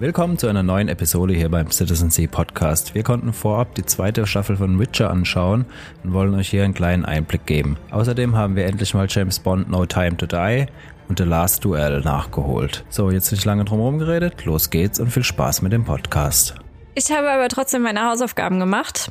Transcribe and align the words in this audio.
Willkommen 0.00 0.38
zu 0.38 0.46
einer 0.46 0.62
neuen 0.62 0.86
Episode 0.86 1.34
hier 1.34 1.48
beim 1.48 1.72
Citizen 1.72 2.10
Sea 2.10 2.28
Podcast. 2.28 2.94
Wir 2.94 3.02
konnten 3.02 3.32
vorab 3.32 3.74
die 3.74 3.84
zweite 3.84 4.28
Staffel 4.28 4.56
von 4.56 4.78
Witcher 4.78 5.10
anschauen 5.10 5.66
und 6.04 6.12
wollen 6.12 6.36
euch 6.36 6.50
hier 6.50 6.62
einen 6.62 6.72
kleinen 6.72 7.04
Einblick 7.04 7.46
geben. 7.46 7.76
Außerdem 7.90 8.36
haben 8.36 8.54
wir 8.54 8.66
endlich 8.66 8.94
mal 8.94 9.08
James 9.10 9.40
Bond 9.40 9.68
No 9.68 9.86
Time 9.86 10.16
to 10.16 10.26
Die 10.26 10.66
und 11.08 11.18
The 11.18 11.24
Last 11.24 11.64
Duel 11.64 12.02
nachgeholt. 12.02 12.84
So, 12.90 13.10
jetzt 13.10 13.32
nicht 13.32 13.44
lange 13.44 13.64
drum 13.64 13.80
herum 13.80 13.98
geredet, 13.98 14.44
los 14.44 14.70
geht's 14.70 15.00
und 15.00 15.10
viel 15.10 15.24
Spaß 15.24 15.62
mit 15.62 15.72
dem 15.72 15.84
Podcast. 15.84 16.54
Ich 16.94 17.10
habe 17.10 17.28
aber 17.28 17.48
trotzdem 17.48 17.82
meine 17.82 18.08
Hausaufgaben 18.08 18.60
gemacht. 18.60 19.10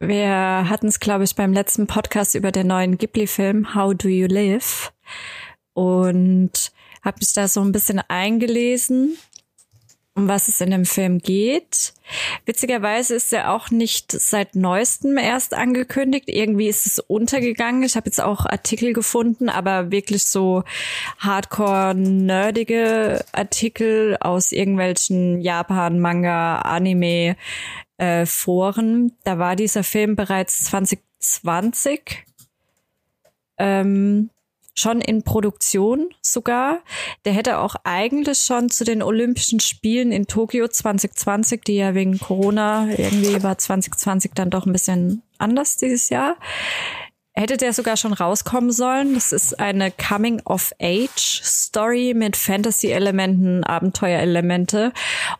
Wir 0.00 0.68
hatten 0.68 0.88
es, 0.88 0.98
glaube 0.98 1.22
ich, 1.22 1.36
beim 1.36 1.52
letzten 1.52 1.86
Podcast 1.86 2.34
über 2.34 2.50
den 2.50 2.66
neuen 2.66 2.98
Ghibli-Film 2.98 3.76
How 3.76 3.94
Do 3.94 4.08
You 4.08 4.26
Live 4.26 4.92
und 5.74 6.72
habe 7.04 7.18
mich 7.20 7.32
da 7.32 7.46
so 7.46 7.60
ein 7.60 7.70
bisschen 7.70 8.00
eingelesen 8.08 9.16
um 10.18 10.28
was 10.28 10.48
es 10.48 10.60
in 10.60 10.72
dem 10.72 10.84
Film 10.84 11.18
geht. 11.18 11.94
Witzigerweise 12.44 13.14
ist 13.14 13.32
er 13.32 13.52
auch 13.52 13.70
nicht 13.70 14.10
seit 14.12 14.56
neuestem 14.56 15.16
erst 15.16 15.54
angekündigt. 15.54 16.28
Irgendwie 16.28 16.66
ist 16.66 16.86
es 16.86 16.98
untergegangen. 16.98 17.84
Ich 17.84 17.96
habe 17.96 18.06
jetzt 18.06 18.20
auch 18.20 18.44
Artikel 18.44 18.92
gefunden, 18.92 19.48
aber 19.48 19.92
wirklich 19.92 20.26
so 20.26 20.64
hardcore-nerdige 21.18 23.24
Artikel 23.32 24.16
aus 24.20 24.52
irgendwelchen 24.52 25.40
Japan-Manga, 25.40 26.62
Anime 26.62 27.36
äh, 27.98 28.26
Foren. 28.26 29.12
Da 29.22 29.38
war 29.38 29.54
dieser 29.54 29.84
Film 29.84 30.16
bereits 30.16 30.64
2020. 30.64 32.24
Ähm, 33.58 34.30
schon 34.78 35.00
in 35.00 35.22
Produktion 35.22 36.10
sogar. 36.22 36.80
Der 37.24 37.32
hätte 37.32 37.58
auch 37.58 37.74
eigentlich 37.84 38.38
schon 38.38 38.70
zu 38.70 38.84
den 38.84 39.02
Olympischen 39.02 39.60
Spielen 39.60 40.10
in 40.12 40.26
Tokio 40.26 40.68
2020, 40.68 41.62
die 41.64 41.76
ja 41.76 41.94
wegen 41.94 42.18
Corona 42.18 42.88
irgendwie 42.90 43.42
war 43.42 43.56
2020 43.58 44.32
dann 44.34 44.50
doch 44.50 44.66
ein 44.66 44.72
bisschen 44.72 45.22
anders 45.38 45.76
dieses 45.76 46.08
Jahr. 46.08 46.36
Hätte 47.34 47.56
der 47.56 47.72
sogar 47.72 47.96
schon 47.96 48.12
rauskommen 48.12 48.72
sollen. 48.72 49.14
Das 49.14 49.32
ist 49.32 49.60
eine 49.60 49.92
Coming-of-Age-Story 49.92 52.14
mit 52.16 52.36
Fantasy-Elementen, 52.36 53.62
Abenteuerelemente 53.62 54.92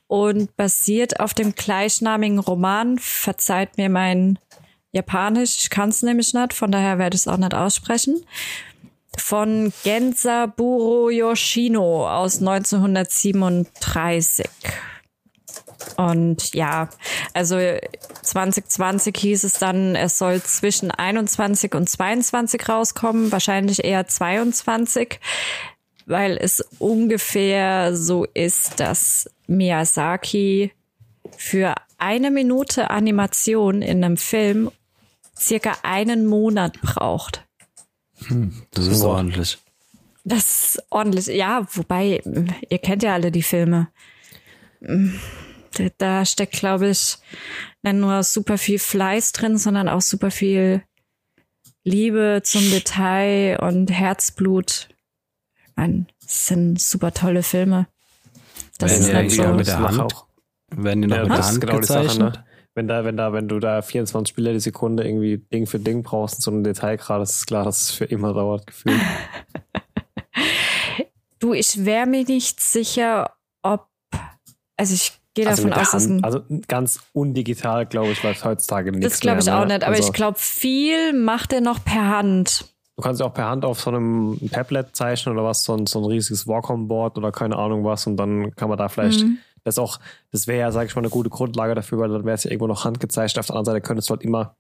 und 0.07 0.57
basiert 0.57 1.19
auf 1.19 1.35
dem 1.35 1.57
gleichnamigen 1.57 2.39
Roman. 2.39 3.01
Verzeiht 3.01 3.79
mir 3.79 3.89
mein 3.89 4.39
Japanisch, 4.93 5.57
ich 5.61 5.71
kann 5.71 5.89
es 5.89 6.03
nämlich 6.03 6.35
nicht, 6.35 6.55
von 6.55 6.71
daher 6.71 6.99
werde 6.99 7.17
ich 7.17 7.23
es 7.23 7.29
auch 7.29 7.37
nicht 7.37 7.53
aussprechen 7.53 8.25
von 9.21 9.73
Gensaburo 9.85 11.11
Yoshino 11.11 12.09
aus 12.09 12.39
1937. 12.39 14.47
Und 15.97 16.55
ja, 16.55 16.89
also 17.35 17.59
2020 18.23 19.17
hieß 19.17 19.45
es 19.45 19.55
dann, 19.55 19.97
es 19.97 20.19
soll 20.19 20.43
zwischen 20.43 20.91
21 20.91 21.75
und 21.75 21.89
22 21.89 22.69
rauskommen, 22.69 23.33
wahrscheinlich 23.33 23.85
eher 23.85 24.07
22, 24.07 25.21
weil 26.07 26.37
es 26.37 26.61
ungefähr 26.79 27.97
so 27.97 28.25
ist, 28.25 28.81
dass 28.81 29.31
Miyazaki 29.47 30.73
für 31.37 31.75
eine 31.99 32.31
Minute 32.31 32.91
Animation 32.91 33.83
in 33.83 34.05
einem 34.05 34.17
Film 34.17 34.71
circa 35.37 35.77
einen 35.83 36.27
Monat 36.27 36.81
braucht. 36.81 37.48
Hm, 38.27 38.63
das 38.73 38.87
ist 38.87 39.01
Boah. 39.01 39.17
ordentlich. 39.17 39.59
Das 40.25 40.75
ist 40.75 40.83
ordentlich. 40.91 41.27
Ja, 41.29 41.67
wobei, 41.73 42.23
ihr 42.69 42.79
kennt 42.79 43.03
ja 43.03 43.15
alle 43.15 43.31
die 43.31 43.43
Filme. 43.43 43.89
Da 45.97 46.25
steckt, 46.25 46.55
glaube 46.55 46.91
ich, 46.91 47.19
nicht 47.83 47.95
nur 47.97 48.23
super 48.23 48.59
viel 48.59 48.79
Fleiß 48.79 49.33
drin, 49.33 49.59
sondern 49.59 49.89
auch 49.89 50.03
super 50.03 50.31
viel 50.31 50.83
Liebe 51.85 52.43
zum 52.45 52.71
Detail 52.71 53.59
und 53.61 53.91
Herzblut. 53.91 54.89
Ich 55.69 55.77
meine, 55.77 56.07
das 56.21 56.49
sind 56.49 56.81
super 56.81 57.13
tolle 57.15 57.43
Filme. 57.43 57.87
Das 58.79 58.93
Werden 58.93 59.03
ist 59.03 59.15
halt 59.15 59.31
so. 59.33 59.55
Mit 59.55 59.67
der 59.67 59.79
Hand, 59.79 60.01
auch. 60.01 60.27
Werden 60.71 61.03
die 61.03 61.09
noch 61.09 61.17
ja, 61.17 61.23
mit 61.23 61.33
der 61.33 61.47
Hand 61.47 61.61
genau 61.61 61.79
gezeichnet? 61.79 62.45
Wenn 62.79 62.87
da, 62.87 63.05
wenn 63.05 63.17
da, 63.17 63.33
wenn 63.33 63.49
du 63.49 63.59
da 63.59 63.83
24 63.83 64.29
Spieler 64.29 64.53
die 64.53 64.61
Sekunde 64.61 65.05
irgendwie 65.05 65.39
Ding 65.39 65.67
für 65.67 65.81
Ding 65.81 66.05
brauchst, 66.05 66.41
so 66.43 66.53
ein 66.53 66.63
Detailgrad, 66.63 67.21
ist 67.23 67.49
klar, 67.49 67.65
dass 67.65 67.81
es 67.81 67.91
für 67.91 68.05
immer 68.05 68.33
dauert, 68.33 68.69
gefühlt. 68.69 69.01
du, 71.41 71.55
ich 71.55 71.85
wäre 71.85 72.07
mir 72.07 72.23
nicht 72.23 72.61
sicher, 72.61 73.33
ob, 73.65 73.89
also 74.77 74.95
ich 74.95 75.11
gehe 75.35 75.49
also 75.49 75.65
davon 75.65 75.81
aus, 75.81 75.91
dass 75.91 76.07
ein, 76.07 76.23
Also 76.23 76.43
ganz 76.69 77.01
undigital, 77.13 77.85
glaube 77.85 78.13
ich, 78.13 78.23
läuft 78.23 78.45
heutzutage 78.45 78.93
nichts 78.93 79.15
Das 79.15 79.19
glaube 79.19 79.41
ich 79.41 79.47
mehr, 79.47 79.59
auch 79.59 79.67
ne? 79.67 79.75
nicht, 79.75 79.83
aber 79.83 79.97
also, 79.97 80.07
ich 80.07 80.15
glaube, 80.15 80.39
viel 80.39 81.15
macht 81.15 81.53
er 81.53 81.61
noch 81.61 81.85
per 81.85 82.07
Hand. 82.07 82.73
Du 82.95 83.03
kannst 83.03 83.21
ja 83.21 83.27
auch 83.27 83.35
per 83.35 83.47
Hand 83.47 83.65
auf 83.65 83.81
so 83.81 83.91
einem 83.91 84.39
Tablet 84.53 84.95
zeichnen 84.95 85.35
oder 85.35 85.45
was, 85.45 85.65
so 85.65 85.75
ein, 85.75 85.87
so 85.87 85.99
ein 85.99 86.05
riesiges 86.05 86.47
Wacom-Board 86.47 87.19
oder 87.19 87.33
keine 87.33 87.57
Ahnung 87.57 87.83
was 87.83 88.07
und 88.07 88.17
dann 88.17 88.55
kann 88.55 88.69
man 88.69 88.79
da 88.79 88.89
vielleicht 88.89 89.25
mhm 89.25 89.39
das 89.69 89.79
auch, 89.79 90.01
das 90.31 90.47
wäre 90.47 90.61
ja, 90.61 90.73
sage 90.73 90.87
ich 90.87 90.95
mal, 90.95 91.03
eine 91.03 91.11
gute 91.11 91.31
Grundlage 91.31 91.75
dafür, 91.75 91.99
weil 91.99 92.09
dann 92.11 92.25
wäre 92.25 92.35
es 92.35 92.45
ja 92.45 92.51
irgendwo 92.51 92.67
noch 92.67 92.85
handgezeichnet. 92.85 93.39
Auf 93.39 93.47
der 93.47 93.57
anderen 93.57 93.77
Seite 93.77 93.81
könntest 93.81 94.09
du 94.09 94.15
halt 94.15 94.23
immer 94.23 94.57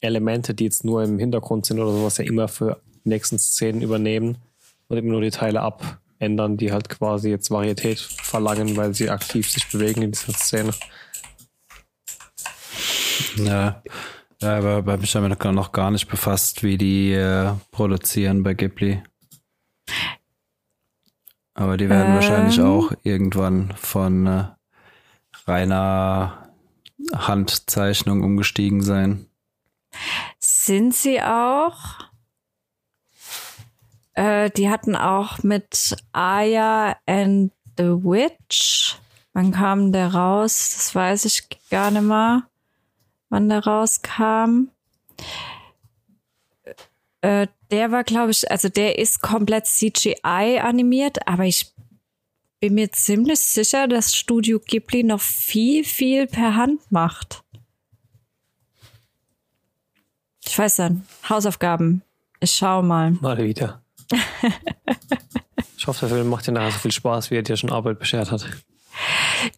Elemente, 0.00 0.54
die 0.54 0.64
jetzt 0.64 0.84
nur 0.84 1.02
im 1.02 1.18
Hintergrund 1.18 1.66
sind 1.66 1.80
oder 1.80 1.92
sowas, 1.92 2.18
ja 2.18 2.24
immer 2.24 2.48
für 2.48 2.80
die 3.04 3.08
nächsten 3.08 3.38
Szenen 3.38 3.82
übernehmen 3.82 4.38
und 4.88 4.96
eben 4.96 5.08
nur 5.08 5.20
die 5.20 5.30
Teile 5.30 5.62
abändern, 5.62 6.56
die 6.56 6.72
halt 6.72 6.88
quasi 6.88 7.30
jetzt 7.30 7.50
Varietät 7.50 7.98
verlangen, 7.98 8.76
weil 8.76 8.94
sie 8.94 9.10
aktiv 9.10 9.50
sich 9.50 9.68
bewegen 9.68 10.02
in 10.02 10.12
dieser 10.12 10.32
Szene. 10.32 10.72
Ja, 13.36 13.82
ja 14.40 14.56
aber 14.58 14.82
bei 14.82 14.96
mich 14.96 15.14
haben 15.14 15.28
wir 15.28 15.52
noch 15.52 15.72
gar 15.72 15.90
nicht 15.90 16.08
befasst, 16.08 16.62
wie 16.62 16.78
die 16.78 17.12
äh, 17.12 17.52
produzieren 17.70 18.42
bei 18.42 18.54
Ghibli. 18.54 19.02
Aber 21.56 21.78
die 21.78 21.88
werden 21.88 22.08
ähm, 22.08 22.14
wahrscheinlich 22.14 22.60
auch 22.60 22.92
irgendwann 23.02 23.72
von 23.76 24.26
äh, 24.26 24.44
reiner 25.46 26.50
Handzeichnung 27.14 28.22
umgestiegen 28.22 28.82
sein. 28.82 29.26
Sind 30.38 30.94
sie 30.94 31.22
auch? 31.22 32.08
Äh, 34.12 34.50
die 34.50 34.68
hatten 34.68 34.96
auch 34.96 35.42
mit 35.42 35.96
Aya 36.12 36.96
and 37.06 37.52
the 37.78 37.84
Witch. 37.84 38.98
Wann 39.32 39.52
kam 39.52 39.92
der 39.92 40.12
raus? 40.14 40.74
Das 40.74 40.94
weiß 40.94 41.24
ich 41.24 41.48
gar 41.70 41.90
nicht 41.90 42.02
mehr, 42.02 42.44
wann 43.30 43.48
der 43.48 43.64
rauskam. 43.64 44.68
Äh, 47.22 47.46
der 47.70 47.90
war, 47.90 48.04
glaube 48.04 48.30
ich, 48.30 48.50
also 48.50 48.68
der 48.68 48.98
ist 48.98 49.20
komplett 49.20 49.66
CGI 49.66 50.60
animiert, 50.62 51.26
aber 51.26 51.44
ich 51.44 51.72
bin 52.60 52.74
mir 52.74 52.90
ziemlich 52.92 53.40
sicher, 53.40 53.88
dass 53.88 54.16
Studio 54.16 54.58
Ghibli 54.58 55.02
noch 55.02 55.20
viel, 55.20 55.84
viel 55.84 56.26
per 56.26 56.56
Hand 56.56 56.80
macht. 56.90 57.42
Ich 60.46 60.58
weiß 60.58 60.76
dann, 60.76 61.06
Hausaufgaben. 61.28 62.02
Ich 62.40 62.52
schau 62.52 62.82
mal. 62.82 63.12
Mal 63.12 63.38
wieder. 63.38 63.82
ich 65.76 65.86
hoffe, 65.86 66.06
der 66.06 66.16
Film 66.16 66.28
macht 66.28 66.46
dir 66.46 66.52
nachher 66.52 66.70
so 66.70 66.78
viel 66.78 66.92
Spaß, 66.92 67.30
wie 67.30 67.36
er 67.36 67.42
dir 67.42 67.56
schon 67.56 67.70
Arbeit 67.70 67.98
beschert 67.98 68.30
hat. 68.30 68.48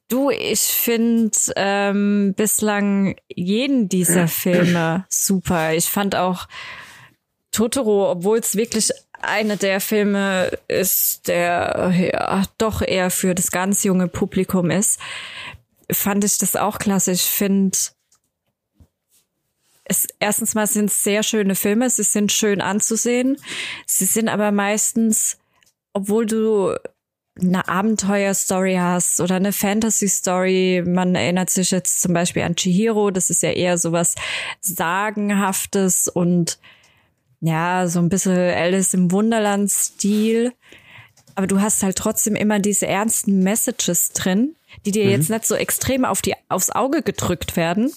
Du, 0.08 0.30
ich 0.30 0.60
finde 0.60 1.36
ähm, 1.56 2.34
bislang 2.36 3.16
jeden 3.28 3.88
dieser 3.88 4.26
Filme 4.26 5.06
super. 5.08 5.75
Ich 5.75 5.86
fand 5.86 6.16
auch 6.16 6.48
Totoro, 7.50 8.10
obwohl 8.10 8.38
es 8.38 8.56
wirklich 8.56 8.91
eine 9.20 9.56
der 9.56 9.81
Filme 9.81 10.50
ist, 10.69 11.28
der 11.28 11.92
ja 11.97 12.44
doch 12.59 12.82
eher 12.82 13.10
für 13.10 13.34
das 13.34 13.50
ganz 13.50 13.84
junge 13.84 14.09
Publikum 14.09 14.70
ist, 14.70 15.00
fand 15.90 16.25
ich 16.25 16.38
das 16.38 16.56
auch 16.56 16.78
klasse. 16.78 17.12
Ich 17.12 17.23
finde, 17.23 17.76
es, 19.84 20.06
erstens 20.20 20.55
mal 20.55 20.67
sind 20.67 20.87
es 20.87 21.02
sehr 21.02 21.23
schöne 21.23 21.55
Filme, 21.55 21.90
sie 21.90 22.02
sind 22.02 22.31
schön 22.31 22.61
anzusehen. 22.61 23.38
Sie 23.87 24.05
sind 24.05 24.28
aber 24.28 24.52
meistens, 24.52 25.38
obwohl 25.93 26.26
du 26.26 26.75
eine 27.40 27.69
Abenteuerstory 27.69 28.76
hast 28.81 29.20
oder 29.20 29.37
eine 29.37 29.52
Fantasy-Story. 29.52 30.84
Man 30.87 31.14
erinnert 31.14 31.50
sich 31.50 31.70
jetzt 31.70 32.02
zum 32.02 32.12
Beispiel 32.12 32.43
an 32.43 32.56
Chihiro, 32.56 33.11
das 33.11 33.31
ist 33.31 33.43
ja 33.43 33.50
eher 33.50 33.78
sowas 33.78 34.14
Sagenhaftes 34.61 36.08
und 36.08 36.58
ja, 37.40 37.87
so 37.87 38.00
ein 38.00 38.08
bisschen 38.08 38.37
Alice 38.37 38.94
im 38.94 39.12
Wunderland-Stil. 39.12 40.52
Aber 41.35 41.46
du 41.46 41.61
hast 41.61 41.82
halt 41.82 41.96
trotzdem 41.96 42.35
immer 42.35 42.58
diese 42.58 42.87
ernsten 42.87 43.44
Messages 43.44 44.12
drin, 44.12 44.56
die 44.85 44.90
dir 44.90 45.05
mhm. 45.05 45.11
jetzt 45.11 45.31
nicht 45.31 45.46
so 45.46 45.55
extrem 45.55 46.05
auf 46.05 46.20
die, 46.20 46.35
aufs 46.49 46.70
Auge 46.70 47.02
gedrückt 47.02 47.56
werden. 47.56 47.93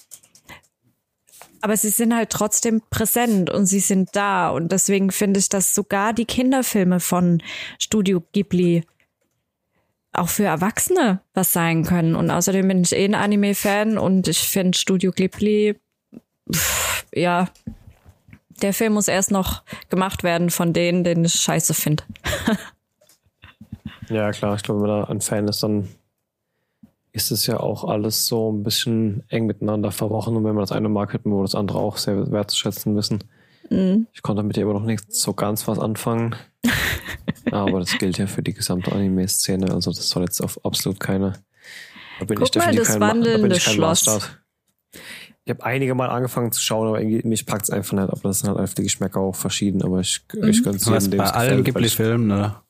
Aber 1.62 1.78
sie 1.78 1.90
sind 1.90 2.16
halt 2.16 2.30
trotzdem 2.30 2.82
präsent 2.90 3.50
und 3.50 3.66
sie 3.66 3.80
sind 3.80 4.10
da. 4.14 4.50
Und 4.50 4.72
deswegen 4.72 5.12
finde 5.12 5.40
ich, 5.40 5.50
dass 5.50 5.76
sogar 5.76 6.14
die 6.14 6.26
Kinderfilme 6.26 7.00
von 7.00 7.42
Studio 7.80 8.24
Ghibli 8.32 8.84
auch 10.14 10.30
für 10.30 10.44
Erwachsene 10.44 11.22
was 11.34 11.54
sein 11.54 11.84
können. 11.84 12.16
Und 12.16 12.30
außerdem 12.30 12.68
bin 12.68 12.82
ich 12.82 12.94
eh 12.94 13.06
ein 13.06 13.16
Anime-Fan 13.16 13.98
und 13.98 14.28
ich 14.28 14.40
finde 14.40 14.78
Studio 14.78 15.12
Ghibli, 15.12 15.80
pff, 16.52 17.06
ja, 17.14 17.50
der 18.62 18.74
Film 18.74 18.94
muss 18.94 19.08
erst 19.08 19.32
noch 19.32 19.64
gemacht 19.90 20.24
werden 20.24 20.50
von 20.50 20.74
denen, 20.74 21.04
den 21.04 21.26
ich 21.26 21.34
scheiße 21.34 21.74
finde. 21.74 22.04
ja, 24.10 24.32
klar, 24.32 24.56
ich 24.56 24.64
glaube, 24.64 24.82
wenn 24.82 24.90
man 24.90 25.02
da 25.02 25.08
ein 25.08 25.22
Fan 25.22 25.48
ist, 25.48 25.64
dann 25.64 25.88
ist 27.14 27.32
es 27.32 27.46
ja 27.46 27.60
auch 27.60 27.84
alles 27.84 28.28
so 28.28 28.52
ein 28.52 28.64
bisschen 28.64 29.24
eng 29.28 29.46
miteinander 29.46 29.92
verrochen 29.92 30.36
und 30.36 30.44
wenn 30.46 30.56
man 30.56 30.64
das 30.64 30.72
eine 30.72 30.90
mag, 30.90 31.14
hätte 31.14 31.28
man 31.28 31.42
das 31.42 31.56
andere 31.56 31.80
auch 31.80 31.98
sehr 31.98 32.32
wertzuschätzen 32.32 32.96
wissen. 32.96 33.24
Mhm. 33.70 34.08
Ich 34.14 34.22
konnte 34.22 34.44
mit 34.44 34.56
dir 34.56 34.62
immer 34.62 34.74
noch 34.74 34.84
nicht 34.84 35.14
so 35.14 35.34
ganz 35.34 35.68
was 35.68 35.80
anfangen. 35.80 36.36
Aber 37.52 37.80
das 37.80 37.98
gilt 37.98 38.18
ja 38.18 38.28
für 38.28 38.44
die 38.44 38.54
gesamte 38.54 38.92
Anime-Szene, 38.92 39.74
also 39.74 39.92
das 39.92 40.10
soll 40.10 40.24
jetzt 40.24 40.42
auf 40.42 40.64
absolut 40.64 41.00
keine. 41.00 41.34
Da 42.20 42.26
bin 42.26 42.38
Guck 42.38 42.46
ich 42.46 42.52
definitiv 42.52 42.80
mal, 42.80 42.86
das 42.86 42.92
kein, 42.94 43.02
wandelnde 43.02 43.50
da 43.50 43.60
Schloss. 43.60 44.06
Maßstab. 44.06 44.41
Ich 45.44 45.50
habe 45.50 45.64
einige 45.64 45.96
Mal 45.96 46.10
angefangen 46.10 46.52
zu 46.52 46.62
schauen, 46.62 46.88
aber 46.88 47.02
irgendwie, 47.02 47.28
mich 47.28 47.46
packt 47.46 47.64
es 47.64 47.70
einfach 47.72 47.94
nicht. 47.94 48.10
Aber 48.10 48.22
das 48.22 48.40
sind 48.40 48.50
halt 48.50 48.60
einfach 48.60 48.76
die 48.76 48.84
Geschmäcker 48.84 49.20
auch 49.20 49.36
verschieden. 49.36 49.82
Aber 49.82 50.00
ich, 50.00 50.26
mhm. 50.34 50.48
ich 50.48 50.64
könnte 50.64 50.78
es 50.78 51.06
jedem, 51.06 51.18
bei 51.18 51.30
allen 51.30 51.64
Ghibli-Filmen, 51.64 52.32
oder? 52.32 52.64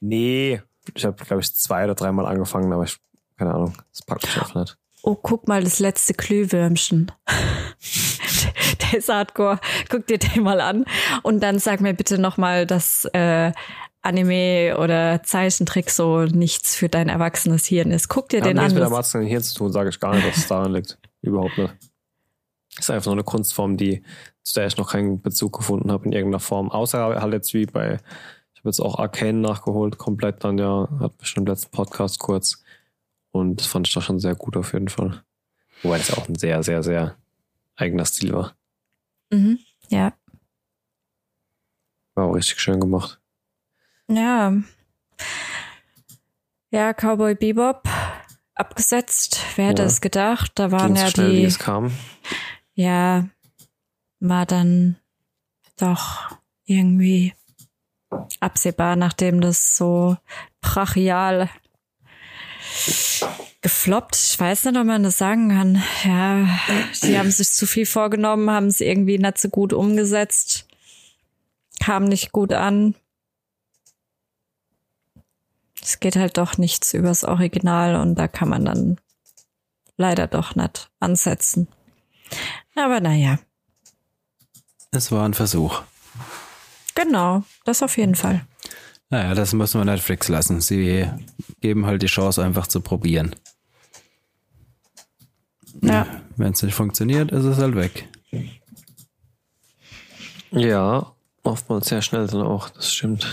Nee, 0.00 0.62
ich 0.94 1.04
habe, 1.04 1.24
glaube 1.24 1.42
ich, 1.42 1.54
zwei 1.54 1.84
oder 1.84 1.94
dreimal 1.94 2.26
angefangen, 2.26 2.72
aber 2.72 2.84
ich, 2.84 2.98
keine 3.36 3.54
Ahnung, 3.54 3.74
das 3.90 4.02
packt 4.02 4.24
mich 4.24 4.36
einfach 4.36 4.54
nicht. 4.54 4.78
Oh, 5.02 5.14
guck 5.14 5.46
mal, 5.48 5.62
das 5.62 5.78
letzte 5.78 6.14
Glühwürmchen. 6.14 7.12
der 8.80 8.98
ist 8.98 9.08
hardcore. 9.08 9.60
Guck 9.88 10.06
dir 10.06 10.18
den 10.18 10.42
mal 10.42 10.60
an. 10.60 10.84
Und 11.22 11.42
dann 11.42 11.58
sag 11.58 11.80
mir 11.80 11.94
bitte 11.94 12.18
nochmal, 12.18 12.66
dass 12.66 13.04
äh, 13.12 13.52
Anime 14.02 14.76
oder 14.78 15.22
Zeichentrick 15.22 15.90
so 15.90 16.24
nichts 16.24 16.76
für 16.76 16.88
dein 16.88 17.08
erwachsenes 17.08 17.66
Hirn 17.66 17.90
ist. 17.90 18.08
Guck 18.08 18.28
dir 18.28 18.38
ja, 18.38 18.44
den 18.44 18.58
an. 18.58 18.72
mit 18.72 18.82
erwachsenen 18.82 19.26
Hirn 19.26 19.42
zu 19.42 19.54
tun, 19.56 19.72
sage 19.72 19.90
ich 19.90 20.00
gar 20.00 20.14
nicht, 20.14 20.26
dass 20.26 20.36
es 20.36 20.48
daran 20.48 20.72
liegt. 20.72 20.98
Überhaupt 21.22 21.58
nicht. 21.58 21.74
Ist 22.78 22.90
einfach 22.90 23.06
nur 23.06 23.14
eine 23.14 23.24
Kunstform, 23.24 23.76
die 23.76 24.02
zu 24.46 24.54
der 24.54 24.66
ich 24.66 24.76
noch 24.76 24.92
keinen 24.92 25.20
Bezug 25.20 25.56
gefunden 25.56 25.90
habe 25.90 26.04
in 26.06 26.12
irgendeiner 26.12 26.40
Form. 26.40 26.70
Außer 26.70 27.20
halt 27.20 27.32
jetzt 27.32 27.52
wie 27.52 27.66
bei, 27.66 27.94
ich 28.54 28.60
habe 28.60 28.68
jetzt 28.68 28.80
auch 28.80 28.98
Arcane 28.98 29.40
nachgeholt, 29.40 29.98
komplett 29.98 30.44
dann 30.44 30.56
ja, 30.56 30.88
hat 31.00 31.18
bestimmt 31.18 31.48
im 31.48 31.52
letzten 31.52 31.70
Podcast 31.72 32.20
kurz. 32.20 32.62
Und 33.32 33.60
das 33.60 33.66
fand 33.66 33.88
ich 33.88 33.94
doch 33.94 34.02
schon 34.02 34.20
sehr 34.20 34.36
gut 34.36 34.56
auf 34.56 34.72
jeden 34.72 34.88
Fall. 34.88 35.22
Wobei 35.82 35.98
das 35.98 36.16
auch 36.16 36.28
ein 36.28 36.36
sehr, 36.36 36.62
sehr, 36.62 36.82
sehr 36.82 37.16
eigener 37.74 38.04
Stil 38.04 38.34
war. 38.34 38.54
Mhm, 39.30 39.58
ja. 39.88 40.12
War 42.14 42.26
auch 42.26 42.34
richtig 42.34 42.60
schön 42.60 42.80
gemacht. 42.80 43.20
Ja. 44.08 44.54
Ja, 46.70 46.92
Cowboy 46.94 47.34
Bebop 47.34 47.88
abgesetzt. 48.54 49.40
Wer 49.56 49.68
hätte 49.68 49.82
ja. 49.82 49.88
es 49.88 50.00
gedacht? 50.00 50.52
Da 50.54 50.70
waren 50.70 50.94
Ging 50.94 51.02
ja 51.02 51.10
schnell, 51.10 51.30
die. 51.30 51.38
Wie 51.38 51.44
es 51.44 51.58
kam. 51.58 51.92
Ja, 52.76 53.26
war 54.20 54.44
dann 54.44 54.96
doch 55.76 56.30
irgendwie 56.66 57.32
absehbar, 58.40 58.96
nachdem 58.96 59.40
das 59.40 59.76
so 59.76 60.18
brachial 60.60 61.48
gefloppt. 63.62 64.16
Ich 64.16 64.38
weiß 64.38 64.66
nicht, 64.66 64.76
ob 64.76 64.84
man 64.84 65.02
das 65.02 65.16
sagen 65.16 65.48
kann. 65.48 65.82
Ja, 66.04 66.46
sie 66.92 67.18
haben 67.18 67.30
sich 67.30 67.48
zu 67.50 67.66
viel 67.66 67.86
vorgenommen, 67.86 68.50
haben 68.50 68.66
es 68.66 68.82
irgendwie 68.82 69.18
nicht 69.18 69.38
so 69.38 69.48
gut 69.48 69.72
umgesetzt, 69.72 70.68
kam 71.80 72.04
nicht 72.04 72.30
gut 72.30 72.52
an. 72.52 72.94
Es 75.82 75.98
geht 75.98 76.16
halt 76.16 76.36
doch 76.36 76.58
nichts 76.58 76.92
übers 76.92 77.24
Original 77.24 77.96
und 77.96 78.16
da 78.16 78.28
kann 78.28 78.50
man 78.50 78.66
dann 78.66 79.00
leider 79.96 80.26
doch 80.26 80.54
nicht 80.56 80.90
ansetzen. 81.00 81.68
Aber 82.74 83.00
naja. 83.00 83.38
Es 84.90 85.12
war 85.12 85.24
ein 85.24 85.34
Versuch. 85.34 85.82
Genau, 86.94 87.42
das 87.64 87.82
auf 87.82 87.96
jeden 87.98 88.14
Fall. 88.14 88.46
Naja, 89.10 89.34
das 89.34 89.52
muss 89.52 89.74
man 89.74 89.86
Netflix 89.86 90.28
lassen. 90.28 90.60
Sie 90.60 91.08
geben 91.60 91.86
halt 91.86 92.02
die 92.02 92.06
Chance, 92.06 92.42
einfach 92.42 92.66
zu 92.66 92.80
probieren. 92.80 93.36
Ja. 95.82 96.06
Wenn 96.36 96.52
es 96.52 96.62
nicht 96.62 96.74
funktioniert, 96.74 97.30
ist 97.30 97.44
es 97.44 97.58
halt 97.58 97.76
weg. 97.76 98.08
Ja, 100.50 101.12
oftmals 101.42 101.88
sehr 101.88 102.02
schnell 102.02 102.26
dann 102.26 102.42
auch, 102.42 102.70
das 102.70 102.92
stimmt. 102.92 103.26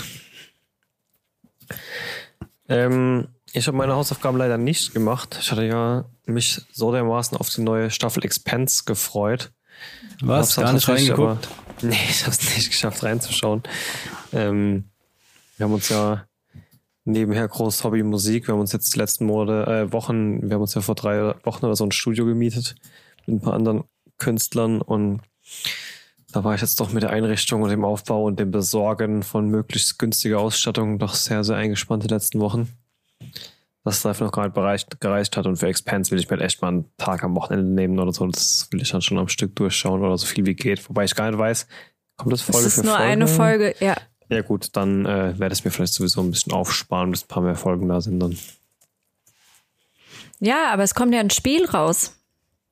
Ähm, 2.67 3.29
ich 3.53 3.67
habe 3.67 3.77
meine 3.77 3.95
Hausaufgaben 3.95 4.37
leider 4.37 4.57
nicht 4.57 4.93
gemacht. 4.93 5.37
Ich 5.39 5.51
hatte 5.51 5.65
ja 5.65 6.05
mich 6.25 6.61
so 6.71 6.91
dermaßen 6.91 7.37
auf 7.37 7.49
die 7.49 7.61
neue 7.61 7.91
Staffel 7.91 8.23
Expense 8.23 8.83
gefreut. 8.85 9.51
Was? 10.21 10.55
Gar 10.55 10.73
nicht 10.73 10.87
reingeguckt? 10.87 11.47
Aber, 11.47 11.47
nee, 11.81 11.97
ich 12.09 12.21
habe 12.21 12.31
es 12.31 12.55
nicht 12.55 12.69
geschafft 12.69 13.03
reinzuschauen. 13.03 13.63
Ähm, 14.31 14.85
wir 15.57 15.65
haben 15.65 15.73
uns 15.73 15.89
ja 15.89 16.25
nebenher 17.05 17.47
groß 17.47 17.83
Hobby 17.83 18.03
Musik. 18.03 18.47
Wir 18.47 18.53
haben 18.53 18.61
uns 18.61 18.71
jetzt 18.71 18.93
die 18.95 18.99
letzten 18.99 19.25
Monate, 19.25 19.69
äh, 19.71 19.91
Wochen, 19.91 20.41
wir 20.47 20.55
haben 20.55 20.61
uns 20.61 20.73
ja 20.73 20.81
vor 20.81 20.95
drei 20.95 21.35
Wochen 21.43 21.65
oder 21.65 21.75
so 21.75 21.85
ein 21.85 21.91
Studio 21.91 22.25
gemietet 22.25 22.75
mit 23.25 23.37
ein 23.37 23.41
paar 23.41 23.53
anderen 23.53 23.83
Künstlern 24.17 24.81
und 24.81 25.21
da 26.31 26.43
war 26.43 26.55
ich 26.55 26.61
jetzt 26.61 26.79
doch 26.79 26.91
mit 26.91 27.03
der 27.03 27.11
Einrichtung 27.11 27.61
und 27.61 27.69
dem 27.69 27.85
Aufbau 27.85 28.23
und 28.23 28.39
dem 28.39 28.49
Besorgen 28.49 29.21
von 29.21 29.49
möglichst 29.49 29.99
günstiger 29.99 30.39
Ausstattung 30.39 30.97
doch 30.97 31.13
sehr, 31.13 31.43
sehr 31.43 31.57
eingespannt 31.57 32.03
die 32.03 32.07
letzten 32.07 32.39
Wochen. 32.39 32.69
Dass 33.83 33.97
es 33.97 34.05
einfach 34.05 34.25
noch 34.25 34.31
gar 34.31 34.43
nicht 34.43 34.53
bereicht, 34.53 35.01
gereicht 35.01 35.35
hat 35.35 35.45
und 35.45 35.57
für 35.57 35.67
Expense 35.67 36.11
will 36.11 36.19
ich 36.19 36.29
mir 36.29 36.37
halt 36.37 36.41
echt 36.41 36.61
mal 36.61 36.69
einen 36.69 36.85
Tag 36.97 37.23
am 37.23 37.35
Wochenende 37.35 37.65
nehmen 37.65 37.99
oder 37.99 38.13
so. 38.13 38.25
Das 38.27 38.67
will 38.71 38.81
ich 38.81 38.91
dann 38.91 39.01
schon 39.01 39.17
am 39.17 39.27
Stück 39.27 39.55
durchschauen 39.55 40.01
oder 40.01 40.17
so 40.17 40.25
viel 40.25 40.45
wie 40.45 40.55
geht. 40.55 40.87
Wobei 40.87 41.03
ich 41.03 41.15
gar 41.15 41.29
nicht 41.29 41.37
weiß, 41.37 41.67
kommt 42.15 42.31
das 42.31 42.41
Folge 42.41 42.63
das 42.63 42.77
ist 42.77 42.81
für 42.81 42.85
nur 42.85 42.95
Folge? 42.95 43.11
eine 43.11 43.27
Folge, 43.27 43.75
ja. 43.79 43.95
Ja 44.29 44.41
gut, 44.41 44.69
dann 44.73 45.05
äh, 45.05 45.37
werde 45.37 45.53
ich 45.53 45.65
mir 45.65 45.71
vielleicht 45.71 45.93
sowieso 45.93 46.21
ein 46.21 46.31
bisschen 46.31 46.53
aufsparen, 46.53 47.11
bis 47.11 47.23
ein 47.23 47.27
paar 47.27 47.43
mehr 47.43 47.55
Folgen 47.55 47.89
da 47.89 47.99
sind 47.99 48.19
dann. 48.19 48.37
Ja, 50.39 50.71
aber 50.71 50.83
es 50.83 50.95
kommt 50.95 51.13
ja 51.13 51.19
ein 51.19 51.29
Spiel 51.29 51.65
raus. 51.65 52.15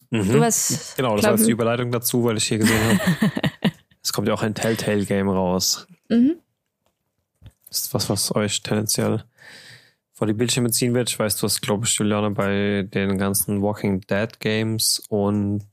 Mhm. 0.10 0.32
Du 0.32 0.44
hast, 0.44 0.96
genau, 0.98 1.16
das 1.16 1.26
war 1.26 1.32
jetzt 1.32 1.48
die 1.48 1.52
Überleitung 1.52 1.92
dazu, 1.92 2.24
weil 2.24 2.38
ich 2.38 2.46
hier 2.46 2.58
gesehen 2.58 2.84
habe. 2.84 3.32
es 4.04 4.12
kommt 4.12 4.28
ja 4.28 4.34
auch 4.34 4.44
ein 4.44 4.56
Telltale-Game 4.56 5.30
raus. 5.30 5.88
Mhm. 6.10 6.36
Das 7.68 7.80
ist 7.82 7.94
was, 7.94 8.10
was 8.10 8.36
euch 8.36 8.62
tendenziell 8.64 9.24
vor 10.22 10.28
die 10.28 10.34
Bildschirme 10.34 10.70
ziehen 10.70 10.94
wird. 10.94 11.10
Ich 11.10 11.18
weiß, 11.18 11.36
du 11.38 11.48
hast, 11.48 11.62
glaube 11.62 11.88
ich, 11.88 11.96
Juliana, 11.96 12.30
bei 12.30 12.88
den 12.88 13.18
ganzen 13.18 13.60
Walking 13.64 14.02
Dead 14.02 14.40
Games 14.40 15.02
und 15.10 15.66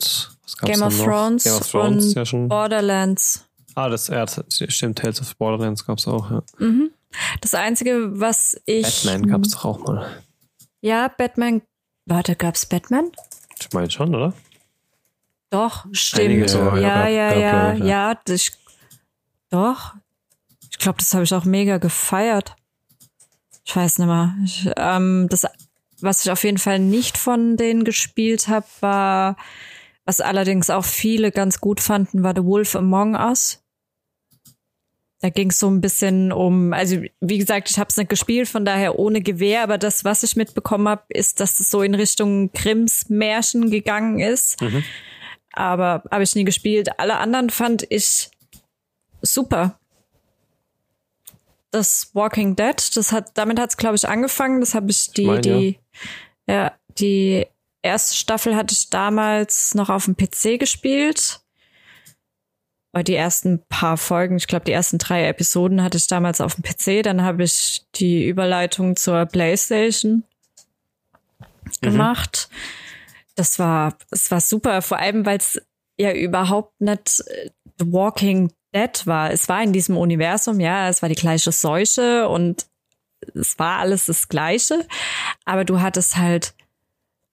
Game, 0.63 0.81
of 0.81 0.97
Thrones 0.97 1.45
Game 1.45 1.53
of 1.53 1.71
Thrones 1.71 2.07
und 2.07 2.15
ja 2.15 2.25
schon. 2.25 2.49
Borderlands. 2.49 3.45
Ah, 3.75 3.91
das 3.91 4.09
ja, 4.09 4.25
stimmt, 4.49 5.01
Tales 5.01 5.21
of 5.21 5.37
Borderlands 5.37 5.85
gab 5.85 5.99
es 5.99 6.09
auch, 6.09 6.31
ja. 6.31 6.43
Mhm. 6.57 6.91
Das 7.43 7.53
Einzige, 7.53 8.19
was 8.19 8.59
ich. 8.65 9.03
Batman 9.03 9.27
gab 9.29 9.43
es 9.43 9.51
doch 9.51 9.67
auch 9.67 9.81
mal. 9.81 10.09
Ja, 10.81 11.09
Batman. 11.09 11.61
Warte, 12.07 12.35
gab 12.35 12.55
es 12.55 12.65
Batman? 12.65 13.13
Ich 13.61 13.71
meine 13.75 13.91
schon, 13.91 14.15
oder? 14.15 14.33
Doch, 15.51 15.85
stimmt. 15.93 16.51
Ja, 16.55 16.79
ja, 16.79 17.07
ja, 17.07 17.35
ja, 17.35 17.75
ja, 17.75 18.19
doch. 19.51 19.93
Ich 20.71 20.79
glaube, 20.79 21.01
das 21.01 21.13
habe 21.13 21.25
ich 21.25 21.35
auch 21.35 21.45
mega 21.45 21.77
gefeiert. 21.77 22.57
Ich 23.69 23.77
weiß 23.77 23.99
nicht 23.99 24.07
mehr. 24.07 24.35
Ich, 24.45 24.67
ähm, 24.79 25.27
das, 25.29 25.47
was 26.01 26.25
ich 26.25 26.31
auf 26.31 26.43
jeden 26.43 26.57
Fall 26.57 26.79
nicht 26.79 27.19
von 27.19 27.59
denen 27.59 27.85
gespielt 27.85 28.49
habe, 28.49 28.67
war, 28.81 29.37
was 30.07 30.23
allerdings 30.23 30.71
auch 30.71 30.87
viele 30.87 31.31
ganz 31.31 31.61
gut 31.61 31.81
fanden, 31.81 32.23
war 32.23 32.33
The 32.35 32.45
Wolf 32.45 32.75
Among 32.75 33.15
Us. 33.15 33.63
Da 35.21 35.29
ging 35.29 35.51
es 35.51 35.59
so 35.59 35.69
ein 35.69 35.83
bisschen 35.83 36.33
um, 36.33 36.73
also 36.73 37.03
wie 37.21 37.39
gesagt, 37.39 37.71
ich 37.71 37.79
habe 37.79 37.89
es 37.91 37.97
nicht 37.99 38.09
gespielt, 38.09 38.49
von 38.49 38.65
daher 38.65 38.99
ohne 38.99 39.21
Gewehr, 39.21 39.65
aber 39.65 39.77
das, 39.77 40.03
was 40.03 40.23
ich 40.23 40.35
mitbekommen 40.35 40.89
habe, 40.89 41.03
ist, 41.11 41.41
dass 41.41 41.61
es 41.61 41.71
so 41.71 41.83
in 41.83 41.95
Richtung 41.95 42.51
Grimms 42.53 43.11
Märchen 43.11 43.71
gegangen 43.71 44.19
ist. 44.19 44.63
Mhm. 44.63 44.83
Aber 45.53 46.05
habe 46.11 46.23
ich 46.23 46.35
nie 46.35 46.45
gespielt. 46.45 46.99
Alle 46.99 47.19
anderen 47.19 47.51
fand 47.51 47.85
ich 47.91 48.31
super. 49.21 49.79
Das 51.71 52.15
Walking 52.15 52.57
Dead, 52.57 52.97
das 52.97 53.13
hat, 53.13 53.37
damit 53.37 53.61
hat 53.61 53.71
es, 53.71 53.77
glaube 53.77 53.97
ich, 53.97 54.09
angefangen. 54.09 54.61
Das 54.61 54.75
habe 54.75 54.91
ich 54.91 55.11
die, 55.13 55.23
ich 55.23 55.27
mein, 55.27 55.43
die, 55.43 55.79
ja. 56.47 56.55
ja, 56.55 56.73
die 56.99 57.47
erste 57.83 58.17
Staffel 58.17 58.57
hatte 58.57 58.75
ich 58.75 58.91
damals 58.91 59.75
noch 59.75 59.91
auf 59.91 60.07
dem 60.07 60.17
PC 60.17 60.59
gespielt 60.59 61.43
die 63.03 63.15
ersten 63.15 63.63
paar 63.69 63.97
Folgen, 63.97 64.37
ich 64.37 64.47
glaube, 64.47 64.65
die 64.65 64.73
ersten 64.73 64.99
drei 64.99 65.27
Episoden 65.27 65.83
hatte 65.83 65.99
ich 65.99 66.07
damals 66.07 66.41
auf 66.41 66.55
dem 66.55 66.65
PC. 66.65 67.03
Dann 67.03 67.23
habe 67.23 67.45
ich 67.45 67.85
die 67.95 68.27
Überleitung 68.27 68.97
zur 68.97 69.27
PlayStation 69.27 70.25
mhm. 71.31 71.73
gemacht. 71.81 72.49
Das 73.35 73.59
war, 73.59 73.97
es 74.11 74.31
war 74.31 74.41
super, 74.41 74.83
vor 74.83 74.99
allem, 74.99 75.25
weil 75.27 75.39
es 75.39 75.61
ja 75.99 76.13
überhaupt 76.13 76.81
nicht 76.81 77.23
The 77.79 77.93
Walking 77.93 78.53
Dead 78.75 79.07
war. 79.07 79.31
Es 79.31 79.49
war 79.49 79.63
in 79.63 79.73
diesem 79.73 79.97
Universum, 79.97 80.61
ja, 80.61 80.89
es 80.89 81.03
war 81.03 81.09
die 81.09 81.15
gleiche 81.15 81.53
Seuche 81.53 82.29
und 82.29 82.67
es 83.35 83.59
war 83.59 83.79
alles 83.79 84.07
das 84.07 84.29
Gleiche, 84.29 84.87
aber 85.45 85.65
du 85.65 85.81
hattest 85.81 86.17
halt 86.17 86.55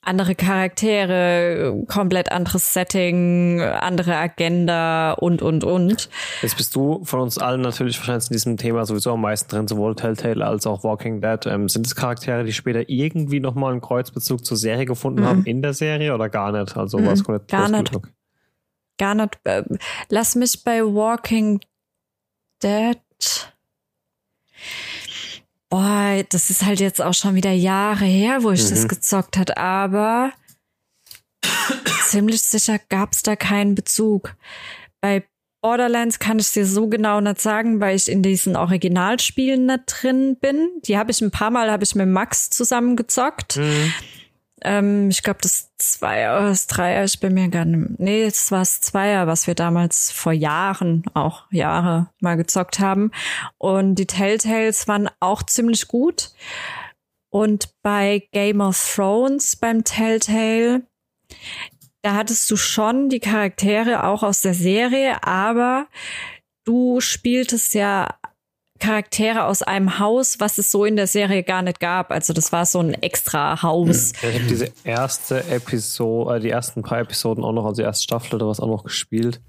andere 0.06 0.36
Charaktere, 0.36 1.84
komplett 1.88 2.32
anderes 2.32 2.74
Setting, 2.74 3.60
andere 3.62 4.15
Agenda 4.15 5.13
und, 5.13 5.42
und, 5.42 5.63
und. 5.63 6.10
Jetzt 6.42 6.58
bist 6.58 6.75
du 6.75 7.04
von 7.04 7.22
uns 7.22 7.38
allen 7.39 7.62
natürlich 7.62 7.98
wahrscheinlich 7.98 8.30
in 8.30 8.34
diesem 8.34 8.58
Thema 8.58 8.86
sowieso 8.86 9.13
am 9.13 9.22
meisten 9.22 9.50
drin, 9.50 9.68
sowohl 9.68 9.96
Telltale 9.96 10.46
als 10.46 10.68
auch 10.68 10.84
Walking 10.84 11.22
Dead. 11.22 11.46
Ähm, 11.48 11.68
sind 11.70 11.88
es 11.88 11.96
Charaktere, 11.96 12.44
die 12.44 12.54
später 12.54 12.88
irgendwie 12.88 13.39
nochmal 13.39 13.72
einen 13.72 13.82
Kreuzbezug 13.82 14.46
zur 14.46 14.58
Serie 14.58 14.86
gefunden 14.86 15.22
mhm. 15.22 15.25
haben 15.25 15.46
in 15.46 15.63
der 15.63 15.74
Serie 15.74 16.13
oder 16.13 16.30
gar 16.30 16.51
nicht? 16.51 16.77
Also 16.77 17.00
mhm. 17.00 17.08
was 17.08 17.24
komplett 17.24 17.48
Gar 17.48 17.70
nicht. 17.70 17.92
Gar 17.92 18.01
nicht. 19.00 19.40
Äh, 19.44 19.64
lass 20.10 20.36
mich 20.36 20.64
bei 20.64 20.82
Walking 20.82 21.60
Dead 22.62 23.00
boah, 25.70 26.24
das 26.30 26.50
ist 26.50 26.66
halt 26.66 26.80
jetzt 26.80 27.02
auch 27.02 27.14
schon 27.14 27.36
wieder 27.36 27.52
Jahre 27.52 28.06
her, 28.06 28.44
wo 28.44 28.52
ich 28.52 28.64
mhm. 28.64 28.70
das 28.70 28.88
gezockt 28.88 29.38
hat, 29.38 29.58
aber 29.58 30.32
ziemlich 32.06 32.42
sicher 32.42 32.80
gab's 32.90 33.24
da 33.24 33.36
keinen 33.36 33.75
Bezug. 33.75 34.36
Bei 35.02 35.24
Borderlands 35.62 36.20
kann 36.20 36.40
ich 36.40 36.52
dir 36.52 36.66
so 36.66 36.88
genau 36.88 37.20
nicht 37.22 37.42
sagen, 37.42 37.80
weil 37.82 37.96
ich 37.96 38.08
in 38.08 38.22
diesen 38.22 38.56
Originalspielen 38.56 39.66
nicht 39.66 39.84
drin 39.88 40.38
bin. 40.40 40.70
Die 40.86 40.98
habe 40.98 41.12
ich 41.12 41.22
ein 41.22 41.32
paar 41.32 41.50
Mal, 41.50 41.72
habe 41.72 41.84
ich 41.84 41.96
mit 41.96 42.08
Max 42.08 42.52
zusammen 42.52 42.96
gezockt. 42.96 43.58
Mhm. 43.58 43.94
Ähm, 44.66 45.10
ich 45.10 45.22
glaube, 45.22 45.40
das 45.44 45.72
Zweier 45.78 46.40
oder 46.40 46.50
das 46.50 46.66
Dreier, 46.66 47.04
ich 47.06 47.20
bin 47.20 47.36
mir 47.36 47.50
gar 47.50 47.66
nicht, 47.66 48.00
nee, 48.00 48.26
das 48.26 48.52
war 48.52 48.60
das 48.60 48.82
Zweier, 48.82 49.28
was 49.28 49.46
wir 49.46 49.54
damals 49.54 50.10
vor 50.10 50.34
Jahren, 50.34 51.04
auch 51.14 51.44
Jahre 51.52 52.10
mal 52.20 52.36
gezockt 52.36 52.80
haben. 52.80 53.12
Und 53.60 53.96
die 53.96 54.08
Telltales 54.08 54.88
waren 54.88 55.08
auch 55.20 55.44
ziemlich 55.44 55.88
gut. 55.88 56.32
Und 57.30 57.70
bei 57.84 58.28
Game 58.32 58.60
of 58.60 58.94
Thrones, 58.96 59.56
beim 59.56 59.84
Telltale, 59.84 60.82
da 62.02 62.16
hattest 62.16 62.50
du 62.50 62.58
schon 62.58 63.10
die 63.10 63.20
Charaktere 63.20 64.04
auch 64.04 64.24
aus 64.24 64.42
der 64.42 64.56
Serie, 64.56 65.24
aber 65.24 65.88
du 66.64 67.02
spieltest 67.02 67.76
ja 67.76 68.18
Charaktere 68.79 69.46
aus 69.46 69.62
einem 69.62 70.00
Haus, 70.00 70.39
was 70.39 70.58
es 70.58 70.70
so 70.70 70.84
in 70.84 70.98
der 70.98 71.08
Serie 71.08 71.44
gar 71.44 71.62
nicht 71.62 71.79
gab. 71.79 72.12
Also 72.12 72.34
das 72.34 72.51
war 72.51 72.65
so 72.65 72.79
ein 72.79 72.94
extra 72.94 73.62
Haus. 73.62 74.12
Ja, 74.22 74.29
ich 74.29 74.36
habe 74.36 74.48
diese 74.48 74.72
erste 74.84 75.48
Episode, 75.48 76.36
äh, 76.36 76.39
die 76.41 76.50
ersten 76.50 76.82
paar 76.84 77.00
Episoden 77.00 77.44
auch 77.44 77.53
noch, 77.53 77.65
also 77.65 77.82
die 77.82 77.86
erste 77.86 78.03
Staffel 78.03 78.36
oder 78.36 78.48
was 78.48 78.60
auch 78.60 78.67
noch 78.67 78.84
gespielt. 78.84 79.39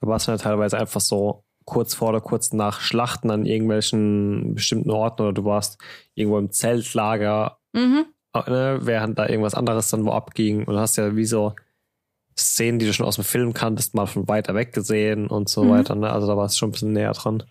Da 0.00 0.06
war 0.06 0.16
es 0.16 0.24
dann 0.24 0.38
teilweise 0.38 0.78
einfach 0.78 1.00
so 1.00 1.44
kurz 1.66 1.94
vor 1.94 2.08
oder 2.08 2.22
kurz 2.22 2.52
nach 2.52 2.80
Schlachten 2.80 3.30
an 3.30 3.44
irgendwelchen 3.44 4.54
bestimmten 4.54 4.90
Orten 4.90 5.22
oder 5.22 5.32
du 5.34 5.44
warst 5.44 5.78
irgendwo 6.14 6.38
im 6.38 6.50
Zeltlager, 6.50 7.58
mhm. 7.72 8.06
ne, 8.34 8.78
während 8.82 9.18
da 9.18 9.28
irgendwas 9.28 9.54
anderes 9.54 9.88
dann 9.88 10.06
wo 10.06 10.10
abging 10.10 10.64
und 10.64 10.78
hast 10.78 10.96
ja 10.96 11.14
wie 11.16 11.26
so 11.26 11.54
Szenen, 12.40 12.78
die 12.78 12.86
du 12.86 12.92
schon 12.92 13.06
aus 13.06 13.16
dem 13.16 13.24
Film 13.24 13.54
kanntest, 13.54 13.94
mal 13.94 14.06
von 14.06 14.28
weiter 14.28 14.54
weg 14.54 14.72
gesehen 14.72 15.26
und 15.26 15.48
so 15.48 15.64
mhm. 15.64 15.70
weiter. 15.70 15.94
Ne? 15.94 16.10
Also 16.10 16.26
da 16.26 16.36
war 16.36 16.46
es 16.46 16.56
schon 16.56 16.70
ein 16.70 16.72
bisschen 16.72 16.92
näher 16.92 17.12
dran. 17.12 17.42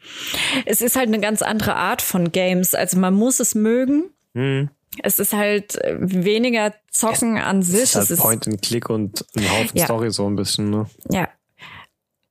Es 0.66 0.82
ist 0.82 0.96
halt 0.96 1.08
eine 1.08 1.20
ganz 1.20 1.42
andere 1.42 1.76
Art 1.76 2.02
von 2.02 2.32
Games. 2.32 2.74
Also 2.76 2.98
man 2.98 3.14
muss 3.14 3.40
es 3.40 3.56
mögen. 3.56 4.10
Mhm. 4.34 4.70
Es 5.04 5.20
ist 5.20 5.34
halt 5.34 5.76
äh, 5.84 5.96
weniger 6.00 6.74
Zocken 6.92 7.38
es, 7.38 7.44
an 7.44 7.62
sich. 7.62 7.82
Es 7.82 7.96
ist 7.96 8.10
halt 8.10 8.20
Point 8.20 8.48
and 8.48 8.62
Click 8.62 8.90
und 8.90 9.26
ein 9.36 9.52
Haufen 9.52 9.78
ja. 9.78 9.86
Story 9.86 10.12
so 10.12 10.28
ein 10.28 10.36
bisschen. 10.36 10.70
Ne? 10.70 10.88
Ja. 11.10 11.30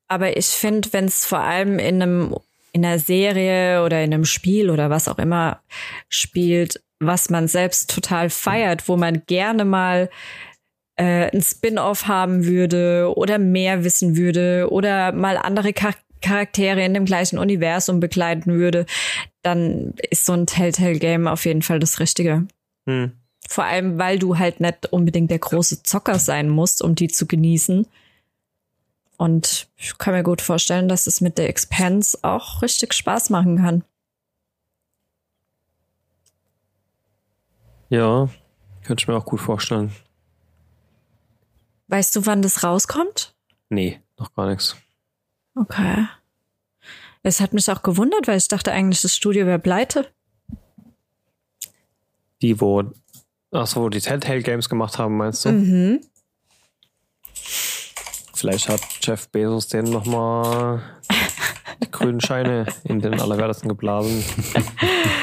Aber 0.08 0.36
ich 0.36 0.46
finde, 0.46 0.92
wenn 0.92 1.04
es 1.04 1.24
vor 1.24 1.40
allem 1.40 1.78
in 1.78 2.02
einem 2.02 2.34
in 2.72 2.84
einer 2.84 2.98
Serie 2.98 3.82
oder 3.84 4.02
in 4.02 4.12
einem 4.12 4.24
Spiel 4.24 4.70
oder 4.70 4.90
was 4.90 5.08
auch 5.08 5.18
immer 5.18 5.62
spielt, 6.08 6.82
was 7.00 7.30
man 7.30 7.48
selbst 7.48 7.90
total 7.94 8.30
feiert, 8.30 8.88
wo 8.88 8.96
man 8.96 9.22
gerne 9.26 9.64
mal 9.64 10.10
äh, 10.98 11.30
ein 11.32 11.40
Spin-off 11.40 12.06
haben 12.06 12.44
würde 12.44 13.12
oder 13.16 13.38
mehr 13.38 13.84
wissen 13.84 14.16
würde 14.16 14.68
oder 14.70 15.12
mal 15.12 15.36
andere 15.36 15.72
Char 15.78 15.94
Charaktere 16.20 16.84
in 16.84 16.94
dem 16.94 17.04
gleichen 17.04 17.38
Universum 17.38 18.00
begleiten 18.00 18.54
würde, 18.54 18.86
dann 19.42 19.94
ist 20.10 20.26
so 20.26 20.32
ein 20.32 20.46
Telltale-Game 20.46 21.28
auf 21.28 21.44
jeden 21.44 21.62
Fall 21.62 21.78
das 21.78 22.00
Richtige. 22.00 22.48
Hm. 22.88 23.12
Vor 23.48 23.62
allem, 23.62 23.98
weil 23.98 24.18
du 24.18 24.36
halt 24.36 24.58
nicht 24.58 24.92
unbedingt 24.92 25.30
der 25.30 25.38
große 25.38 25.84
Zocker 25.84 26.18
sein 26.18 26.48
musst, 26.48 26.82
um 26.82 26.96
die 26.96 27.06
zu 27.06 27.26
genießen. 27.26 27.86
Und 29.16 29.68
ich 29.76 29.96
kann 29.98 30.12
mir 30.12 30.24
gut 30.24 30.40
vorstellen, 30.40 30.88
dass 30.88 31.06
es 31.06 31.20
mit 31.20 31.38
der 31.38 31.48
Expanse 31.48 32.18
auch 32.22 32.62
richtig 32.62 32.94
Spaß 32.94 33.30
machen 33.30 33.58
kann. 33.58 33.84
Ja, 37.90 38.28
könnte 38.82 39.02
ich 39.02 39.08
mir 39.08 39.16
auch 39.16 39.24
gut 39.24 39.40
vorstellen. 39.40 39.92
Weißt 41.88 42.14
du, 42.14 42.26
wann 42.26 42.42
das 42.42 42.62
rauskommt? 42.62 43.34
Nee, 43.70 44.00
noch 44.18 44.34
gar 44.34 44.48
nichts. 44.48 44.76
Okay. 45.54 46.06
Es 47.22 47.40
hat 47.40 47.52
mich 47.52 47.70
auch 47.70 47.82
gewundert, 47.82 48.28
weil 48.28 48.38
ich 48.38 48.48
dachte 48.48 48.72
eigentlich, 48.72 49.02
das 49.02 49.16
Studio 49.16 49.46
wäre 49.46 49.58
pleite. 49.58 50.06
Die, 52.40 52.60
wo, 52.60 52.84
ach 53.50 53.66
so, 53.66 53.82
wo 53.82 53.88
die 53.88 54.00
Telltale 54.00 54.42
Games 54.42 54.68
gemacht 54.68 54.98
haben, 54.98 55.16
meinst 55.16 55.44
du? 55.44 55.50
Mhm. 55.50 56.00
Vielleicht 58.34 58.68
hat 58.68 58.80
Jeff 59.02 59.28
Bezos 59.30 59.66
denen 59.66 59.90
nochmal 59.90 60.80
die 61.82 61.90
grünen 61.90 62.20
Scheine 62.20 62.66
in 62.84 63.00
den 63.00 63.20
Allerwertesten 63.20 63.68
geblasen, 63.68 64.24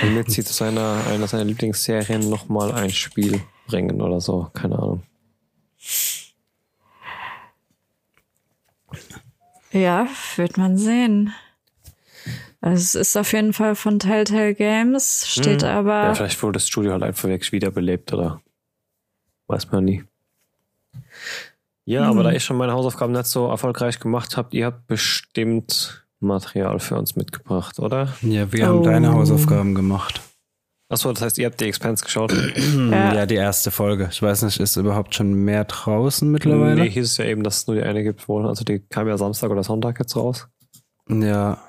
damit 0.02 0.32
sie 0.32 0.44
zu 0.44 0.52
seiner, 0.52 1.02
einer 1.08 1.28
seiner 1.28 1.46
Lieblingsserien 1.46 2.30
nochmal 2.30 2.74
ein 2.74 2.90
Spiel 2.90 3.42
bringen 3.68 4.02
oder 4.02 4.20
so. 4.20 4.50
Keine 4.54 4.78
Ahnung. 4.78 5.04
Ja, 9.76 10.08
wird 10.38 10.58
man 10.58 10.78
sehen. 10.78 11.34
Also 12.62 12.78
es 12.78 12.96
ist 12.96 13.18
auf 13.18 13.34
jeden 13.34 13.52
Fall 13.52 13.76
von 13.76 14.00
Telltale 14.00 14.56
Games, 14.56 15.28
steht 15.28 15.64
hm. 15.64 15.70
aber. 15.70 16.04
Ja, 16.04 16.16
vielleicht 16.16 16.42
wurde 16.42 16.54
das 16.54 16.68
Studio 16.68 16.94
halt 16.94 17.04
einfach 17.04 17.28
weg 17.28 17.52
wiederbelebt 17.52 18.14
oder 18.14 18.42
weiß 19.48 19.72
man 19.72 19.84
nie. 19.84 20.04
Ja, 21.84 22.04
hm. 22.04 22.10
aber 22.10 22.24
da 22.24 22.32
ich 22.32 22.46
schon 22.46 22.56
meine 22.56 22.72
Hausaufgaben 22.72 23.12
nicht 23.12 23.26
so 23.26 23.48
erfolgreich 23.50 24.00
gemacht 24.00 24.38
habt, 24.38 24.54
ihr 24.54 24.68
habt 24.68 24.88
bestimmt 24.88 26.08
Material 26.22 26.80
für 26.80 26.98
uns 26.98 27.18
mitgebracht, 27.18 27.78
oder? 27.78 28.16
Ja, 28.22 28.52
wir 28.54 28.64
oh. 28.64 28.68
haben 28.68 28.84
deine 28.84 29.12
Hausaufgaben 29.12 29.76
gemacht. 29.76 30.22
Achso, 30.88 31.12
das 31.12 31.22
heißt, 31.24 31.38
ihr 31.40 31.48
habt 31.48 31.60
die 31.60 31.66
Expense 31.66 32.04
geschaut? 32.04 32.32
ja. 32.92 33.14
ja. 33.14 33.26
die 33.26 33.36
erste 33.36 33.72
Folge. 33.72 34.10
Ich 34.12 34.22
weiß 34.22 34.44
nicht, 34.44 34.60
ist 34.60 34.76
überhaupt 34.76 35.16
schon 35.16 35.34
mehr 35.34 35.64
draußen 35.64 36.30
mittlerweile? 36.30 36.84
Nee, 36.84 36.90
hieß 36.90 37.06
es 37.06 37.18
ja 37.18 37.26
eben, 37.26 37.44
dass 37.44 37.60
es 37.60 37.68
nur 37.68 37.76
die 37.76 37.84
eine 37.84 38.04
gibt 38.04 38.28
wohl. 38.28 38.46
Also 38.48 38.64
die 38.64 38.80
kam 38.80 39.08
ja 39.08 39.18
Samstag 39.18 39.50
oder 39.50 39.64
Sonntag 39.64 40.00
jetzt 40.00 40.16
raus. 40.16 40.48
Ja. 41.10 41.60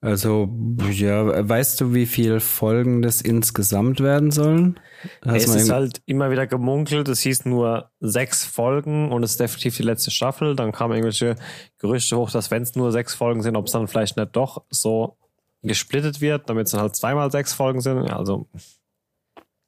Also, 0.00 0.50
ja, 0.90 1.48
weißt 1.48 1.80
du, 1.80 1.94
wie 1.94 2.04
viele 2.04 2.40
Folgen 2.40 3.00
das 3.00 3.22
insgesamt 3.22 4.00
werden 4.00 4.30
sollen? 4.30 4.78
Hast 5.24 5.48
es 5.48 5.54
ist 5.54 5.70
halt 5.70 6.02
immer 6.04 6.30
wieder 6.30 6.46
gemunkelt, 6.46 7.08
es 7.08 7.20
hieß 7.20 7.46
nur 7.46 7.90
sechs 8.00 8.44
Folgen 8.44 9.10
und 9.10 9.22
es 9.22 9.32
ist 9.32 9.40
definitiv 9.40 9.78
die 9.78 9.82
letzte 9.82 10.10
Staffel. 10.10 10.56
Dann 10.56 10.72
kamen 10.72 10.92
irgendwelche 10.92 11.36
Gerüchte 11.78 12.18
hoch, 12.18 12.30
dass 12.30 12.50
wenn 12.50 12.62
es 12.62 12.76
nur 12.76 12.92
sechs 12.92 13.14
Folgen 13.14 13.42
sind, 13.42 13.56
ob 13.56 13.64
es 13.64 13.72
dann 13.72 13.88
vielleicht 13.88 14.18
nicht 14.18 14.36
doch 14.36 14.64
so 14.68 15.16
gesplittet 15.64 16.20
wird, 16.20 16.48
damit 16.48 16.66
es 16.66 16.72
dann 16.72 16.80
halt 16.80 16.96
zweimal 16.96 17.30
sechs 17.30 17.52
Folgen 17.52 17.80
sind. 17.80 18.06
Ja, 18.06 18.16
also 18.16 18.46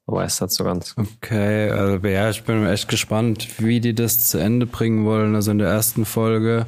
man 0.05 0.17
weiß 0.17 0.37
das 0.37 0.55
so 0.55 0.63
ganz. 0.63 0.95
Okay, 0.97 1.69
also 1.69 2.07
ja, 2.07 2.29
ich 2.29 2.43
bin 2.43 2.65
echt 2.65 2.87
gespannt, 2.87 3.59
wie 3.59 3.81
die 3.81 3.93
das 3.93 4.29
zu 4.29 4.37
Ende 4.37 4.65
bringen 4.65 5.05
wollen. 5.05 5.35
Also 5.35 5.51
in 5.51 5.57
der 5.57 5.67
ersten 5.67 6.05
Folge, 6.05 6.65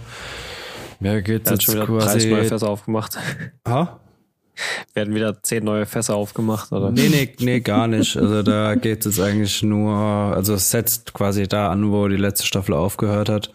ja, 1.00 1.21
geht 1.21 1.45
es 1.45 1.51
jetzt 1.51 1.63
schon 1.63 1.75
wieder 1.75 1.86
quasi 1.86 2.07
30 2.07 2.31
neue 2.31 2.45
Fässer 2.45 2.69
aufgemacht. 2.69 3.17
Ha? 3.65 4.00
Werden 4.93 5.15
wieder 5.15 5.41
zehn 5.41 5.63
neue 5.63 5.86
Fässer 5.86 6.15
aufgemacht, 6.15 6.74
oder? 6.74 6.91
Nee, 6.91 7.07
nee, 7.07 7.33
nee, 7.39 7.59
gar 7.62 7.88
nicht. 7.88 8.17
Also 8.17 8.43
da 8.43 8.75
geht 8.75 9.05
es 9.05 9.19
eigentlich 9.19 9.63
nur, 9.63 9.95
also 9.95 10.55
es 10.55 10.69
setzt 10.69 11.13
quasi 11.13 11.48
da 11.48 11.71
an, 11.71 11.91
wo 11.93 12.09
die 12.09 12.17
letzte 12.17 12.45
Staffel 12.45 12.74
aufgehört 12.74 13.29
hat. 13.29 13.51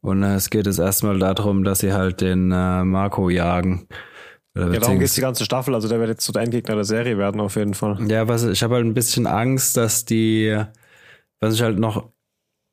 Und 0.00 0.22
äh, 0.22 0.34
es 0.34 0.50
geht 0.50 0.66
jetzt 0.66 0.78
erstmal 0.78 1.18
darum, 1.18 1.62
dass 1.62 1.80
sie 1.80 1.92
halt 1.92 2.20
den 2.20 2.50
äh, 2.50 2.84
Marco 2.84 3.30
jagen. 3.30 3.86
Ja, 4.56 4.68
darum 4.68 4.98
geht 4.98 5.16
die 5.16 5.20
ganze 5.20 5.44
Staffel, 5.44 5.74
also 5.74 5.88
der 5.88 6.00
wird 6.00 6.08
jetzt 6.08 6.24
zu 6.24 6.32
der 6.32 6.42
Endgegner 6.42 6.74
der 6.74 6.84
Serie 6.84 7.16
werden, 7.18 7.40
auf 7.40 7.54
jeden 7.54 7.74
Fall. 7.74 7.98
Ja, 8.08 8.26
was 8.26 8.44
ich 8.44 8.62
habe 8.62 8.74
halt 8.74 8.84
ein 8.84 8.94
bisschen 8.94 9.26
Angst, 9.26 9.76
dass 9.76 10.04
die, 10.04 10.60
was 11.38 11.54
ich 11.54 11.62
halt 11.62 11.78
noch 11.78 12.10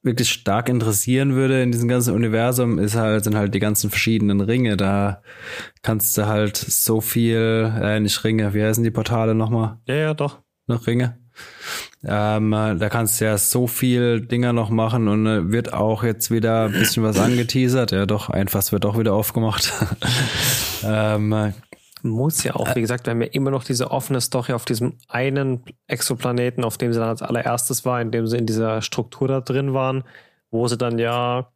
wirklich 0.02 0.30
stark 0.30 0.70
interessieren 0.70 1.36
würde 1.36 1.62
in 1.62 1.72
diesem 1.72 1.88
ganzen 1.88 2.16
Universum, 2.16 2.80
ist 2.80 2.96
halt, 2.96 3.24
sind 3.24 3.36
halt 3.36 3.54
die 3.54 3.60
ganzen 3.60 3.90
verschiedenen 3.90 4.42
Ringe. 4.42 4.78
Da 4.78 5.22
kannst 5.84 6.18
du 6.18 6.26
halt 6.26 6.58
so 6.58 7.02
viel, 7.02 7.72
äh, 7.80 8.00
nicht 8.00 8.24
Ringe, 8.24 8.54
wie 8.54 8.64
heißen 8.64 8.84
die 8.84 8.92
Portale 8.92 9.36
nochmal? 9.36 9.78
Ja, 9.86 9.96
ja, 9.96 10.14
doch. 10.14 10.40
Noch 10.66 10.88
Ringe? 10.88 11.18
Ähm, 12.04 12.52
da 12.52 12.90
kannst 12.90 13.20
du 13.20 13.26
ja 13.26 13.38
so 13.38 13.68
viel 13.68 14.22
Dinger 14.22 14.54
noch 14.54 14.70
machen 14.70 15.08
und 15.08 15.28
äh, 15.28 15.52
wird 15.52 15.74
auch 15.74 16.04
jetzt 16.04 16.32
wieder 16.32 16.66
ein 16.66 16.72
bisschen 16.72 17.04
was 17.04 17.20
angeteasert. 17.20 17.92
Ja, 17.92 18.06
doch, 18.06 18.30
ein 18.30 18.48
Fass 18.48 18.72
wird 18.72 18.84
doch 18.84 18.98
wieder 18.98 19.14
aufgemacht. 19.14 19.74
ähm, 20.84 21.54
Muss 22.04 22.44
ja 22.44 22.56
auch, 22.56 22.76
wie 22.76 22.82
gesagt, 22.82 23.06
wir 23.06 23.12
haben 23.12 23.22
ja 23.22 23.28
immer 23.28 23.52
noch 23.52 23.64
diese 23.64 23.92
offene 23.92 24.22
Story 24.22 24.54
auf 24.54 24.66
diesem 24.66 24.98
einen 25.08 25.64
Exoplaneten, 25.88 26.64
auf 26.64 26.78
dem 26.78 26.94
sie 26.94 27.00
dann 27.00 27.10
als 27.10 27.22
allererstes 27.22 27.86
war, 27.86 28.02
in 28.02 28.12
dem 28.12 28.28
sie 28.28 28.38
in 28.38 28.46
dieser 28.46 28.82
Struktur 28.82 29.28
da 29.28 29.42
drin 29.42 29.74
waren, 29.74 30.04
wo 30.52 30.68
sie 30.68 30.78
dann 30.78 31.00
ja 31.00 31.52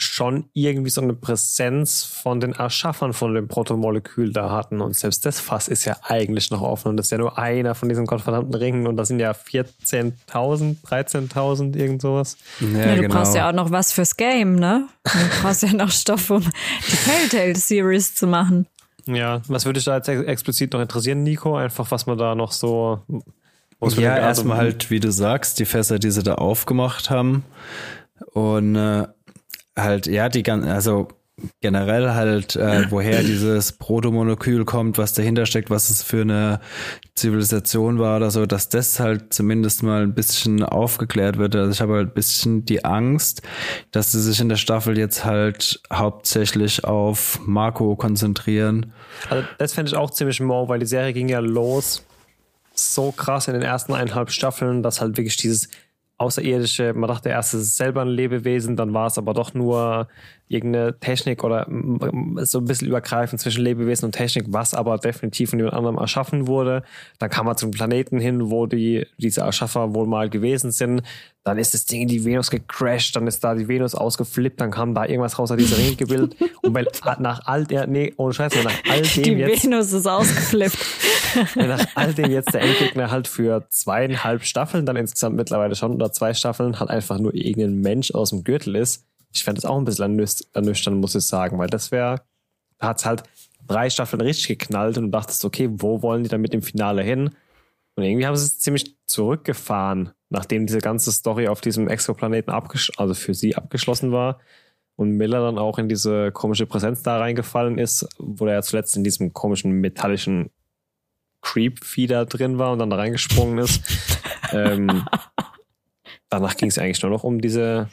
schon 0.00 0.48
irgendwie 0.52 0.90
so 0.90 1.00
eine 1.00 1.12
Präsenz 1.12 2.04
von 2.04 2.40
den 2.40 2.52
Erschaffern 2.52 3.12
von 3.12 3.34
dem 3.34 3.48
Protomolekül 3.48 4.32
da 4.32 4.50
hatten. 4.50 4.80
Und 4.80 4.96
selbst 4.96 5.26
das 5.26 5.40
Fass 5.40 5.68
ist 5.68 5.84
ja 5.84 5.96
eigentlich 6.02 6.50
noch 6.50 6.62
offen. 6.62 6.88
Und 6.88 6.96
das 6.96 7.06
ist 7.06 7.10
ja 7.10 7.18
nur 7.18 7.36
einer 7.38 7.74
von 7.74 7.88
diesen 7.88 8.06
gottverdammten 8.06 8.54
Ringen. 8.54 8.86
Und 8.86 8.96
das 8.96 9.08
sind 9.08 9.18
ja 9.18 9.32
14.000, 9.32 10.76
13.000, 10.84 11.76
irgend 11.76 12.02
sowas. 12.02 12.36
Ja, 12.60 12.68
ja 12.68 12.94
du 12.94 13.02
genau. 13.02 13.14
brauchst 13.14 13.34
ja 13.34 13.48
auch 13.48 13.54
noch 13.54 13.70
was 13.70 13.92
fürs 13.92 14.16
Game, 14.16 14.54
ne? 14.54 14.86
Du 15.04 15.42
brauchst 15.42 15.62
ja 15.62 15.72
noch 15.72 15.90
Stoff, 15.90 16.30
um 16.30 16.42
die 16.42 16.96
Telltale-Series 17.10 18.14
zu 18.14 18.26
machen. 18.26 18.66
Ja, 19.08 19.40
was 19.48 19.64
würde 19.64 19.78
dich 19.78 19.86
da 19.86 19.96
jetzt 19.96 20.08
explizit 20.08 20.72
noch 20.74 20.80
interessieren, 20.80 21.22
Nico? 21.22 21.56
Einfach, 21.56 21.90
was 21.90 22.06
man 22.06 22.18
da 22.18 22.34
noch 22.34 22.52
so. 22.52 23.00
Ja, 23.96 24.16
erstmal 24.16 24.58
halt, 24.58 24.90
wie 24.90 25.00
du 25.00 25.10
sagst, 25.10 25.58
die 25.58 25.64
Fässer, 25.64 25.98
die 25.98 26.10
sie 26.10 26.22
da 26.22 26.34
aufgemacht 26.34 27.10
haben. 27.10 27.44
Und 28.32 28.74
äh, 28.76 29.06
halt, 29.76 30.06
ja, 30.08 30.28
die 30.28 30.42
ganzen, 30.42 30.68
also 30.68 31.08
generell 31.60 32.10
halt, 32.10 32.56
äh, 32.56 32.86
woher 32.90 33.22
dieses 33.22 33.72
Protomolekül 33.72 34.64
kommt, 34.64 34.98
was 34.98 35.12
dahinter 35.12 35.46
steckt, 35.46 35.70
was 35.70 35.90
es 35.90 36.02
für 36.02 36.22
eine 36.22 36.60
Zivilisation 37.14 37.98
war 37.98 38.16
oder 38.16 38.30
so, 38.30 38.46
dass 38.46 38.68
das 38.68 39.00
halt 39.00 39.32
zumindest 39.32 39.82
mal 39.82 40.02
ein 40.02 40.14
bisschen 40.14 40.62
aufgeklärt 40.62 41.38
wird. 41.38 41.56
Also 41.56 41.70
ich 41.70 41.80
habe 41.80 41.94
halt 41.94 42.08
ein 42.08 42.14
bisschen 42.14 42.64
die 42.64 42.84
Angst, 42.84 43.42
dass 43.90 44.12
sie 44.12 44.20
sich 44.20 44.40
in 44.40 44.48
der 44.48 44.56
Staffel 44.56 44.98
jetzt 44.98 45.24
halt 45.24 45.80
hauptsächlich 45.92 46.84
auf 46.84 47.40
Marco 47.44 47.96
konzentrieren. 47.96 48.92
Also 49.28 49.46
das 49.58 49.74
fände 49.74 49.90
ich 49.90 49.96
auch 49.96 50.10
ziemlich 50.10 50.40
mau, 50.40 50.68
weil 50.68 50.78
die 50.78 50.86
Serie 50.86 51.12
ging 51.12 51.28
ja 51.28 51.40
los 51.40 52.04
so 52.78 53.12
krass 53.12 53.48
in 53.48 53.54
den 53.54 53.62
ersten 53.62 53.92
eineinhalb 53.92 54.30
Staffeln, 54.30 54.82
dass 54.82 55.00
halt 55.00 55.16
wirklich 55.16 55.36
dieses 55.36 55.68
Außerirdische, 56.16 56.94
man 56.94 57.08
dachte 57.08 57.28
erst, 57.28 57.54
es 57.54 57.62
ist 57.62 57.76
selber 57.76 58.02
ein 58.02 58.08
Lebewesen, 58.08 58.76
dann 58.76 58.92
war 58.92 59.06
es 59.06 59.18
aber 59.18 59.34
doch 59.34 59.54
nur 59.54 60.08
irgendeine 60.48 60.98
Technik 60.98 61.44
oder 61.44 61.66
so 62.44 62.58
ein 62.58 62.64
bisschen 62.64 62.88
übergreifend 62.88 63.40
zwischen 63.40 63.62
Lebewesen 63.62 64.06
und 64.06 64.12
Technik, 64.12 64.46
was 64.48 64.74
aber 64.74 64.98
definitiv 64.98 65.50
von 65.50 65.58
jemand 65.58 65.76
anderem 65.76 65.98
erschaffen 65.98 66.46
wurde. 66.46 66.82
Dann 67.18 67.30
kam 67.30 67.46
man 67.46 67.56
zum 67.56 67.70
Planeten 67.70 68.18
hin, 68.18 68.50
wo 68.50 68.66
die, 68.66 69.06
diese 69.18 69.42
Erschaffer 69.42 69.94
wohl 69.94 70.06
mal 70.06 70.30
gewesen 70.30 70.70
sind. 70.70 71.02
Dann 71.44 71.58
ist 71.58 71.72
das 71.72 71.86
Ding 71.86 72.02
in 72.02 72.08
die 72.08 72.24
Venus 72.24 72.50
gecrashed, 72.50 73.16
dann 73.16 73.26
ist 73.26 73.42
da 73.42 73.54
die 73.54 73.68
Venus 73.68 73.94
ausgeflippt, 73.94 74.60
dann 74.60 74.70
kam 74.70 74.94
da 74.94 75.06
irgendwas 75.06 75.38
raus 75.38 75.50
aus 75.50 75.56
dieser 75.56 75.78
Ring 75.78 75.96
gebildet. 75.96 76.36
Und 76.62 76.74
weil 76.74 76.86
nach 77.20 77.46
all 77.46 77.64
der, 77.64 77.86
nee, 77.86 78.12
ohne 78.16 78.34
Scheiß, 78.34 78.52
nach 78.64 78.72
all 78.90 79.02
dem 79.02 79.22
die 79.24 79.30
jetzt. 79.32 79.64
Die 79.64 79.70
Venus 79.70 79.92
ist 79.92 80.06
ausgeflippt. 80.06 80.78
nach 81.56 81.86
all 81.94 82.14
dem 82.14 82.30
jetzt 82.30 82.52
der 82.52 82.62
Endgegner 82.62 83.10
halt 83.10 83.28
für 83.28 83.66
zweieinhalb 83.70 84.44
Staffeln, 84.44 84.86
dann 84.86 84.96
insgesamt 84.96 85.36
mittlerweile 85.36 85.74
schon, 85.74 85.94
oder 85.94 86.12
zwei 86.12 86.34
Staffeln, 86.34 86.80
halt 86.80 86.90
einfach 86.90 87.18
nur 87.18 87.34
irgendein 87.34 87.80
Mensch 87.80 88.12
aus 88.12 88.30
dem 88.30 88.44
Gürtel 88.44 88.76
ist. 88.76 89.04
Ich 89.38 89.44
fände 89.44 89.60
das 89.60 89.70
auch 89.70 89.78
ein 89.78 89.84
bisschen 89.84 90.18
ernüchternd, 90.52 91.00
muss 91.00 91.14
ich 91.14 91.26
sagen, 91.26 91.58
weil 91.58 91.68
das 91.68 91.90
wäre, 91.90 92.22
da 92.78 92.88
hat 92.88 92.98
es 92.98 93.06
halt 93.06 93.22
drei 93.66 93.90
Staffeln 93.90 94.20
richtig 94.20 94.48
geknallt 94.48 94.98
und 94.98 95.04
du 95.04 95.10
dachtest, 95.10 95.44
okay, 95.44 95.68
wo 95.70 96.02
wollen 96.02 96.22
die 96.22 96.28
dann 96.28 96.40
mit 96.40 96.52
dem 96.52 96.62
Finale 96.62 97.02
hin? 97.02 97.30
Und 97.94 98.04
irgendwie 98.04 98.26
haben 98.26 98.36
sie 98.36 98.46
es 98.46 98.58
ziemlich 98.58 98.96
zurückgefahren, 99.06 100.10
nachdem 100.28 100.66
diese 100.66 100.78
ganze 100.78 101.10
Story 101.12 101.48
auf 101.48 101.60
diesem 101.60 101.88
Exoplaneten 101.88 102.52
also 102.96 103.14
für 103.14 103.34
sie 103.34 103.56
abgeschlossen 103.56 104.12
war 104.12 104.38
und 104.96 105.12
Miller 105.12 105.40
dann 105.40 105.58
auch 105.58 105.78
in 105.78 105.88
diese 105.88 106.32
komische 106.32 106.66
Präsenz 106.66 107.02
da 107.02 107.18
reingefallen 107.18 107.78
ist, 107.78 108.08
wo 108.18 108.46
er 108.46 108.54
ja 108.54 108.62
zuletzt 108.62 108.96
in 108.96 109.04
diesem 109.04 109.32
komischen 109.32 109.72
metallischen 109.72 110.50
Creep-Feeder 111.42 112.26
drin 112.26 112.58
war 112.58 112.72
und 112.72 112.80
dann 112.80 112.90
da 112.90 112.96
reingesprungen 112.96 113.58
ist. 113.58 113.82
ähm, 114.52 115.06
danach 116.28 116.56
ging 116.56 116.68
es 116.68 116.78
eigentlich 116.78 117.02
nur 117.02 117.10
noch 117.10 117.24
um 117.24 117.40
diese 117.40 117.88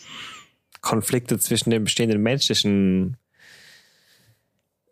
Konflikte 0.86 1.38
zwischen 1.39 1.72
den 1.72 1.83
bestehenden 1.83 2.22
menschlichen 2.22 3.18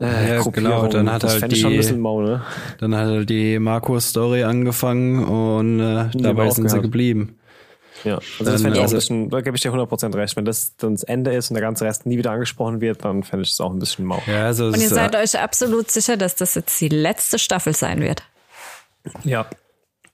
äh, 0.01 0.35
ja, 0.35 0.41
genau, 0.41 0.87
dann 0.87 1.09
hat 1.09 1.23
das 1.23 1.41
halt 1.41 1.51
die, 1.51 1.55
schon 1.55 1.71
ein 1.71 1.77
bisschen 1.77 1.99
mau, 1.99 2.21
ne? 2.21 2.41
dann 2.79 2.95
hat 2.95 3.07
halt 3.07 3.29
die 3.29 3.59
Marco-Story 3.59 4.43
angefangen 4.43 5.23
und 5.23 5.79
äh, 5.79 6.09
dabei 6.13 6.49
sind 6.49 6.69
sie 6.69 6.81
geblieben. 6.81 7.37
Ja, 8.03 8.15
also 8.15 8.51
das 8.51 8.61
fände 8.61 8.77
ich 8.77 8.83
auch 8.83 8.89
ein 8.89 8.95
bisschen, 8.95 9.29
da 9.29 9.39
gebe 9.39 9.55
ich 9.55 9.61
dir 9.61 9.71
100% 9.71 10.13
recht. 10.15 10.35
Wenn 10.35 10.43
das 10.43 10.75
dann 10.75 10.95
das 10.95 11.03
Ende 11.03 11.33
ist 11.33 11.51
und 11.51 11.53
der 11.53 11.61
ganze 11.61 11.85
Rest 11.85 12.05
nie 12.05 12.17
wieder 12.17 12.31
angesprochen 12.31 12.81
wird, 12.81 13.05
dann 13.05 13.23
fände 13.23 13.43
ich 13.43 13.51
es 13.51 13.61
auch 13.61 13.71
ein 13.71 13.79
bisschen 13.79 14.03
mau. 14.03 14.21
Ja, 14.27 14.47
also 14.47 14.65
und 14.65 14.81
ihr 14.81 14.89
seid 14.89 15.15
euch 15.15 15.39
absolut 15.39 15.89
sicher, 15.89 16.17
dass 16.17 16.35
das 16.35 16.55
jetzt 16.55 16.81
die 16.81 16.89
letzte 16.89 17.39
Staffel 17.39 17.73
sein 17.73 18.01
wird? 18.01 18.23
Ja. 19.23 19.45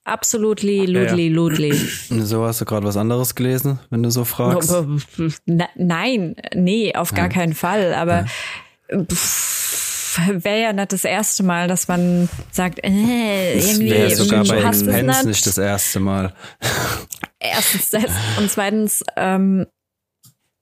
Absolutely, 0.09 0.85
ludli, 0.85 1.27
ja, 1.27 1.29
ja. 1.29 1.33
ludli. 1.33 1.73
So 2.09 2.45
hast 2.45 2.61
du 2.61 2.65
gerade 2.65 2.85
was 2.85 2.97
anderes 2.97 3.35
gelesen, 3.35 3.79
wenn 3.89 4.03
du 4.03 4.09
so 4.11 4.25
fragst? 4.25 4.73
Nein, 5.75 6.35
nee, 6.53 6.95
auf 6.95 7.11
gar 7.11 7.25
ja. 7.25 7.29
keinen 7.29 7.53
Fall. 7.53 7.93
Aber 7.93 8.25
wäre 10.27 10.61
ja 10.61 10.73
nicht 10.73 10.93
das 10.93 11.03
erste 11.03 11.43
Mal, 11.43 11.67
dass 11.67 11.87
man 11.87 12.29
sagt, 12.51 12.83
äh, 12.83 13.57
irgendwie 13.57 13.91
wäre 13.91 14.15
sogar 14.15 14.43
bei 14.45 14.61
Fans 14.61 15.23
nicht 15.23 15.45
das 15.45 15.57
erste 15.57 15.99
Mal. 15.99 16.33
Erstens 17.39 17.89
das 17.89 18.11
und 18.37 18.51
zweitens, 18.51 19.03
ähm, 19.15 19.65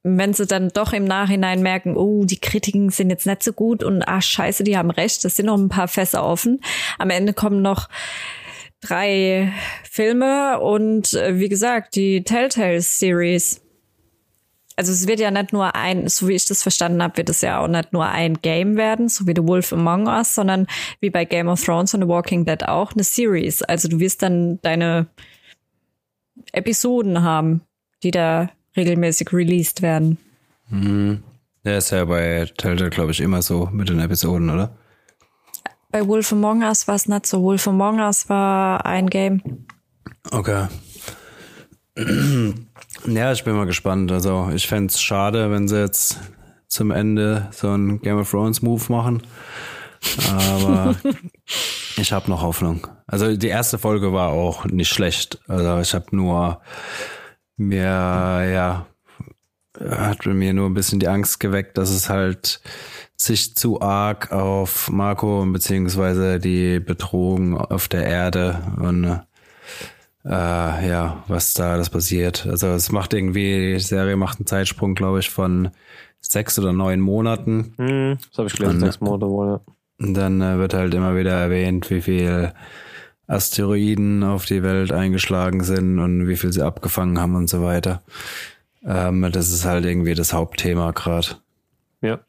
wenn 0.03 0.33
sie 0.33 0.45
dann 0.45 0.69
doch 0.69 0.93
im 0.93 1.05
Nachhinein 1.05 1.61
merken, 1.61 1.97
oh, 1.97 2.23
die 2.25 2.39
Kritiken 2.39 2.89
sind 2.89 3.09
jetzt 3.09 3.25
nicht 3.25 3.43
so 3.43 3.51
gut 3.51 3.83
und 3.83 4.03
ach 4.07 4.21
scheiße, 4.21 4.63
die 4.63 4.77
haben 4.77 4.91
recht, 4.91 5.25
es 5.25 5.35
sind 5.35 5.47
noch 5.47 5.57
ein 5.57 5.69
paar 5.69 5.87
Fässer 5.87 6.23
offen. 6.23 6.61
Am 6.97 7.09
Ende 7.09 7.33
kommen 7.33 7.61
noch 7.61 7.89
drei 8.81 9.51
Filme 9.83 10.59
und 10.59 11.13
äh, 11.13 11.39
wie 11.39 11.49
gesagt, 11.49 11.95
die 11.95 12.23
Telltale 12.23 12.81
Series. 12.81 13.61
Also 14.75 14.91
es 14.91 15.07
wird 15.07 15.19
ja 15.19 15.31
nicht 15.31 15.53
nur 15.53 15.75
ein, 15.75 16.07
so 16.07 16.27
wie 16.27 16.35
ich 16.35 16.45
das 16.45 16.61
verstanden 16.61 17.01
habe, 17.01 17.17
wird 17.17 17.29
es 17.29 17.41
ja 17.41 17.59
auch 17.59 17.67
nicht 17.67 17.93
nur 17.93 18.05
ein 18.05 18.35
Game 18.41 18.77
werden, 18.77 19.09
so 19.09 19.25
wie 19.25 19.33
The 19.35 19.47
Wolf 19.47 19.73
Among 19.73 20.05
Us, 20.07 20.35
sondern 20.35 20.67
wie 20.99 21.09
bei 21.09 21.25
Game 21.25 21.47
of 21.47 21.63
Thrones 21.63 21.95
und 21.95 22.01
The 22.01 22.07
Walking 22.07 22.45
Dead 22.45 22.63
auch 22.67 22.93
eine 22.93 23.03
Series. 23.03 23.63
Also 23.63 23.87
du 23.87 23.99
wirst 23.99 24.21
dann 24.21 24.59
deine 24.61 25.07
Episoden 26.51 27.23
haben, 27.23 27.61
die 28.03 28.11
da 28.11 28.51
regelmäßig 28.75 29.33
released 29.33 29.81
werden. 29.81 30.19
Mhm. 30.69 31.23
Ja, 31.63 31.77
ist 31.77 31.89
ja 31.89 32.05
bei 32.05 32.47
Telltale, 32.57 32.91
glaube 32.91 33.11
ich, 33.11 33.19
immer 33.19 33.41
so 33.41 33.67
mit 33.73 33.89
den 33.89 33.99
Episoden, 33.99 34.49
oder? 34.49 34.77
Bei 35.89 36.05
Wolf 36.07 36.31
Among 36.33 36.63
Us 36.63 36.87
war 36.87 36.95
es 36.95 37.07
nicht 37.07 37.25
so. 37.25 37.41
Wolf 37.41 37.67
Among 37.67 37.99
Us 37.99 38.29
war 38.29 38.85
ein 38.85 39.09
Game. 39.09 39.65
Okay. 40.31 40.67
Ja, 43.05 43.31
ich 43.31 43.43
bin 43.43 43.55
mal 43.55 43.65
gespannt. 43.65 44.11
Also 44.11 44.49
ich 44.53 44.67
fände 44.67 44.91
es 44.91 45.01
schade, 45.01 45.51
wenn 45.51 45.67
sie 45.67 45.79
jetzt 45.79 46.19
zum 46.67 46.91
Ende 46.91 47.47
so 47.51 47.69
einen 47.69 48.01
Game 48.01 48.17
of 48.17 48.29
Thrones 48.29 48.61
Move 48.61 48.83
machen. 48.91 49.21
Aber 50.31 50.95
ich 51.97 52.11
habe 52.11 52.29
noch 52.29 52.41
Hoffnung. 52.41 52.87
Also 53.05 53.37
die 53.37 53.47
erste 53.47 53.77
Folge 53.77 54.13
war 54.13 54.29
auch 54.29 54.65
nicht 54.65 54.89
schlecht. 54.89 55.39
Also 55.47 55.79
ich 55.79 55.93
habe 55.93 56.15
nur 56.15 56.61
mir, 57.55 57.83
ja, 57.83 58.85
hat 59.79 60.25
mir 60.25 60.53
nur 60.53 60.69
ein 60.69 60.73
bisschen 60.73 60.99
die 60.99 61.07
Angst 61.07 61.39
geweckt, 61.39 61.77
dass 61.77 61.89
es 61.89 62.09
halt 62.09 62.61
sich 63.17 63.55
zu 63.55 63.81
arg 63.81 64.31
auf 64.31 64.89
Marco 64.89 65.43
beziehungsweise 65.45 66.39
die 66.39 66.79
Bedrohung 66.79 67.57
auf 67.57 67.87
der 67.87 68.05
Erde 68.05 68.61
und 68.79 69.05
äh, 70.23 70.87
ja, 70.89 71.23
was 71.27 71.53
da 71.53 71.77
das 71.77 71.89
passiert. 71.89 72.45
Also 72.45 72.67
es 72.67 72.91
macht 72.91 73.13
irgendwie, 73.13 73.73
die 73.73 73.79
Serie 73.79 74.15
macht 74.17 74.39
einen 74.39 74.45
Zeitsprung, 74.45 74.93
glaube 74.93 75.19
ich, 75.19 75.29
von 75.29 75.71
sechs 76.19 76.59
oder 76.59 76.73
neun 76.73 76.99
Monaten. 76.99 77.73
Hm, 77.77 78.17
das 78.29 78.37
habe 78.37 78.47
ich 78.49 78.55
gelesen, 78.55 78.81
sechs 78.81 78.99
Monate 78.99 79.27
wohl, 79.27 79.47
ja. 79.47 79.61
Und 79.99 80.13
dann 80.13 80.41
äh, 80.41 80.59
wird 80.59 80.75
halt 80.75 80.93
immer 80.93 81.15
wieder 81.15 81.31
erwähnt, 81.31 81.89
wie 81.89 82.01
viel 82.01 82.53
Asteroiden 83.25 84.23
auf 84.23 84.45
die 84.45 84.61
Welt 84.61 84.91
eingeschlagen 84.91 85.63
sind 85.63 85.99
und 85.99 86.27
wie 86.27 86.35
viel 86.35 86.53
sie 86.53 86.61
abgefangen 86.61 87.19
haben 87.19 87.35
und 87.35 87.49
so 87.49 87.63
weiter. 87.63 88.03
Ähm, 88.85 89.27
das 89.31 89.51
ist 89.51 89.65
halt 89.65 89.85
irgendwie 89.85 90.13
das 90.13 90.33
Hauptthema 90.33 90.91
gerade. 90.91 91.27
Ja. 92.01 92.19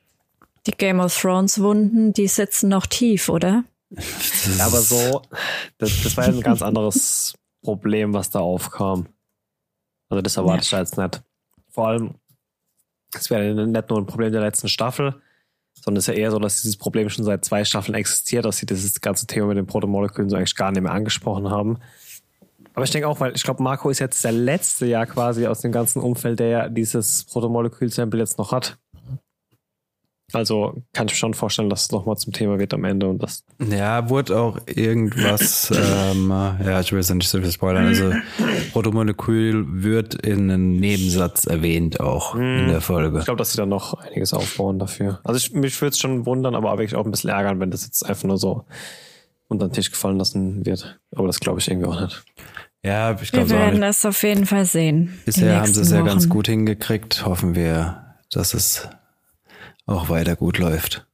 Die 0.69 0.77
Game 0.77 1.01
of 1.01 1.19
Thrones 1.19 1.63
Wunden, 1.63 2.13
die 2.13 2.29
sitzen 2.29 2.69
noch 2.69 2.85
tief, 2.85 3.31
oder? 3.31 3.65
Ja, 3.91 4.67
aber 4.67 4.81
so, 4.83 5.23
das, 5.79 6.03
das 6.03 6.15
war 6.19 6.27
ja 6.27 6.35
ein 6.35 6.43
ganz 6.43 6.61
anderes 6.61 7.35
Problem, 7.63 8.13
was 8.13 8.29
da 8.29 8.41
aufkam. 8.41 9.07
Also 10.11 10.21
das 10.21 10.37
erwarte 10.37 10.67
ja. 10.71 10.83
ich 10.83 10.89
jetzt 10.89 10.99
nicht. 10.99 11.23
Vor 11.71 11.89
allem, 11.89 12.15
es 13.15 13.31
wäre 13.31 13.55
nicht 13.67 13.89
nur 13.89 13.99
ein 13.99 14.07
Problem 14.07 14.31
der 14.31 14.43
letzten 14.43 14.69
Staffel, 14.69 15.15
sondern 15.73 16.01
es 16.01 16.07
ist 16.07 16.15
ja 16.15 16.21
eher 16.21 16.31
so, 16.33 16.39
dass 16.39 16.61
dieses 16.61 16.77
Problem 16.77 17.09
schon 17.09 17.25
seit 17.25 17.47
zwei 17.47 17.65
Staffeln 17.65 17.95
existiert, 17.95 18.45
dass 18.45 18.59
sie 18.59 18.67
dieses 18.67 19.01
ganze 19.01 19.27
Thema 19.27 19.47
mit 19.47 19.57
den 19.57 19.67
Protomolekülen 19.67 20.29
so 20.29 20.37
eigentlich 20.37 20.55
gar 20.55 20.71
nicht 20.71 20.83
mehr 20.83 20.93
angesprochen 20.93 21.51
haben. 21.51 21.79
Aber 22.75 22.85
ich 22.85 22.91
denke 22.91 23.09
auch, 23.09 23.21
weil 23.21 23.35
ich 23.35 23.43
glaube, 23.43 23.63
Marco 23.63 23.89
ist 23.89 24.01
jetzt 24.01 24.23
der 24.23 24.33
letzte 24.33 24.85
Jahr 24.85 25.07
quasi 25.07 25.47
aus 25.47 25.63
dem 25.63 25.73
ganzen 25.73 26.03
Umfeld, 26.03 26.39
der 26.39 26.49
ja 26.49 26.69
dieses 26.69 27.25
Protomolekül-Sample 27.25 28.21
jetzt 28.21 28.37
noch 28.39 28.53
hat. 28.53 28.79
Also 30.35 30.83
kann 30.93 31.07
ich 31.07 31.15
mir 31.15 31.17
schon 31.17 31.33
vorstellen, 31.33 31.71
dass 31.71 31.83
es 31.85 31.91
nochmal 31.91 32.17
zum 32.19 32.35
Thema 32.35 32.59
wird 32.59 32.75
am 32.75 32.85
Ende 32.85 33.09
und 33.09 33.23
das. 33.23 33.45
Ja, 33.67 34.11
wurde 34.11 34.39
auch 34.39 34.59
irgendwas, 34.67 35.71
ähm, 35.75 36.29
ja, 36.29 36.81
ich 36.81 36.93
will 36.93 36.99
jetzt 36.99 37.11
nicht 37.15 37.29
so 37.31 37.41
viel 37.41 37.51
spoilern. 37.51 37.87
Also 37.87 38.13
Protomolekül 38.73 39.65
wird 39.83 40.15
in 40.15 40.51
einem 40.51 40.77
Nebensatz 40.77 41.47
erwähnt 41.47 42.01
auch 42.01 42.35
in 42.35 42.69
der 42.69 42.83
Folge. 42.83 43.19
Ich 43.21 43.25
glaube, 43.25 43.39
dass 43.39 43.53
sie 43.53 43.57
dann 43.57 43.71
noch 43.71 43.95
einiges 43.95 44.35
aufbauen 44.35 44.79
dafür. 44.79 45.21
Also 45.25 45.39
ich, 45.39 45.53
mich 45.55 45.81
würde 45.81 45.91
es 45.93 45.99
schon 45.99 46.27
wundern, 46.27 46.55
aber 46.55 46.71
wirklich 46.73 46.95
auch 46.95 47.07
ein 47.07 47.11
bisschen 47.11 47.31
ärgern, 47.31 47.59
wenn 47.61 47.71
das 47.71 47.85
jetzt 47.87 48.05
einfach 48.05 48.25
nur 48.25 48.37
so 48.39 48.67
unter 49.49 49.69
den 49.69 49.73
Tisch 49.73 49.91
gefallen 49.91 50.19
lassen 50.19 50.67
wird. 50.67 51.01
Aber 51.17 51.27
das 51.27 51.41
glaube 51.41 51.61
ich 51.61 51.71
irgendwie 51.71 51.87
auch 51.89 52.01
nicht. 52.03 52.23
Ja, 52.85 53.13
ich 53.13 53.33
Wir 53.33 53.41
glaube 53.41 53.55
auch 53.55 53.59
werden 53.59 53.81
nicht. 53.81 53.83
das 53.89 54.05
auf 54.05 54.23
jeden 54.23 54.45
Fall 54.45 54.67
sehen. 54.67 55.19
Bisher 55.25 55.61
haben 55.61 55.73
sie 55.73 55.81
es 55.81 55.91
ja 55.91 56.03
ganz 56.03 56.29
gut 56.29 56.47
hingekriegt. 56.49 57.25
Hoffen 57.25 57.55
wir, 57.55 58.15
dass 58.31 58.53
es 58.53 58.89
auch 59.89 60.09
weiter 60.09 60.37
gut 60.37 60.59
läuft. 60.59 61.05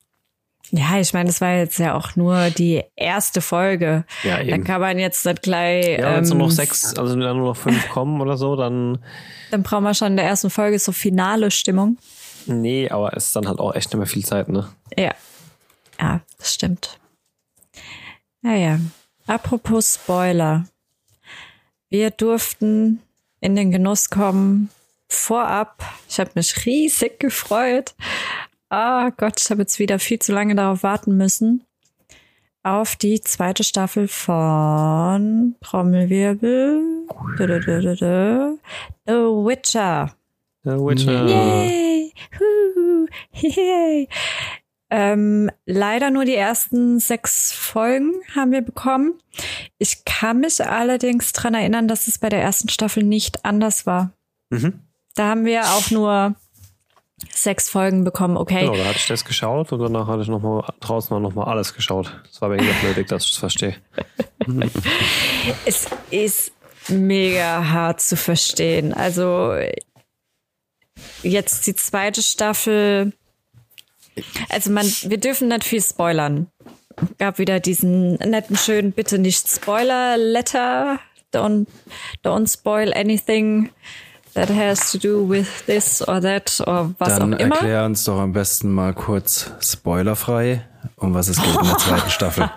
Ja, 0.71 0.99
ich 0.99 1.13
meine, 1.13 1.29
das 1.29 1.41
war 1.41 1.55
jetzt 1.57 1.79
ja 1.79 1.95
auch 1.95 2.17
nur 2.17 2.51
die 2.51 2.83
erste 2.97 3.41
Folge. 3.41 4.05
Ja, 4.25 4.39
Da 4.39 4.43
eben. 4.43 4.65
kann 4.65 4.81
man 4.81 4.99
jetzt 4.99 5.25
nicht 5.25 5.43
gleich. 5.43 5.99
Ja, 5.99 6.15
wenn 6.17 6.25
es 6.25 6.31
ähm, 6.31 6.39
nur 6.39 6.49
noch 6.49 6.53
sechs, 6.55 6.95
also 6.97 7.13
wenn 7.13 7.21
dann 7.21 7.37
nur 7.37 7.49
noch 7.51 7.57
fünf 7.57 7.89
kommen 7.91 8.21
oder 8.21 8.37
so, 8.37 8.57
dann 8.57 8.99
Dann 9.51 9.63
brauchen 9.63 9.85
wir 9.85 9.95
schon 9.95 10.09
in 10.09 10.17
der 10.17 10.27
ersten 10.27 10.51
Folge 10.51 10.79
so 10.79 10.91
finale 10.93 11.51
Stimmung. 11.51 11.99
nee, 12.47 12.89
aber 12.91 13.17
es 13.17 13.27
ist 13.27 13.37
dann 13.37 13.47
halt 13.47 13.61
auch 13.61 13.75
echt 13.75 13.91
nicht 13.91 13.99
mehr 13.99 14.07
viel 14.07 14.25
Zeit, 14.25 14.49
ne? 14.49 14.69
Ja. 14.97 15.15
Ja, 16.01 16.21
das 16.39 16.53
stimmt. 16.55 16.99
Naja. 18.43 18.79
Apropos 19.27 19.95
Spoiler. 19.95 20.65
Wir 21.89 22.11
durften 22.11 23.01
in 23.41 23.55
den 23.55 23.71
Genuss 23.71 24.11
kommen, 24.11 24.71
vorab. 25.09 25.83
Ich 26.09 26.19
habe 26.19 26.31
mich 26.35 26.67
riesig 26.67 27.21
gefreut. 27.21 27.95
Ah 28.77 29.11
Gott, 29.17 29.41
ich 29.41 29.49
habe 29.53 29.63
jetzt 29.63 29.79
wieder 29.79 30.01
viel 30.01 30.19
zu 30.19 30.33
lange 30.33 30.57
darauf 30.57 30.83
warten 30.83 31.17
müssen. 31.17 31.63
Auf 32.65 32.97
die 32.97 33.21
zweite 33.21 33.63
Staffel 33.63 34.09
von 34.09 35.55
Trommelwirbel. 35.61 37.07
The 39.07 39.13
Witcher. 39.13 40.17
The 40.65 40.71
Witcher. 40.71 41.25
Yay! 41.25 42.13
Huhu! 42.37 43.07
Yay! 43.35 44.09
Ähm, 44.91 45.53
leider 45.67 46.11
nur 46.11 46.25
die 46.25 46.35
ersten 46.35 46.99
sechs 46.99 47.53
Folgen 47.53 48.13
haben 48.35 48.51
wir 48.51 48.63
bekommen. 48.63 49.15
Ich 49.79 50.05
kann 50.05 50.41
mich 50.41 50.67
allerdings 50.67 51.33
dran 51.33 51.55
erinnern, 51.55 51.87
dass 51.87 52.09
es 52.09 52.19
bei 52.19 52.29
der 52.29 52.43
ersten 52.43 52.69
Staffel 52.69 53.05
nicht 53.05 53.45
anders 53.45 53.87
war. 53.87 54.15
Mhm. 54.51 54.81
Da 55.15 55.29
haben 55.29 55.45
wir 55.45 55.63
auch 55.63 55.93
nur 55.93 56.35
sechs 57.33 57.68
Folgen 57.68 58.05
bekommen. 58.05 58.37
Okay, 58.37 58.61
Genau, 58.61 58.77
da 58.77 58.85
hatte 58.87 58.98
ich 58.98 59.07
das 59.07 59.24
geschaut 59.24 59.72
und 59.72 59.81
danach 59.81 60.07
hatte 60.07 60.22
ich 60.22 60.29
noch 60.29 60.42
mal 60.42 60.64
draußen 60.81 61.20
noch 61.20 61.35
mal 61.35 61.44
alles 61.44 61.74
geschaut. 61.74 62.12
Das 62.31 62.40
war 62.40 62.50
wegen 62.50 62.66
noch 62.66 62.83
nötig, 62.83 63.09
dass 63.09 63.24
ich 63.24 63.33
es 63.33 63.38
verstehe. 63.38 63.77
es 65.64 65.87
ist 66.11 66.53
mega 66.88 67.68
hart 67.68 68.00
zu 68.00 68.16
verstehen. 68.16 68.92
Also 68.92 69.55
jetzt 71.22 71.66
die 71.66 71.74
zweite 71.74 72.22
Staffel. 72.22 73.12
Also 74.48 74.70
man, 74.70 74.87
wir 74.87 75.18
dürfen 75.18 75.48
nicht 75.48 75.64
viel 75.64 75.83
spoilern. 75.83 76.48
Gab 77.18 77.38
wieder 77.38 77.59
diesen 77.59 78.14
netten, 78.14 78.57
schönen, 78.57 78.92
bitte 78.92 79.18
nicht 79.18 79.48
Spoiler-Letter. 79.48 81.00
Don't, 81.33 81.66
don't 82.22 82.53
spoil 82.53 82.92
anything 82.94 83.70
that 84.35 84.51
has 84.51 84.90
to 84.92 84.99
do 84.99 85.29
with 85.29 85.64
this 85.66 86.07
or 86.07 86.20
that 86.20 86.62
or 86.66 86.94
was 86.99 87.18
Dann 87.18 87.35
auch 87.35 87.38
immer. 87.38 87.55
erklär 87.57 87.85
uns 87.85 88.05
doch 88.05 88.18
am 88.18 88.33
besten 88.33 88.73
mal 88.73 88.92
kurz 88.94 89.51
spoilerfrei, 89.61 90.64
um 90.97 91.14
was 91.14 91.29
es 91.29 91.40
geht 91.40 91.55
in 91.55 91.66
der 91.66 91.79
zweiten 91.79 92.11
Staffel. 92.11 92.51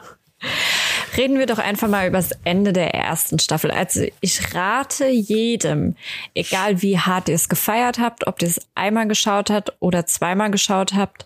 Reden 1.16 1.40
wir 1.40 1.48
doch 1.48 1.58
einfach 1.58 1.88
mal 1.88 2.08
über 2.08 2.18
das 2.18 2.32
Ende 2.44 2.74
der 2.74 2.94
ersten 2.94 3.40
Staffel. 3.40 3.72
Also 3.72 4.06
ich 4.22 4.54
rate 4.54 5.08
jedem, 5.08 5.96
egal 6.36 6.82
wie 6.84 7.00
hart 7.00 7.30
ihr 7.30 7.36
es 7.36 7.50
gefeiert 7.50 7.98
habt, 7.98 8.28
ob 8.28 8.42
ihr 8.42 8.48
es 8.50 8.62
einmal 8.76 9.08
geschaut 9.08 9.50
habt 9.50 9.74
oder 9.80 10.06
zweimal 10.06 10.52
geschaut 10.52 10.94
habt, 10.94 11.26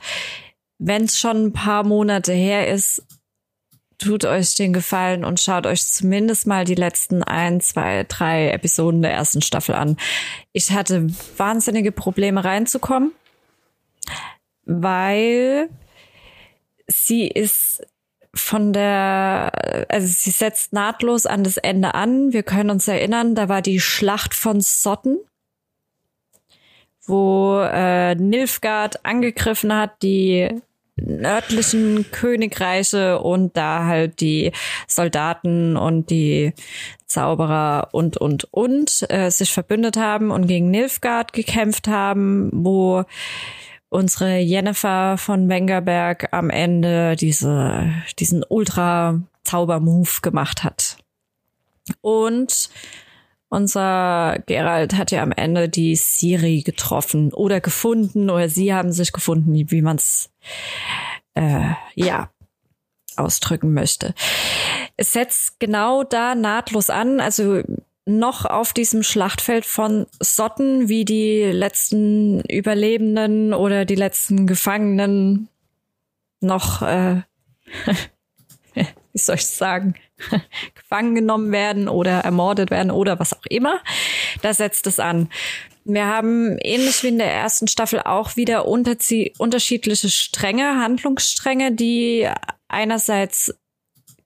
wenn 0.78 1.04
es 1.04 1.20
schon 1.20 1.48
ein 1.48 1.54
paar 1.54 1.84
Monate 1.84 2.32
her 2.32 2.68
ist, 2.70 3.04
tut 4.02 4.26
euch 4.26 4.56
den 4.56 4.74
Gefallen 4.74 5.24
und 5.24 5.40
schaut 5.40 5.66
euch 5.68 5.86
zumindest 5.86 6.48
mal 6.48 6.66
die 6.66 6.76
letzten 6.76 7.24
ein, 7.24 7.62
zwei, 7.62 8.04
drei 8.08 8.50
Episoden 8.50 9.02
der 9.02 9.14
ersten 9.14 9.42
Staffel 9.42 9.76
an. 9.76 9.98
Ich 10.54 10.72
hatte 10.72 11.08
wahnsinnige 11.38 11.92
Probleme 11.92 12.44
reinzukommen, 12.44 13.12
weil 14.66 15.70
sie 16.88 17.28
ist 17.28 17.86
von 18.34 18.74
der, 18.74 19.52
also 19.90 20.08
sie 20.08 20.32
setzt 20.32 20.74
nahtlos 20.74 21.26
an 21.26 21.44
das 21.44 21.58
Ende 21.58 21.94
an. 21.94 22.34
Wir 22.34 22.44
können 22.44 22.70
uns 22.70 22.88
erinnern, 22.88 23.36
da 23.36 23.50
war 23.50 23.62
die 23.62 23.80
Schlacht 23.80 24.34
von 24.34 24.62
Sotten, 24.62 25.20
wo 27.06 27.60
äh, 27.62 28.16
Nilfgaard 28.16 29.06
angegriffen 29.06 29.76
hat, 29.76 30.02
die 30.02 30.62
nördlichen 31.06 32.12
Königreiche 32.12 33.20
und 33.20 33.58
da 33.58 33.86
halt 33.86 34.22
die 34.22 34.52
Soldaten 34.88 35.78
und 35.78 36.10
die 36.10 36.54
Zauberer 37.06 37.90
und 37.92 38.18
und 38.18 38.48
und 38.52 39.06
äh, 39.10 39.30
sich 39.30 39.52
verbündet 39.52 39.98
haben 39.98 40.32
und 40.32 40.48
gegen 40.48 40.72
Nilfgaard 40.72 41.34
gekämpft 41.34 41.88
haben, 41.88 42.50
wo 42.54 43.04
unsere 43.92 44.38
Jennifer 44.38 45.18
von 45.18 45.50
Wengerberg 45.50 46.30
am 46.32 46.50
Ende 46.50 47.18
diese, 47.18 47.92
diesen 48.20 48.44
Ultra-Zauber-Move 48.48 50.22
gemacht 50.22 50.64
hat. 50.64 50.98
Und 52.00 52.70
unser 53.52 54.40
Gerald 54.46 54.96
hat 54.96 55.12
ja 55.12 55.22
am 55.22 55.34
Ende 55.34 55.68
die 55.68 55.96
Siri 55.98 56.62
getroffen 56.62 57.34
oder 57.34 57.60
gefunden 57.60 58.30
oder 58.30 58.48
sie 58.48 58.74
haben 58.74 58.94
sich 58.94 59.12
gefunden, 59.12 59.54
wie 59.70 59.82
man 59.82 59.98
es 59.98 60.32
äh, 61.36 61.74
ja 61.94 62.32
ausdrücken 63.18 63.74
möchte. 63.74 64.14
Es 64.96 65.12
setzt 65.12 65.60
genau 65.60 66.04
da 66.04 66.34
nahtlos 66.34 66.90
an, 66.90 67.20
also 67.20 67.62
noch 68.06 68.46
auf 68.46 68.72
diesem 68.72 69.04
Schlachtfeld 69.04 69.66
von 69.66 70.08
Sotten, 70.22 70.88
wie 70.88 71.04
die 71.04 71.44
letzten 71.44 72.40
Überlebenden 72.46 73.54
oder 73.54 73.84
die 73.84 73.96
letzten 73.96 74.48
Gefangenen 74.48 75.50
noch, 76.40 76.82
äh, 76.84 77.22
wie 78.74 79.20
soll 79.20 79.36
ich 79.36 79.46
sagen, 79.46 79.96
gefangen 80.76 81.16
genommen 81.16 81.52
werden 81.52 81.88
oder 81.88 82.20
ermordet 82.20 82.72
werden 82.72 82.92
oder 82.92 83.20
was 83.20 83.34
auch 83.34 83.46
immer. 83.50 83.80
Da 84.42 84.54
setzt 84.54 84.88
es 84.88 85.00
an. 85.00 85.30
Wir 85.84 86.06
haben 86.06 86.58
ähnlich 86.60 87.02
wie 87.04 87.08
in 87.08 87.18
der 87.18 87.32
ersten 87.32 87.68
Staffel 87.68 88.02
auch 88.02 88.36
wieder 88.36 88.68
unterschiedliche 88.68 90.10
Stränge, 90.10 90.80
Handlungsstränge, 90.80 91.72
die 91.72 92.30
einerseits 92.68 93.54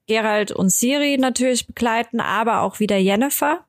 Gerald 0.06 0.52
und 0.52 0.70
Siri 0.70 1.16
natürlich 1.18 1.66
begleiten, 1.66 2.20
aber 2.20 2.60
auch 2.60 2.78
wieder 2.78 2.96
Jennifer. 2.96 3.64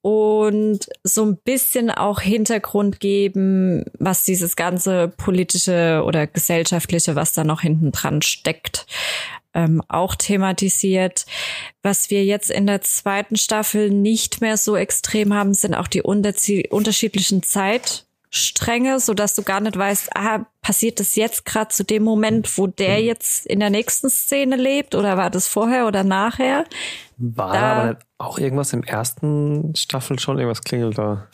Und 0.00 0.86
so 1.02 1.24
ein 1.24 1.38
bisschen 1.38 1.90
auch 1.90 2.20
Hintergrund 2.20 3.00
geben, 3.00 3.84
was 3.98 4.24
dieses 4.24 4.54
ganze 4.54 5.08
politische 5.08 6.02
oder 6.04 6.26
gesellschaftliche, 6.26 7.16
was 7.16 7.32
da 7.32 7.42
noch 7.42 7.62
hinten 7.62 7.90
dran 7.90 8.20
steckt, 8.20 8.86
ähm, 9.54 9.82
auch 9.88 10.14
thematisiert. 10.16 11.26
Was 11.82 12.10
wir 12.10 12.24
jetzt 12.24 12.50
in 12.50 12.66
der 12.66 12.82
zweiten 12.82 13.36
Staffel 13.36 13.90
nicht 13.90 14.40
mehr 14.40 14.56
so 14.56 14.76
extrem 14.76 15.32
haben, 15.34 15.54
sind 15.54 15.74
auch 15.74 15.86
die 15.88 16.02
unterschiedlichen 16.02 17.42
Zeitstränge, 17.42 19.00
so 19.00 19.14
dass 19.14 19.34
du 19.34 19.42
gar 19.42 19.60
nicht 19.60 19.76
weißt, 19.76 20.16
ah, 20.16 20.46
passiert 20.62 20.98
das 21.00 21.14
jetzt 21.16 21.44
gerade 21.44 21.68
zu 21.68 21.84
dem 21.84 22.02
Moment, 22.02 22.56
wo 22.58 22.66
der 22.66 23.00
jetzt 23.02 23.46
in 23.46 23.60
der 23.60 23.70
nächsten 23.70 24.10
Szene 24.10 24.56
lebt 24.56 24.94
oder 24.94 25.16
war 25.16 25.30
das 25.30 25.46
vorher 25.48 25.86
oder 25.86 26.04
nachher? 26.04 26.64
War 27.16 27.52
Da- 27.52 27.60
aber 27.82 27.98
auch 28.18 28.38
irgendwas 28.38 28.72
im 28.72 28.82
ersten 28.82 29.74
Staffel 29.76 30.18
schon? 30.18 30.38
Irgendwas 30.38 30.62
klingelt 30.62 30.98
da. 30.98 31.26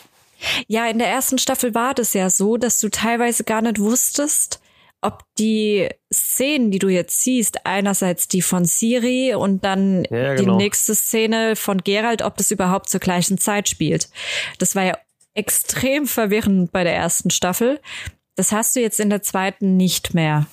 Ja, 0.69 0.87
in 0.89 0.99
der 0.99 1.09
ersten 1.09 1.39
Staffel 1.39 1.75
war 1.75 1.93
das 1.95 2.15
ja 2.15 2.31
so, 2.31 2.57
dass 2.57 2.81
du 2.81 2.89
teilweise 2.89 3.45
gar 3.45 3.61
nicht 3.63 3.79
wusstest, 3.79 4.61
ob 5.03 5.23
die 5.39 5.89
Szenen, 6.13 6.71
die 6.71 6.79
du 6.79 6.89
jetzt 6.89 7.23
siehst, 7.23 7.65
einerseits 7.67 8.29
die 8.29 8.43
von 8.43 8.65
Siri 8.67 9.35
und 9.35 9.65
dann 9.65 10.05
Ja, 10.11 10.35
die 10.35 10.45
genau. 10.45 10.57
nächste 10.57 10.95
Szene 10.95 11.57
von 11.57 11.79
Gerald, 11.79 12.23
ob 12.23 12.37
das 12.37 12.51
überhaupt 12.51 12.89
zur 12.91 13.01
gleichen 13.01 13.39
Zeit 13.39 13.69
spielt. 13.69 14.09
Das 14.59 14.75
war 14.77 14.85
ja 14.85 14.99
extrem 15.35 16.07
verwirrend 16.07 16.73
bei 16.73 16.85
der 16.85 16.95
ersten 16.95 17.31
Staffel. 17.31 17.81
Das 18.37 18.53
hast 18.53 18.77
du 18.77 18.81
jetzt 18.81 19.01
in 19.01 19.11
der 19.11 19.23
zweiten 19.23 19.77
nicht 19.77 20.13
mehr. 20.15 20.47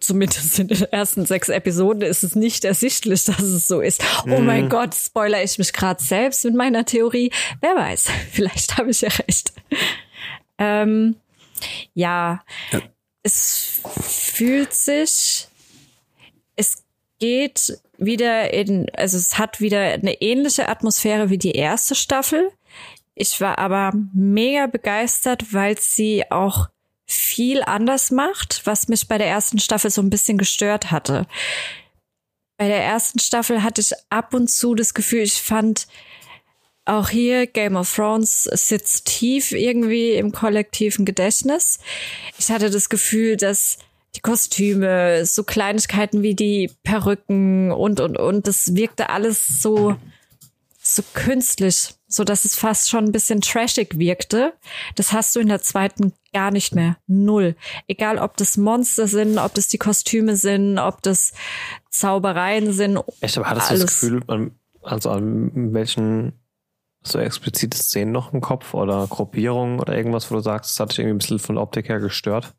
Zumindest 0.00 0.58
in 0.58 0.66
den 0.66 0.82
ersten 0.90 1.26
sechs 1.26 1.48
Episoden 1.48 2.02
ist 2.02 2.24
es 2.24 2.34
nicht 2.34 2.64
ersichtlich, 2.64 3.24
dass 3.24 3.40
es 3.40 3.68
so 3.68 3.80
ist. 3.80 4.02
Oh 4.24 4.40
Mhm. 4.40 4.46
mein 4.46 4.68
Gott, 4.68 4.94
spoiler 4.96 5.42
ich 5.44 5.58
mich 5.58 5.72
gerade 5.72 6.02
selbst 6.02 6.44
mit 6.44 6.56
meiner 6.56 6.84
Theorie. 6.84 7.30
Wer 7.60 7.76
weiß, 7.76 8.08
vielleicht 8.32 8.76
habe 8.78 8.90
ich 8.90 9.00
ja 9.02 9.10
recht. 9.10 9.52
Ähm, 10.58 11.14
Ja, 11.94 12.42
ja, 12.70 12.80
es 13.22 13.80
fühlt 14.00 14.74
sich, 14.74 15.48
es 16.56 16.84
geht 17.18 17.78
wieder 17.98 18.52
in, 18.52 18.86
also 18.94 19.16
es 19.16 19.38
hat 19.38 19.60
wieder 19.60 19.80
eine 19.80 20.20
ähnliche 20.20 20.68
Atmosphäre 20.68 21.30
wie 21.30 21.38
die 21.38 21.52
erste 21.52 21.94
Staffel. 21.94 22.50
Ich 23.14 23.40
war 23.40 23.58
aber 23.58 23.92
mega 24.12 24.66
begeistert, 24.66 25.52
weil 25.52 25.78
sie 25.78 26.30
auch 26.30 26.68
viel 27.04 27.62
anders 27.62 28.10
macht, 28.10 28.62
was 28.64 28.88
mich 28.88 29.06
bei 29.06 29.18
der 29.18 29.28
ersten 29.28 29.58
Staffel 29.58 29.90
so 29.90 30.00
ein 30.00 30.10
bisschen 30.10 30.38
gestört 30.38 30.90
hatte. 30.90 31.26
Bei 32.56 32.68
der 32.68 32.82
ersten 32.82 33.18
Staffel 33.18 33.62
hatte 33.62 33.80
ich 33.80 33.92
ab 34.08 34.34
und 34.34 34.48
zu 34.48 34.74
das 34.74 34.94
Gefühl, 34.94 35.22
ich 35.22 35.42
fand 35.42 35.86
auch 36.84 37.08
hier 37.08 37.46
Game 37.46 37.76
of 37.76 37.94
Thrones 37.94 38.44
sitzt 38.44 39.06
tief 39.06 39.52
irgendwie 39.52 40.12
im 40.12 40.32
kollektiven 40.32 41.04
Gedächtnis. 41.04 41.78
Ich 42.38 42.50
hatte 42.50 42.70
das 42.70 42.88
Gefühl, 42.88 43.36
dass 43.36 43.78
die 44.14 44.20
Kostüme, 44.20 45.24
so 45.24 45.44
Kleinigkeiten 45.44 46.22
wie 46.22 46.34
die 46.34 46.70
Perücken 46.82 47.72
und, 47.72 48.00
und, 48.00 48.18
und, 48.18 48.46
das 48.46 48.74
wirkte 48.74 49.08
alles 49.08 49.62
so, 49.62 49.96
so 50.82 51.02
künstlich, 51.14 51.94
so 52.08 52.24
dass 52.24 52.44
es 52.44 52.56
fast 52.56 52.90
schon 52.90 53.04
ein 53.04 53.12
bisschen 53.12 53.40
trashig 53.40 53.98
wirkte. 53.98 54.52
Das 54.96 55.12
hast 55.12 55.34
du 55.34 55.40
in 55.40 55.48
der 55.48 55.62
zweiten 55.62 56.12
gar 56.34 56.50
nicht 56.50 56.74
mehr. 56.74 56.98
Null. 57.06 57.56
Egal, 57.86 58.18
ob 58.18 58.36
das 58.36 58.56
Monster 58.56 59.06
sind, 59.06 59.38
ob 59.38 59.54
das 59.54 59.68
die 59.68 59.78
Kostüme 59.78 60.36
sind, 60.36 60.78
ob 60.78 61.00
das 61.02 61.32
Zaubereien 61.90 62.72
sind. 62.72 62.98
Echt, 63.20 63.38
aber 63.38 63.48
hattest 63.48 63.70
du 63.70 63.74
das 63.76 64.00
Gefühl, 64.00 64.22
an, 64.26 64.50
also 64.82 65.10
an 65.10 65.72
welchen 65.72 66.41
so 67.02 67.18
explizite 67.18 67.76
Szenen 67.76 68.12
noch 68.12 68.32
im 68.32 68.40
Kopf 68.40 68.74
oder 68.74 69.06
Gruppierungen 69.08 69.80
oder 69.80 69.96
irgendwas, 69.96 70.30
wo 70.30 70.36
du 70.36 70.40
sagst, 70.40 70.70
das 70.70 70.80
hat 70.80 70.90
dich 70.90 71.00
irgendwie 71.00 71.14
ein 71.14 71.18
bisschen 71.18 71.38
von 71.38 71.56
der 71.56 71.62
Optik 71.62 71.88
her 71.88 72.00
gestört? 72.00 72.54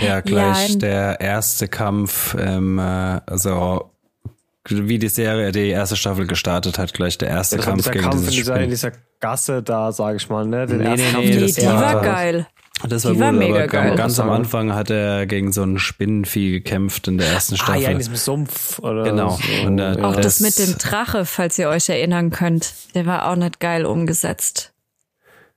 Ja, 0.00 0.20
gleich 0.20 0.70
ja, 0.70 0.78
der 0.78 1.20
erste 1.20 1.68
Kampf, 1.68 2.36
ähm, 2.38 2.78
äh, 2.78 3.20
also 3.26 3.90
wie 4.68 4.98
die 4.98 5.08
Serie, 5.08 5.52
die 5.52 5.68
erste 5.68 5.96
Staffel 5.96 6.26
gestartet 6.26 6.78
hat, 6.78 6.92
gleich 6.92 7.18
der 7.18 7.28
erste 7.28 7.56
ja, 7.56 7.62
Kampf 7.62 7.90
gegen 7.90 8.04
Kampf 8.04 8.16
dieses 8.16 8.30
in 8.30 8.36
dieser, 8.36 8.60
in 8.60 8.70
dieser 8.70 8.92
Gasse 9.20 9.62
da, 9.62 9.92
sage 9.92 10.16
ich 10.16 10.28
mal, 10.28 10.44
ne? 10.44 10.66
Den 10.66 10.78
nee, 10.78 10.84
ersten 10.84 11.06
nee, 11.06 11.12
Kampf, 11.12 11.26
nee, 11.26 11.46
die, 11.46 11.52
die 11.52 11.66
war 11.66 12.00
geil. 12.02 12.46
Das 12.88 13.04
war, 13.04 13.12
die 13.12 13.20
war 13.20 13.32
mega 13.32 13.54
aber 13.54 13.66
geil. 13.68 13.96
Ganz 13.96 14.18
am 14.20 14.30
Anfang 14.30 14.74
hat 14.74 14.90
er 14.90 15.26
gegen 15.26 15.50
so 15.52 15.62
ein 15.62 15.78
Spinnenvieh 15.78 16.52
gekämpft 16.52 17.08
in 17.08 17.16
der 17.16 17.28
ersten 17.28 17.56
Staffel. 17.56 17.74
Ah 17.74 17.78
ja, 17.78 17.90
in 17.90 17.98
diesem 17.98 18.16
Sumpf 18.16 18.78
oder 18.80 19.04
Genau. 19.04 19.30
So. 19.30 19.66
Und, 19.66 19.78
äh, 19.78 19.96
auch 20.02 20.14
das, 20.14 20.38
das 20.38 20.40
mit 20.40 20.58
dem 20.58 20.76
Drache, 20.76 21.24
falls 21.24 21.58
ihr 21.58 21.68
euch 21.70 21.88
erinnern 21.88 22.30
könnt, 22.30 22.74
der 22.94 23.06
war 23.06 23.30
auch 23.30 23.36
nicht 23.36 23.60
geil 23.60 23.86
umgesetzt. 23.86 24.74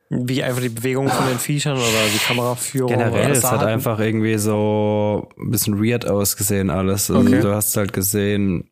Wie 0.09 0.41
einfach 0.41 0.61
die 0.61 0.69
Bewegungen 0.69 1.09
von 1.09 1.27
den 1.27 1.37
Viechern 1.37 1.77
oder 1.77 1.85
die 2.11 2.17
Kameraführung. 2.17 2.89
Generell, 2.89 3.31
es 3.31 3.43
hat 3.43 3.63
einfach 3.63 3.99
irgendwie 3.99 4.39
so 4.39 5.29
ein 5.37 5.51
bisschen 5.51 5.83
weird 5.83 6.09
ausgesehen 6.09 6.71
alles. 6.71 7.11
Also 7.11 7.21
okay. 7.21 7.41
Du 7.41 7.53
hast 7.53 7.77
halt 7.77 7.93
gesehen, 7.93 8.71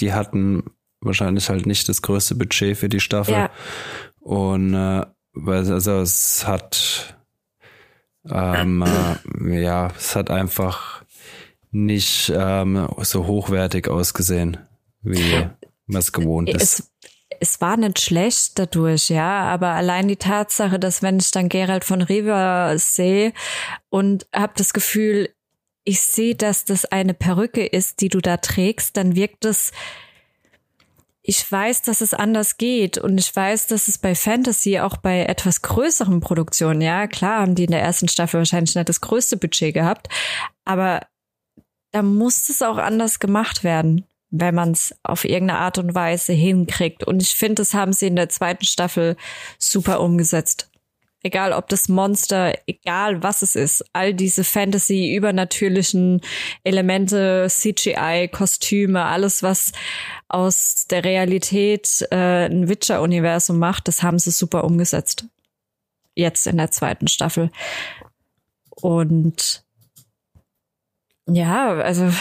die 0.00 0.12
hatten 0.12 0.64
wahrscheinlich 1.00 1.48
halt 1.48 1.64
nicht 1.64 1.88
das 1.88 2.02
größte 2.02 2.34
Budget 2.34 2.76
für 2.76 2.90
die 2.90 3.00
Staffel. 3.00 3.34
Ja. 3.34 3.50
Und 4.20 4.74
äh, 4.74 5.06
also 5.46 6.00
es 6.00 6.46
hat 6.46 7.14
ähm, 8.30 8.82
äh, 8.82 9.62
ja, 9.62 9.92
es 9.96 10.16
hat 10.16 10.30
einfach 10.30 11.04
nicht 11.70 12.32
ähm, 12.34 12.88
so 13.02 13.26
hochwertig 13.26 13.88
ausgesehen, 13.88 14.58
wie 15.02 15.46
man 15.86 16.00
es 16.00 16.12
gewohnt 16.12 16.48
ist. 16.48 16.62
Es, 16.62 16.92
es 17.40 17.60
war 17.60 17.76
nicht 17.76 18.00
schlecht 18.00 18.58
dadurch, 18.58 19.08
ja, 19.08 19.42
aber 19.42 19.70
allein 19.70 20.08
die 20.08 20.16
Tatsache, 20.16 20.78
dass 20.78 21.02
wenn 21.02 21.18
ich 21.18 21.30
dann 21.30 21.48
Gerald 21.48 21.84
von 21.84 22.00
Riva 22.00 22.78
sehe 22.78 23.32
und 23.90 24.26
habe 24.32 24.52
das 24.56 24.72
Gefühl, 24.72 25.30
ich 25.84 26.00
sehe, 26.00 26.34
dass 26.34 26.64
das 26.64 26.86
eine 26.86 27.12
Perücke 27.12 27.66
ist, 27.66 28.00
die 28.00 28.08
du 28.08 28.20
da 28.20 28.38
trägst, 28.38 28.96
dann 28.96 29.14
wirkt 29.16 29.44
es 29.44 29.72
ich 31.26 31.50
weiß, 31.50 31.80
dass 31.80 32.02
es 32.02 32.12
anders 32.12 32.58
geht 32.58 32.98
und 32.98 33.16
ich 33.16 33.34
weiß, 33.34 33.66
dass 33.66 33.88
es 33.88 33.96
bei 33.96 34.14
Fantasy 34.14 34.78
auch 34.78 34.98
bei 34.98 35.24
etwas 35.24 35.62
größeren 35.62 36.20
Produktionen, 36.20 36.82
ja, 36.82 37.06
klar 37.06 37.40
haben 37.40 37.54
die 37.54 37.64
in 37.64 37.70
der 37.70 37.80
ersten 37.80 38.08
Staffel 38.08 38.40
wahrscheinlich 38.40 38.74
nicht 38.74 38.88
das 38.90 39.00
größte 39.00 39.38
Budget 39.38 39.72
gehabt, 39.72 40.08
aber 40.66 41.00
da 41.92 42.02
muss 42.02 42.50
es 42.50 42.60
auch 42.60 42.76
anders 42.76 43.20
gemacht 43.20 43.64
werden, 43.64 44.04
wenn 44.28 44.54
man 44.54 44.72
es 44.72 44.94
auf 45.02 45.24
irgendeine 45.24 45.60
Art 45.60 45.78
und 45.78 45.94
Weise 45.94 46.34
hinkriegt. 46.34 47.04
Und 47.04 47.22
ich 47.22 47.34
finde, 47.36 47.54
das 47.54 47.72
haben 47.72 47.94
sie 47.94 48.08
in 48.08 48.16
der 48.16 48.28
zweiten 48.28 48.66
Staffel 48.66 49.16
super 49.58 50.00
umgesetzt. 50.00 50.70
Egal 51.26 51.54
ob 51.54 51.70
das 51.70 51.88
Monster, 51.88 52.52
egal 52.66 53.22
was 53.22 53.40
es 53.40 53.56
ist, 53.56 53.82
all 53.94 54.12
diese 54.12 54.44
Fantasy, 54.44 55.14
übernatürlichen 55.14 56.20
Elemente, 56.64 57.46
CGI, 57.48 58.28
Kostüme, 58.30 59.02
alles, 59.06 59.42
was 59.42 59.72
aus 60.28 60.86
der 60.90 61.02
Realität 61.02 62.06
äh, 62.10 62.44
ein 62.44 62.68
Witcher-Universum 62.68 63.58
macht, 63.58 63.88
das 63.88 64.02
haben 64.02 64.18
sie 64.18 64.32
super 64.32 64.64
umgesetzt. 64.64 65.24
Jetzt 66.14 66.46
in 66.46 66.58
der 66.58 66.70
zweiten 66.70 67.08
Staffel. 67.08 67.50
Und 68.70 69.64
ja, 71.26 71.72
also 71.72 72.12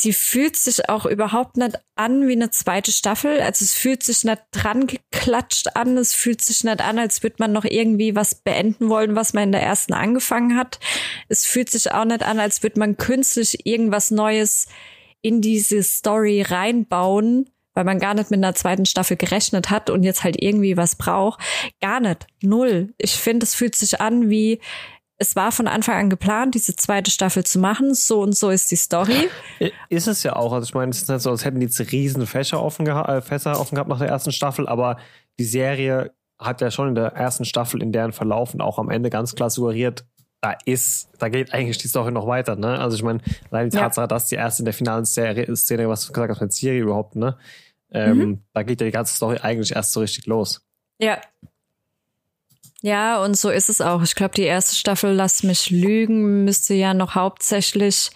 sie 0.00 0.12
fühlt 0.12 0.56
sich 0.56 0.88
auch 0.88 1.04
überhaupt 1.04 1.56
nicht 1.56 1.78
an 1.94 2.26
wie 2.26 2.32
eine 2.32 2.50
zweite 2.50 2.90
Staffel. 2.92 3.40
Also 3.40 3.64
es 3.64 3.74
fühlt 3.74 4.02
sich 4.02 4.24
nicht 4.24 4.40
dran 4.50 4.86
geklatscht 4.86 5.76
an. 5.76 5.96
Es 5.98 6.14
fühlt 6.14 6.40
sich 6.40 6.64
nicht 6.64 6.80
an, 6.80 6.98
als 6.98 7.22
würde 7.22 7.36
man 7.38 7.52
noch 7.52 7.64
irgendwie 7.64 8.16
was 8.16 8.34
beenden 8.34 8.88
wollen, 8.88 9.14
was 9.14 9.34
man 9.34 9.44
in 9.44 9.52
der 9.52 9.62
ersten 9.62 9.92
angefangen 9.92 10.56
hat. 10.56 10.80
Es 11.28 11.44
fühlt 11.44 11.70
sich 11.70 11.92
auch 11.92 12.04
nicht 12.04 12.22
an, 12.22 12.40
als 12.40 12.62
würde 12.62 12.80
man 12.80 12.96
künstlich 12.96 13.66
irgendwas 13.66 14.10
Neues 14.10 14.68
in 15.22 15.42
diese 15.42 15.82
Story 15.82 16.42
reinbauen, 16.42 17.50
weil 17.74 17.84
man 17.84 17.98
gar 17.98 18.14
nicht 18.14 18.30
mit 18.30 18.38
einer 18.38 18.54
zweiten 18.54 18.86
Staffel 18.86 19.18
gerechnet 19.18 19.68
hat 19.68 19.90
und 19.90 20.02
jetzt 20.02 20.24
halt 20.24 20.42
irgendwie 20.42 20.76
was 20.76 20.96
braucht. 20.96 21.40
Gar 21.80 22.00
nicht. 22.00 22.26
Null. 22.42 22.94
Ich 22.96 23.12
finde, 23.12 23.44
es 23.44 23.54
fühlt 23.54 23.74
sich 23.74 24.00
an 24.00 24.30
wie 24.30 24.60
es 25.20 25.36
war 25.36 25.52
von 25.52 25.68
Anfang 25.68 25.96
an 25.96 26.10
geplant, 26.10 26.54
diese 26.54 26.74
zweite 26.74 27.10
Staffel 27.10 27.44
zu 27.44 27.58
machen. 27.58 27.94
So 27.94 28.22
und 28.22 28.34
so 28.34 28.48
ist 28.48 28.70
die 28.70 28.76
Story. 28.76 29.28
Ist 29.90 30.08
es 30.08 30.22
ja 30.22 30.34
auch. 30.34 30.52
Also 30.52 30.64
ich 30.64 30.74
meine, 30.74 30.90
es 30.90 31.02
ist 31.02 31.10
nicht 31.10 31.20
so, 31.20 31.30
als 31.30 31.44
hätten 31.44 31.60
die 31.60 31.66
jetzt 31.66 31.78
riesen 31.92 32.26
Fächer 32.26 32.62
offen, 32.62 32.86
geha 32.86 33.18
äh, 33.18 33.20
Fässer 33.20 33.60
offen 33.60 33.74
gehabt 33.74 33.90
nach 33.90 33.98
der 33.98 34.08
ersten 34.08 34.32
Staffel, 34.32 34.66
aber 34.66 34.96
die 35.38 35.44
Serie 35.44 36.12
hat 36.38 36.62
ja 36.62 36.70
schon 36.70 36.88
in 36.88 36.94
der 36.94 37.12
ersten 37.12 37.44
Staffel 37.44 37.82
in 37.82 37.92
deren 37.92 38.12
Verlauf 38.12 38.54
und 38.54 38.62
auch 38.62 38.78
am 38.78 38.88
Ende 38.88 39.10
ganz 39.10 39.34
klar 39.34 39.50
suggeriert, 39.50 40.06
da 40.40 40.54
ist, 40.64 41.10
da 41.18 41.28
geht 41.28 41.52
eigentlich 41.52 41.76
die 41.76 41.88
Story 41.88 42.12
noch 42.12 42.26
weiter, 42.26 42.56
ne? 42.56 42.78
Also 42.78 42.96
ich 42.96 43.02
meine, 43.02 43.20
allein 43.50 43.68
die 43.68 43.76
Tatsache, 43.76 44.04
ja. 44.04 44.08
dass 44.08 44.28
die 44.28 44.36
erste 44.36 44.62
in 44.62 44.64
der 44.64 44.72
finalen 44.72 45.04
Serie, 45.04 45.54
Szene, 45.54 45.86
was 45.86 46.06
du 46.06 46.14
gesagt 46.14 46.30
hast 46.30 46.40
mit 46.40 46.54
Siri 46.54 46.78
überhaupt, 46.78 47.14
ne? 47.14 47.36
Ähm, 47.92 48.18
mhm. 48.18 48.38
Da 48.54 48.62
geht 48.62 48.80
ja 48.80 48.86
die 48.86 48.92
ganze 48.92 49.14
Story 49.14 49.36
eigentlich 49.42 49.76
erst 49.76 49.92
so 49.92 50.00
richtig 50.00 50.24
los. 50.24 50.62
Ja, 50.98 51.20
ja, 52.82 53.22
und 53.22 53.36
so 53.36 53.50
ist 53.50 53.68
es 53.68 53.80
auch. 53.80 54.02
Ich 54.02 54.14
glaube, 54.14 54.34
die 54.34 54.42
erste 54.42 54.74
Staffel, 54.74 55.12
lass 55.12 55.42
mich 55.42 55.70
lügen, 55.70 56.44
müsste 56.44 56.74
ja 56.74 56.94
noch 56.94 57.14
hauptsächlich 57.14 58.10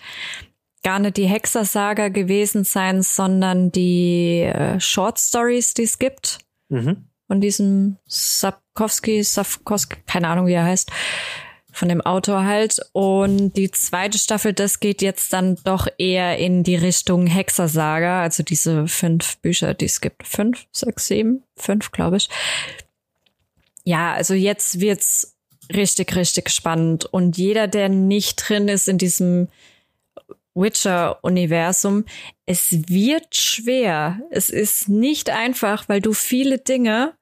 gar 0.83 0.99
nicht 0.99 1.17
die 1.17 1.27
Hexersaga 1.27 2.09
gewesen 2.09 2.65
sein, 2.65 3.03
sondern 3.03 3.73
die 3.73 4.41
äh, 4.41 4.81
Short 4.81 5.19
Stories, 5.19 5.75
die 5.75 5.83
es 5.83 5.99
gibt. 5.99 6.39
Mhm. 6.69 7.09
Von 7.27 7.41
diesem 7.41 7.97
Sapkowski, 8.07 9.23
Sapkowski, 9.23 9.97
keine 10.07 10.29
Ahnung, 10.29 10.47
wie 10.47 10.53
er 10.53 10.65
heißt, 10.65 10.91
von 11.73 11.89
dem 11.89 12.03
Autor 12.03 12.45
halt. 12.45 12.81
Und 12.93 13.55
die 13.55 13.71
zweite 13.71 14.19
Staffel, 14.19 14.53
das 14.53 14.81
geht 14.81 15.03
jetzt 15.03 15.33
dann 15.33 15.57
doch 15.65 15.89
eher 15.99 16.39
in 16.39 16.65
die 16.65 16.77
Richtung 16.77 17.27
Hexersaga, 17.27 18.23
also 18.23 18.43
diese 18.43 18.87
fünf 18.87 19.39
Bücher, 19.39 19.75
die 19.75 19.87
es 19.87 20.01
gibt. 20.01 20.27
Fünf, 20.27 20.67
sechs, 20.71 21.07
sieben, 21.07 21.43
fünf, 21.57 21.93
glaube 21.93 22.19
ich 22.19 22.29
ja, 23.85 24.13
also 24.13 24.35
jetzt 24.35 24.81
wird's 24.81 25.37
richtig, 25.73 26.17
richtig 26.17 26.51
spannend. 26.51 27.05
Und 27.07 27.37
jeder, 27.37 27.69
der 27.69 27.89
nicht 27.89 28.49
drin 28.49 28.69
ist 28.69 28.89
in 28.89 28.99
diesem 28.99 29.49
Witcher-Universum, 30.55 32.05
es 32.47 32.89
wird 32.89 33.37
schwer. 33.37 34.21
Es 34.31 34.51
ist 34.51 34.89
nicht 34.89 35.31
einfach, 35.31 35.89
weil 35.89 36.01
du 36.01 36.13
viele 36.13 36.59
Dinge 36.59 37.15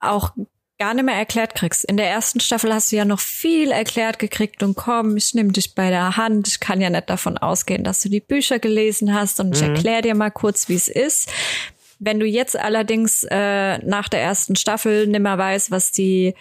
auch 0.00 0.32
gar 0.78 0.94
nicht 0.94 1.04
mehr 1.04 1.14
erklärt 1.14 1.54
kriegst. 1.54 1.84
In 1.84 1.98
der 1.98 2.08
ersten 2.08 2.40
Staffel 2.40 2.72
hast 2.72 2.90
du 2.90 2.96
ja 2.96 3.04
noch 3.04 3.20
viel 3.20 3.70
erklärt 3.70 4.18
gekriegt 4.18 4.62
und 4.62 4.76
komm, 4.76 5.16
ich 5.16 5.34
nehme 5.34 5.52
dich 5.52 5.74
bei 5.74 5.90
der 5.90 6.16
Hand. 6.16 6.48
Ich 6.48 6.58
kann 6.58 6.80
ja 6.80 6.88
nicht 6.88 7.10
davon 7.10 7.36
ausgehen, 7.36 7.84
dass 7.84 8.00
du 8.00 8.08
die 8.08 8.20
Bücher 8.20 8.58
gelesen 8.58 9.14
hast 9.14 9.40
und 9.40 9.54
ich 9.54 9.62
mhm. 9.62 9.74
erkläre 9.74 10.02
dir 10.02 10.14
mal 10.14 10.30
kurz, 10.30 10.70
wie 10.70 10.74
es 10.74 10.88
ist. 10.88 11.30
Wenn 12.00 12.18
du 12.18 12.26
jetzt 12.26 12.58
allerdings 12.58 13.24
äh, 13.30 13.78
nach 13.78 14.08
der 14.08 14.20
ersten 14.22 14.56
Staffel 14.56 15.06
nimmer 15.06 15.38
weißt, 15.38 15.70
was 15.70 15.92
die 15.92 16.34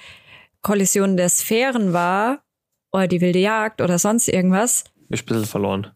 Kollision 0.61 1.17
der 1.17 1.29
Sphären 1.29 1.93
war, 1.93 2.41
oder 2.91 3.07
die 3.07 3.21
wilde 3.21 3.39
Jagd 3.39 3.81
oder 3.81 3.99
sonst 3.99 4.27
irgendwas. 4.27 4.85
Bist 5.09 5.23
ein 5.23 5.25
bisschen 5.27 5.45
verloren. 5.45 5.91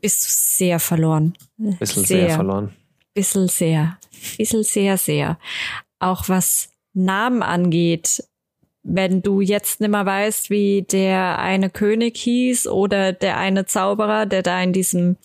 Bist 0.00 0.24
du 0.24 0.30
sehr 0.30 0.78
verloren. 0.78 1.34
Bisschen 1.56 2.04
sehr, 2.04 2.26
sehr 2.26 2.36
verloren. 2.36 2.74
Bisschen 3.14 3.48
sehr. 3.48 3.98
Bisschen 4.36 4.62
sehr, 4.62 4.96
sehr. 4.96 5.38
Auch 5.98 6.28
was 6.28 6.70
Namen 6.94 7.42
angeht, 7.42 8.22
wenn 8.82 9.22
du 9.22 9.40
jetzt 9.40 9.80
nimmer 9.80 10.06
weißt, 10.06 10.50
wie 10.50 10.82
der 10.82 11.38
eine 11.38 11.68
König 11.68 12.16
hieß 12.16 12.68
oder 12.68 13.12
der 13.12 13.36
eine 13.36 13.66
Zauberer, 13.66 14.24
der 14.24 14.42
da 14.42 14.62
in 14.62 14.72
diesem, 14.72 15.16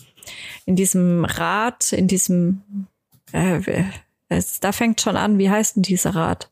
in 0.65 0.76
diesem 0.76 1.24
Rad, 1.24 1.93
in 1.93 2.08
diesem, 2.08 2.63
äh, 3.34 3.84
es, 4.30 4.60
da 4.60 4.72
fängt 4.72 5.02
schon 5.02 5.15
an, 5.17 5.38
wie 5.38 5.50
heißt 5.50 5.76
denn 5.76 5.84
dieser 5.84 6.15
Rad? 6.15 6.50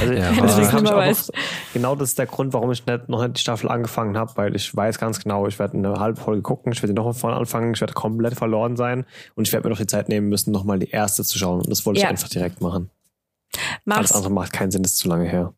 Also, 0.00 0.12
Ja, 0.12 0.30
auch 0.30 0.94
Weiß. 0.94 1.28
noch, 1.28 1.34
genau 1.72 1.96
das 1.96 2.10
ist 2.10 2.18
der 2.18 2.26
Grund, 2.26 2.52
warum 2.52 2.70
ich 2.70 2.86
nicht, 2.86 3.08
noch 3.08 3.22
nicht 3.22 3.36
die 3.36 3.40
Staffel 3.40 3.68
angefangen 3.70 4.16
habe, 4.16 4.32
weil 4.36 4.54
ich 4.54 4.74
weiß 4.74 4.98
ganz 4.98 5.20
genau, 5.22 5.46
ich 5.46 5.58
werde 5.58 5.76
eine 5.76 5.94
halbe 5.98 6.20
Folge 6.20 6.42
gucken, 6.42 6.72
ich 6.72 6.82
werde 6.82 6.94
noch 6.94 7.04
von 7.04 7.14
vorne 7.14 7.36
anfangen, 7.36 7.74
ich 7.74 7.80
werde 7.80 7.94
komplett 7.94 8.34
verloren 8.34 8.76
sein 8.76 9.04
und 9.34 9.46
ich 9.48 9.52
werde 9.52 9.66
mir 9.66 9.70
noch 9.70 9.78
die 9.80 9.86
Zeit 9.86 10.08
nehmen 10.08 10.28
müssen, 10.28 10.50
nochmal 10.52 10.78
die 10.78 10.90
erste 10.90 11.24
zu 11.24 11.38
schauen. 11.38 11.60
Und 11.60 11.70
das 11.70 11.84
wollte 11.84 12.00
Ja. 12.00 12.06
ich 12.06 12.10
einfach 12.10 12.28
direkt 12.28 12.60
machen. 12.60 12.90
Alles 13.54 13.80
Mach's. 13.84 14.12
andere 14.12 14.32
macht 14.32 14.52
keinen 14.52 14.70
Sinn, 14.70 14.82
das 14.82 14.92
ist 14.92 14.98
zu 14.98 15.08
lange 15.08 15.28
her. 15.28 15.52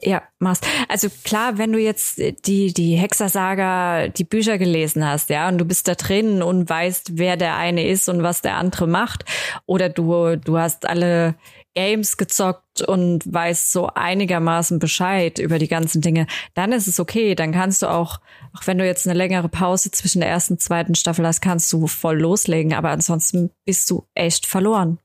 Ja, 0.00 0.22
machst. 0.38 0.66
Also 0.88 1.08
klar, 1.24 1.56
wenn 1.58 1.72
du 1.72 1.78
jetzt 1.78 2.20
die, 2.46 2.74
die 2.74 2.96
Hexersaga, 2.96 4.08
die 4.08 4.24
Bücher 4.24 4.58
gelesen 4.58 5.06
hast, 5.06 5.30
ja, 5.30 5.48
und 5.48 5.58
du 5.58 5.64
bist 5.64 5.86
da 5.88 5.94
drin 5.94 6.42
und 6.42 6.68
weißt, 6.68 7.16
wer 7.16 7.36
der 7.36 7.56
eine 7.56 7.86
ist 7.86 8.08
und 8.08 8.22
was 8.22 8.42
der 8.42 8.56
andere 8.56 8.86
macht, 8.86 9.24
oder 9.66 9.88
du, 9.88 10.36
du 10.36 10.58
hast 10.58 10.86
alle 10.86 11.36
Games 11.74 12.16
gezockt 12.16 12.82
und 12.82 13.32
weißt 13.32 13.72
so 13.72 13.88
einigermaßen 13.88 14.78
Bescheid 14.78 15.38
über 15.38 15.58
die 15.58 15.68
ganzen 15.68 16.00
Dinge, 16.00 16.26
dann 16.54 16.72
ist 16.72 16.86
es 16.86 17.00
okay. 17.00 17.34
Dann 17.34 17.52
kannst 17.52 17.82
du 17.82 17.88
auch, 17.88 18.20
auch 18.52 18.66
wenn 18.66 18.78
du 18.78 18.86
jetzt 18.86 19.06
eine 19.06 19.18
längere 19.18 19.48
Pause 19.48 19.90
zwischen 19.90 20.20
der 20.20 20.30
ersten 20.30 20.54
und 20.54 20.60
zweiten 20.60 20.94
Staffel 20.94 21.26
hast, 21.26 21.40
kannst 21.40 21.72
du 21.72 21.86
voll 21.86 22.20
loslegen. 22.20 22.74
Aber 22.74 22.90
ansonsten 22.90 23.50
bist 23.64 23.90
du 23.90 24.06
echt 24.14 24.46
verloren. 24.46 24.98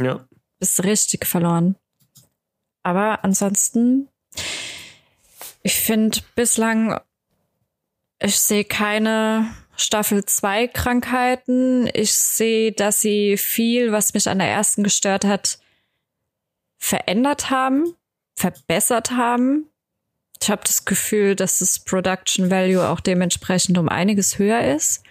Ja. 0.00 0.26
Bist 0.58 0.82
richtig 0.84 1.26
verloren. 1.26 1.76
Aber 2.82 3.24
ansonsten, 3.24 4.08
ich 5.62 5.74
finde 5.74 6.18
bislang, 6.34 7.00
ich 8.18 8.38
sehe 8.38 8.64
keine 8.64 9.54
Staffel 9.76 10.24
2 10.24 10.68
Krankheiten. 10.68 11.88
Ich 11.92 12.14
sehe, 12.14 12.72
dass 12.72 13.00
sie 13.00 13.36
viel, 13.36 13.92
was 13.92 14.14
mich 14.14 14.28
an 14.28 14.38
der 14.38 14.48
ersten 14.48 14.82
gestört 14.82 15.24
hat, 15.24 15.58
verändert 16.78 17.50
haben, 17.50 17.94
verbessert 18.34 19.12
haben. 19.12 19.68
Ich 20.40 20.50
habe 20.50 20.62
das 20.64 20.84
Gefühl, 20.84 21.36
dass 21.36 21.60
das 21.60 21.78
Production 21.78 22.50
Value 22.50 22.88
auch 22.88 23.00
dementsprechend 23.00 23.78
um 23.78 23.88
einiges 23.88 24.38
höher 24.38 24.74
ist. 24.74 25.04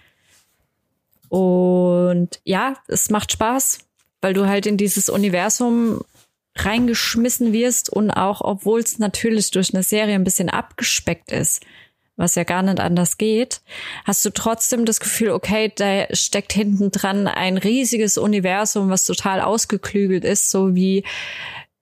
Und 1.28 2.40
ja, 2.44 2.74
es 2.88 3.08
macht 3.08 3.32
Spaß, 3.32 3.78
weil 4.20 4.34
du 4.34 4.46
halt 4.46 4.66
in 4.66 4.76
dieses 4.76 5.08
Universum 5.08 6.02
reingeschmissen 6.56 7.52
wirst 7.52 7.90
und 7.90 8.10
auch, 8.10 8.40
obwohl 8.40 8.80
es 8.80 8.98
natürlich 8.98 9.50
durch 9.50 9.72
eine 9.74 9.82
Serie 9.82 10.14
ein 10.14 10.24
bisschen 10.24 10.50
abgespeckt 10.50 11.32
ist, 11.32 11.62
was 12.16 12.34
ja 12.34 12.44
gar 12.44 12.62
nicht 12.62 12.78
anders 12.78 13.16
geht, 13.16 13.62
hast 14.04 14.24
du 14.24 14.30
trotzdem 14.30 14.84
das 14.84 15.00
Gefühl, 15.00 15.30
okay, 15.30 15.72
da 15.74 16.06
steckt 16.14 16.52
hinten 16.52 16.90
dran 16.90 17.26
ein 17.26 17.56
riesiges 17.56 18.18
Universum, 18.18 18.90
was 18.90 19.06
total 19.06 19.40
ausgeklügelt 19.40 20.24
ist, 20.24 20.50
so 20.50 20.74
wie 20.74 21.04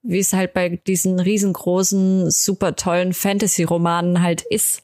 wie 0.03 0.19
es 0.19 0.33
halt 0.33 0.55
bei 0.55 0.69
diesen 0.69 1.21
riesengroßen, 1.21 2.31
super 2.31 2.75
tollen 2.75 3.13
Fantasy-Romanen 3.13 4.23
halt 4.23 4.43
ist. 4.43 4.83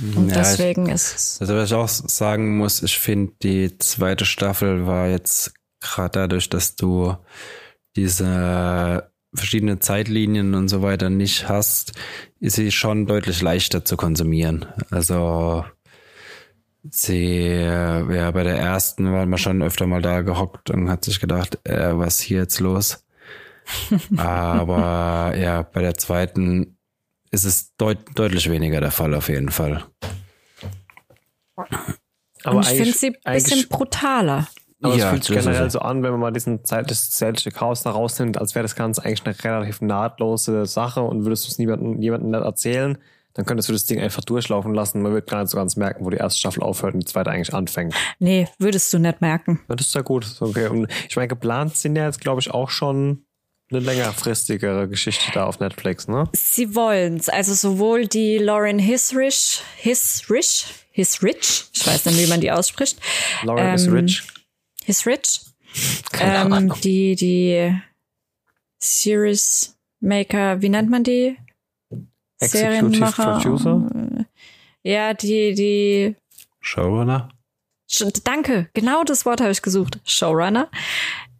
Und 0.00 0.28
Ja, 0.28 0.36
deswegen 0.36 0.88
ist 0.88 1.14
es. 1.14 1.40
Also 1.40 1.54
was 1.56 1.70
ich 1.70 1.74
auch 1.74 1.88
sagen 1.88 2.56
muss, 2.56 2.82
ich 2.82 2.98
finde 2.98 3.32
die 3.42 3.78
zweite 3.78 4.24
Staffel 4.24 4.86
war 4.86 5.08
jetzt 5.08 5.54
gerade 5.80 6.20
dadurch, 6.20 6.48
dass 6.48 6.76
du 6.76 7.16
diese 7.98 9.10
verschiedene 9.34 9.78
Zeitlinien 9.80 10.54
und 10.54 10.68
so 10.68 10.82
weiter 10.82 11.10
nicht 11.10 11.48
hast, 11.48 11.92
ist 12.40 12.56
sie 12.56 12.70
schon 12.70 13.06
deutlich 13.06 13.42
leichter 13.42 13.84
zu 13.84 13.96
konsumieren. 13.96 14.66
Also 14.90 15.64
sie, 16.88 17.42
äh, 17.42 18.16
ja, 18.16 18.30
bei 18.30 18.44
der 18.44 18.56
ersten 18.56 19.12
war 19.12 19.26
man 19.26 19.38
schon 19.38 19.62
öfter 19.62 19.86
mal 19.86 20.00
da 20.00 20.22
gehockt 20.22 20.70
und 20.70 20.88
hat 20.88 21.04
sich 21.04 21.18
gedacht, 21.20 21.58
äh, 21.64 21.96
was 21.98 22.20
ist 22.20 22.22
hier 22.22 22.38
jetzt 22.38 22.60
los? 22.60 23.04
Aber 24.16 25.34
ja, 25.36 25.62
bei 25.62 25.82
der 25.82 25.94
zweiten 25.94 26.78
ist 27.30 27.44
es 27.44 27.74
deut 27.76 27.98
deutlich 28.14 28.48
weniger 28.48 28.80
der 28.80 28.92
Fall 28.92 29.12
auf 29.14 29.28
jeden 29.28 29.50
Fall. 29.50 29.84
Aber 32.44 32.58
und 32.58 32.62
ich 32.62 32.68
finde 32.68 32.92
sie 32.92 33.16
ein 33.24 33.34
bisschen 33.34 33.68
brutaler. 33.68 34.48
Aber 34.82 34.94
es 34.94 35.00
Ja, 35.00 35.10
fühlt 35.10 35.24
sich 35.24 35.34
das 35.34 35.44
generell 35.44 35.66
es. 35.66 35.72
so 35.72 35.80
an, 35.80 36.02
wenn 36.02 36.12
man 36.12 36.20
mal 36.20 36.32
diesen 36.32 36.64
Zeit 36.64 36.88
des 36.90 37.10
zeitliche 37.10 37.50
Chaos 37.50 37.82
da 37.82 37.90
rausnimmt, 37.90 38.38
als 38.38 38.54
wäre 38.54 38.62
das 38.62 38.76
Ganze 38.76 39.04
eigentlich 39.04 39.24
eine 39.26 39.34
relativ 39.44 39.80
nahtlose 39.80 40.66
Sache 40.66 41.02
und 41.02 41.24
würdest 41.24 41.46
du 41.46 41.50
es 41.50 41.58
niemandem, 41.58 42.00
jemandem 42.00 42.30
nicht 42.30 42.42
erzählen, 42.44 42.98
dann 43.34 43.44
könntest 43.44 43.68
du 43.68 43.72
das 43.72 43.84
Ding 43.86 44.00
einfach 44.00 44.24
durchlaufen 44.24 44.74
lassen. 44.74 45.02
Man 45.02 45.12
wird 45.14 45.28
gar 45.28 45.40
nicht 45.40 45.50
so 45.50 45.56
ganz 45.58 45.76
merken, 45.76 46.04
wo 46.04 46.10
die 46.10 46.16
erste 46.16 46.38
Staffel 46.40 46.62
aufhört 46.62 46.94
und 46.94 47.00
die 47.00 47.06
zweite 47.06 47.30
eigentlich 47.30 47.54
anfängt. 47.54 47.94
Nee, 48.18 48.48
würdest 48.58 48.92
du 48.92 48.98
nicht 48.98 49.20
merken. 49.20 49.60
Ja, 49.68 49.76
das 49.76 49.86
ist 49.88 49.94
ja 49.94 50.00
gut. 50.02 50.26
Okay. 50.40 50.66
Und 50.68 50.88
ich 51.08 51.14
meine, 51.16 51.28
geplant 51.28 51.76
sind 51.76 51.94
ja 51.96 52.04
jetzt, 52.06 52.20
glaube 52.20 52.40
ich, 52.40 52.50
auch 52.52 52.70
schon 52.70 53.24
eine 53.70 53.80
längerfristigere 53.80 54.88
Geschichte 54.88 55.30
da 55.34 55.44
auf 55.44 55.60
Netflix, 55.60 56.08
ne? 56.08 56.28
Sie 56.32 56.74
wollen's. 56.74 57.28
Also 57.28 57.52
sowohl 57.54 58.06
die 58.06 58.38
Lauren 58.38 58.78
Hisrich, 58.78 59.62
Hisrich, 59.76 60.66
Hisrich, 60.90 61.66
ich 61.74 61.86
weiß 61.86 62.06
nicht, 62.06 62.18
wie 62.18 62.26
man 62.28 62.40
die 62.40 62.50
ausspricht. 62.50 62.98
Lauren 63.42 63.74
is 63.74 63.86
Ähm, 64.88 65.12
rich. 65.12 65.40
Keine 66.12 66.56
Ähm, 66.56 66.72
die, 66.82 67.14
die 67.14 67.78
Series 68.78 69.76
Maker, 70.00 70.62
wie 70.62 70.68
nennt 70.68 70.90
man 70.90 71.04
die? 71.04 71.36
Executive 72.40 72.88
Serienmacher. 72.88 73.40
Producer? 73.40 74.26
Ja, 74.82 75.12
die, 75.14 75.54
die 75.54 76.16
Showrunner? 76.60 77.28
Sch- 77.90 78.20
Danke, 78.24 78.68
genau 78.74 79.02
das 79.04 79.26
Wort 79.26 79.40
habe 79.40 79.50
ich 79.50 79.62
gesucht. 79.62 79.98
Showrunner. 80.04 80.70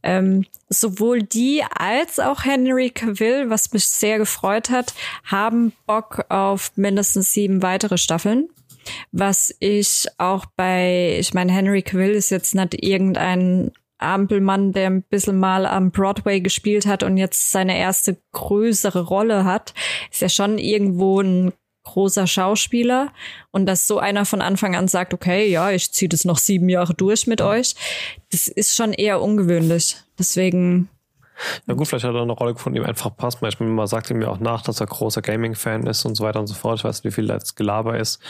Ähm, 0.03 0.45
sowohl 0.69 1.23
die 1.23 1.63
als 1.65 2.19
auch 2.21 2.45
Henry 2.45 2.91
Cavill, 2.91 3.51
was 3.51 3.73
mich 3.73 3.87
sehr 3.87 4.19
gefreut 4.19 4.71
hat, 4.71 4.95
haben 5.25 5.73
Bock 5.87 6.25
auf 6.29 6.73
mindestens 6.77 7.33
sieben 7.33 7.63
weitere 7.63 7.99
Staffeln. 7.99 8.49
Was 9.13 9.55
ich 9.61 10.07
auch 10.19 10.47
bei, 10.57 11.17
ich 11.19 11.35
meine, 11.35 11.53
Henry 11.53 11.83
Cavill 11.83 12.13
ist 12.13 12.31
jetzt 12.31 12.55
nicht 12.55 12.83
irgendein 12.83 13.73
Ampelmann, 13.99 14.73
der 14.73 14.87
ein 14.87 15.03
bisschen 15.03 15.39
mal 15.39 15.67
am 15.67 15.91
Broadway 15.91 16.41
gespielt 16.41 16.87
hat 16.87 17.03
und 17.03 17.17
jetzt 17.17 17.51
seine 17.51 17.79
erste 17.79 18.17
größere 18.33 19.03
Rolle 19.03 19.45
hat. 19.45 19.75
Ist 20.11 20.23
ja 20.23 20.29
schon 20.29 20.59
irgendwo 20.59 21.21
ein 21.21 21.53
großer 21.85 22.27
Schauspieler 22.27 23.13
und 23.51 23.67
dass 23.67 23.87
so 23.87 23.99
einer 23.99 24.25
von 24.27 24.43
Anfang 24.43 24.77
an 24.77 24.89
sagt, 24.89 25.15
okay, 25.15 25.49
ja, 25.49 25.71
ich 25.71 25.93
ziehe 25.93 26.09
das 26.09 26.25
noch 26.25 26.39
sieben 26.39 26.69
Jahre 26.69 26.95
durch 26.95 27.27
mit 27.27 27.41
euch, 27.41 27.75
das 28.31 28.47
ist 28.47 28.77
schon 28.77 28.93
eher 28.93 29.23
ungewöhnlich. 29.23 29.97
Deswegen, 30.19 30.91
Ja 31.67 31.75
gut, 31.75 31.89
vielleicht 31.89 32.05
hat 32.05 32.15
er 32.15 32.23
eine 32.23 32.33
Rolle 32.33 32.53
gefunden, 32.53 32.75
die 32.75 32.83
ihm 32.83 32.87
einfach 32.87 33.17
passt. 33.17 33.41
Manchmal 33.41 33.69
man 33.71 33.87
sagt 33.87 34.11
ihm 34.11 34.21
ja 34.21 34.29
auch 34.29 34.41
nach, 34.41 34.63
dass 34.63 34.81
er 34.81 34.87
großer 34.87 35.23
Gaming-Fan 35.23 35.87
ist 35.87 36.05
und 36.05 36.15
so 36.15 36.25
weiter 36.25 36.41
und 36.41 36.47
so 36.47 36.55
fort. 36.55 36.79
Ich 36.79 36.85
weiß 36.85 37.03
nicht, 37.03 37.11
wie 37.11 37.15
viel 37.15 37.27
da 37.27 37.35
jetzt 37.35 37.57
Gelaber 37.57 37.99
ist. 37.99 38.21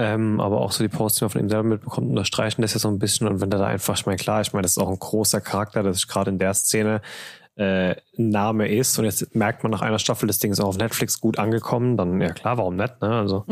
Ähm, 0.00 0.40
aber 0.40 0.60
auch 0.60 0.70
so 0.70 0.84
die 0.84 0.88
Posts, 0.88 1.18
die 1.18 1.24
man 1.24 1.30
von 1.30 1.40
ihm 1.40 1.48
selber 1.48 1.68
mitbekommt, 1.68 2.08
unterstreichen 2.08 2.62
das 2.62 2.72
ja 2.74 2.78
so 2.78 2.88
ein 2.88 2.98
bisschen. 3.00 3.26
Und 3.26 3.40
wenn 3.40 3.50
da 3.50 3.64
einfach, 3.66 3.96
ich 3.96 4.06
meine, 4.06 4.16
klar, 4.16 4.40
ich 4.40 4.52
meine, 4.52 4.62
das 4.62 4.72
ist 4.72 4.78
auch 4.78 4.88
ein 4.88 4.98
großer 4.98 5.40
Charakter, 5.40 5.82
das 5.82 5.96
ist 5.96 6.06
gerade 6.08 6.30
in 6.30 6.38
der 6.38 6.54
Szene 6.54 7.00
äh, 7.56 7.96
ein 8.16 8.28
Name 8.30 8.68
ist. 8.68 8.96
Und 8.98 9.04
jetzt 9.06 9.34
merkt 9.34 9.64
man 9.64 9.72
nach 9.72 9.82
einer 9.82 9.98
Staffel, 9.98 10.28
das 10.28 10.38
Ding 10.38 10.52
ist 10.52 10.60
auch 10.60 10.68
auf 10.68 10.78
Netflix 10.78 11.20
gut 11.20 11.38
angekommen, 11.40 11.96
dann 11.96 12.20
ja 12.20 12.30
klar, 12.30 12.56
warum 12.58 12.76
nicht? 12.76 13.00
Ne? 13.02 13.08
Also 13.10 13.44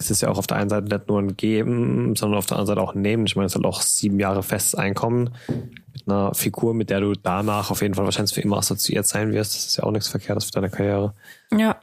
es 0.00 0.10
ist 0.10 0.22
ja 0.22 0.30
auch 0.30 0.38
auf 0.38 0.46
der 0.48 0.56
einen 0.56 0.70
Seite 0.70 0.88
nicht 0.88 1.08
nur 1.08 1.20
ein 1.20 1.36
Geben, 1.36 2.16
sondern 2.16 2.38
auf 2.38 2.46
der 2.46 2.56
anderen 2.56 2.66
Seite 2.74 2.80
auch 2.80 2.94
ein 2.96 3.02
Nehmen. 3.02 3.26
Ich 3.26 3.36
meine, 3.36 3.46
es 3.46 3.54
halt 3.54 3.66
auch 3.66 3.82
sieben 3.82 4.18
Jahre 4.18 4.42
festes 4.42 4.74
Einkommen 4.74 5.30
mit 5.92 6.08
einer 6.08 6.34
Figur, 6.34 6.74
mit 6.74 6.90
der 6.90 7.00
du 7.00 7.12
danach 7.12 7.70
auf 7.70 7.82
jeden 7.82 7.94
Fall 7.94 8.06
wahrscheinlich 8.06 8.34
für 8.34 8.40
immer 8.40 8.56
assoziiert 8.56 9.06
sein 9.06 9.30
wirst. 9.32 9.54
Das 9.54 9.66
ist 9.66 9.76
ja 9.76 9.84
auch 9.84 9.92
nichts 9.92 10.08
Verkehrtes 10.08 10.46
für 10.46 10.52
deine 10.52 10.70
Karriere. 10.70 11.14
ja. 11.56 11.76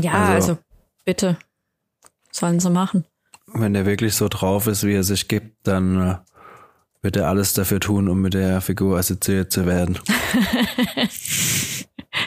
Ja, 0.00 0.12
Also- 0.12 0.32
also, 0.32 0.58
bitte. 1.04 1.36
Sollen 2.32 2.58
sie 2.58 2.70
machen. 2.70 3.04
Wenn 3.46 3.74
er 3.74 3.86
wirklich 3.86 4.16
so 4.16 4.28
drauf 4.28 4.66
ist, 4.66 4.84
wie 4.84 4.94
er 4.94 5.04
sich 5.04 5.28
gibt, 5.28 5.66
dann 5.66 6.00
äh, 6.00 6.16
wird 7.02 7.16
er 7.16 7.28
alles 7.28 7.52
dafür 7.52 7.78
tun, 7.78 8.08
um 8.08 8.20
mit 8.20 8.34
der 8.34 8.60
Figur 8.60 8.98
assoziiert 8.98 9.52
zu 9.52 9.66
werden. 9.66 9.98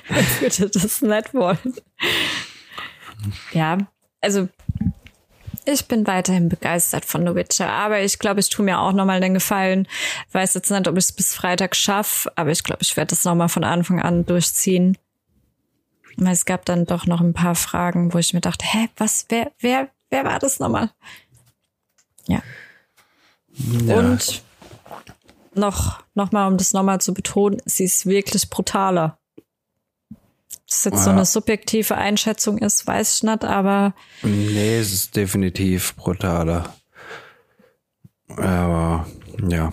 Ich 0.10 0.60
würde 0.60 0.70
das 0.70 1.01
nicht 1.01 1.34
wollen. 1.34 1.76
Ja, 3.51 3.78
also 4.22 4.49
ich 5.66 5.88
bin 5.88 6.06
weiterhin 6.06 6.49
begeistert 6.49 7.06
von 7.06 7.26
The 7.26 7.34
Witcher, 7.34 7.70
aber 7.70 8.01
ich 8.01 8.20
glaube, 8.20 8.39
ich 8.39 8.49
tue 8.49 8.66
mir 8.66 8.80
auch 8.80 8.93
nochmal 8.93 9.20
den 9.20 9.34
Gefallen. 9.34 9.88
Weiß 10.32 10.53
jetzt 10.53 10.70
nicht, 10.70 10.88
ob 10.88 10.97
ich 10.97 11.06
es 11.06 11.12
bis 11.12 11.34
Freitag 11.34 11.76
schaffe, 11.76 12.32
aber 12.36 12.51
ich 12.51 12.64
glaube, 12.64 12.82
ich 12.84 12.95
werde 12.97 13.10
das 13.10 13.26
nochmal 13.26 13.49
von 13.49 13.64
Anfang 13.64 14.01
an 14.01 14.26
durchziehen. 14.26 14.97
Weil 16.18 16.34
es 16.34 16.45
gab 16.45 16.66
dann 16.66 16.86
doch 16.86 17.08
noch 17.08 17.20
ein 17.20 17.34
paar 17.34 17.56
Fragen, 17.56 18.14
wo 18.14 18.20
ich 18.20 18.34
mir 18.34 18.41
dachte, 18.41 18.66
hä, 18.66 18.89
was, 18.97 19.26
wer, 19.30 19.51
wer, 19.60 19.89
wer 20.10 20.24
war 20.24 20.39
das 20.39 20.60
nochmal? 20.60 20.91
Ja. 22.28 22.41
Ja. 23.47 23.97
Und 23.97 24.43
noch, 25.53 26.03
noch 26.14 26.32
mal, 26.32 26.47
um 26.47 26.58
das 26.58 26.74
nochmal 26.74 26.99
zu 27.01 27.14
betonen, 27.14 27.62
sie 27.66 27.86
ist 27.86 28.06
wirklich 28.06 28.49
brutaler. 28.49 29.18
Das 30.68 30.84
jetzt 30.84 30.97
ja. 30.97 31.03
so 31.03 31.10
eine 31.12 31.26
subjektive 31.26 31.95
Einschätzung 31.95 32.58
ist, 32.58 32.88
weiß 32.88 33.18
ich 33.18 33.24
nicht, 33.24 33.43
aber. 33.45 33.93
Nee, 34.24 34.80
es 34.80 34.91
ist 34.91 35.16
definitiv 35.16 35.95
brutaler. 35.95 36.74
Aber 38.30 39.06
ja. 39.47 39.72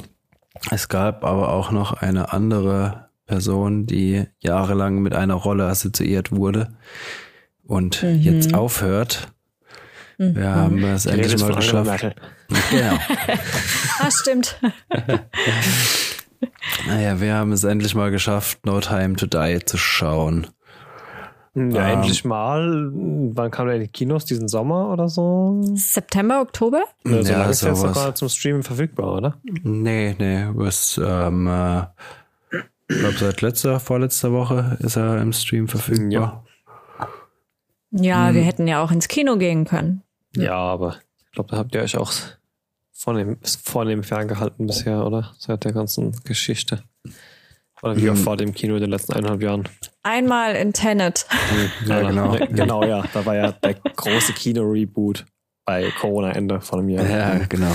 Es 0.70 0.88
gab 0.88 1.24
aber 1.24 1.52
auch 1.52 1.70
noch 1.72 1.94
eine 1.94 2.32
andere 2.32 3.08
Person, 3.26 3.86
die 3.86 4.26
jahrelang 4.40 4.98
mit 4.98 5.14
einer 5.14 5.34
Rolle 5.34 5.66
assoziiert 5.66 6.30
wurde 6.30 6.76
und 7.64 8.02
mhm. 8.02 8.20
jetzt 8.20 8.54
aufhört. 8.54 9.28
Wir 10.22 10.48
mhm. 10.48 10.54
haben 10.54 10.84
es 10.84 11.06
endlich 11.06 11.38
mal 11.40 11.54
geschafft. 11.54 12.14
Genau. 12.70 12.94
ah, 13.98 14.10
stimmt. 14.10 14.60
naja, 16.86 17.20
wir 17.20 17.34
haben 17.34 17.52
es 17.52 17.64
endlich 17.64 17.94
mal 17.94 18.10
geschafft, 18.10 18.64
No 18.64 18.80
Time 18.80 19.16
to 19.16 19.26
Die 19.26 19.60
zu 19.64 19.76
schauen. 19.76 20.46
Ja, 21.54 21.62
um, 21.62 21.74
ähm, 21.74 21.76
endlich 21.76 22.24
mal. 22.24 22.90
Wann 22.92 23.50
kam 23.50 23.66
der 23.66 23.76
in 23.76 23.82
die 23.82 23.88
Kinos? 23.88 24.24
Diesen 24.24 24.48
Sommer 24.48 24.90
oder 24.90 25.08
so? 25.08 25.60
September, 25.74 26.40
Oktober? 26.40 26.84
Ja, 27.04 27.22
so 27.22 27.32
ja, 27.32 27.44
ist 27.44 27.62
jetzt 27.62 27.80
sogar 27.80 28.14
zum 28.14 28.28
Streamen 28.28 28.62
verfügbar, 28.62 29.14
oder? 29.14 29.36
Nee, 29.62 30.14
nee. 30.18 30.46
Was, 30.54 31.00
ähm, 31.02 31.46
äh, 31.46 31.82
ich 32.88 32.98
glaube, 32.98 33.16
seit 33.18 33.40
letzter, 33.42 33.80
vorletzter 33.80 34.32
Woche 34.32 34.78
ist 34.80 34.96
er 34.96 35.20
im 35.20 35.32
Stream 35.32 35.68
verfügbar. 35.68 36.44
Ja, 37.00 37.08
ja 37.90 38.28
hm. 38.28 38.34
wir 38.34 38.42
hätten 38.42 38.66
ja 38.66 38.82
auch 38.82 38.90
ins 38.90 39.08
Kino 39.08 39.36
gehen 39.36 39.64
können. 39.64 40.02
Ja, 40.36 40.54
aber 40.54 40.96
ich 41.26 41.32
glaube, 41.32 41.50
da 41.50 41.58
habt 41.58 41.74
ihr 41.74 41.82
euch 41.82 41.96
auch 41.96 42.12
vornehm, 42.92 43.38
vornehm 43.42 44.02
ferngehalten 44.02 44.66
bisher, 44.66 45.06
oder? 45.06 45.34
Seit 45.38 45.64
der 45.64 45.72
ganzen 45.72 46.12
Geschichte. 46.24 46.82
Oder 47.82 47.96
wie 47.96 48.10
auch 48.10 48.14
hm. 48.14 48.22
vor 48.22 48.36
dem 48.36 48.54
Kino 48.54 48.76
in 48.76 48.80
den 48.80 48.90
letzten 48.90 49.12
eineinhalb 49.12 49.42
Jahren. 49.42 49.68
Einmal 50.04 50.54
in 50.54 50.72
Tenet. 50.72 51.26
Hm, 51.28 51.70
ja, 51.88 52.00
genau. 52.00 52.36
genau, 52.50 52.84
ja. 52.84 53.04
Da 53.12 53.26
war 53.26 53.34
ja 53.34 53.52
der 53.52 53.74
große 53.74 54.32
Kino-Reboot 54.34 55.26
bei 55.64 55.90
Corona-Ende 56.00 56.60
vor 56.60 56.78
einem 56.78 56.90
Jahr. 56.90 57.08
Ja, 57.08 57.38
genau. 57.48 57.74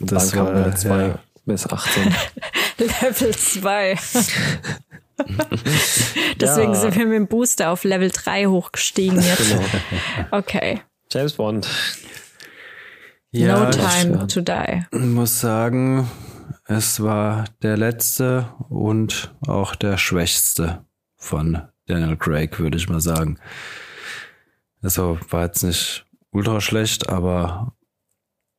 Das 0.00 0.36
war 0.36 0.52
Level 0.52 0.76
2 0.76 1.06
ja. 1.06 1.18
bis 1.46 1.66
18. 1.66 2.14
Level 2.78 3.34
2. 3.34 3.92
Deswegen 6.40 6.72
ja. 6.72 6.80
sind 6.80 6.96
wir 6.96 7.06
mit 7.06 7.16
dem 7.16 7.26
Booster 7.26 7.70
auf 7.70 7.84
Level 7.84 8.10
3 8.10 8.46
hochgestiegen 8.46 9.22
jetzt. 9.22 9.50
Genau. 9.50 9.64
Okay. 10.30 10.80
James 11.12 11.32
Bond. 11.32 11.68
Ja, 13.32 13.64
no 13.64 13.70
time 13.70 14.26
to 14.28 14.40
die. 14.40 14.84
Ich 14.92 15.00
muss 15.00 15.40
sagen, 15.40 16.08
es 16.66 17.02
war 17.02 17.46
der 17.62 17.76
letzte 17.76 18.52
und 18.68 19.34
auch 19.46 19.74
der 19.74 19.98
schwächste 19.98 20.84
von 21.16 21.62
Daniel 21.86 22.16
Craig, 22.16 22.58
würde 22.60 22.76
ich 22.76 22.88
mal 22.88 23.00
sagen. 23.00 23.38
Also 24.82 25.18
war 25.30 25.46
jetzt 25.46 25.64
nicht 25.64 26.06
ultra 26.30 26.60
schlecht, 26.60 27.08
aber 27.08 27.76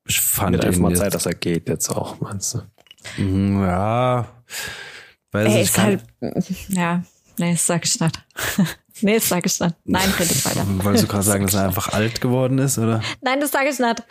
ich 0.06 0.20
fand 0.20 0.54
Wird 0.54 0.66
einfach 0.66 0.82
mal 0.82 0.96
Zeit, 0.96 1.14
dass 1.14 1.26
er 1.26 1.36
geht 1.36 1.70
jetzt 1.70 1.90
auch, 1.90 2.20
meinst 2.20 2.56
du? 2.56 3.22
Mhm, 3.22 3.62
ja, 3.62 4.28
weiß 5.32 5.48
Ey, 5.48 5.56
ich 5.56 5.62
ist 5.70 5.78
halt, 5.78 6.04
ja, 6.68 7.04
nee, 7.38 7.54
das 7.54 7.66
sag 7.66 7.86
ich 7.86 8.00
nicht. 8.00 8.26
Nee, 9.02 9.16
das 9.16 9.30
sage 9.30 9.48
ich 9.48 9.60
nicht. 9.60 9.76
Nein, 9.86 10.14
ich 10.20 10.46
weiter. 10.46 10.66
Wolltest 10.84 11.04
du 11.04 11.08
gerade 11.08 11.24
sagen, 11.24 11.46
dass 11.46 11.54
er 11.54 11.66
einfach 11.66 11.90
alt 11.90 12.22
geworden 12.22 12.58
ist, 12.60 12.78
oder? 12.78 13.02
Nein, 13.22 13.40
das 13.40 13.52
sage 13.52 13.70
ich 13.70 13.80
nicht. 13.80 14.04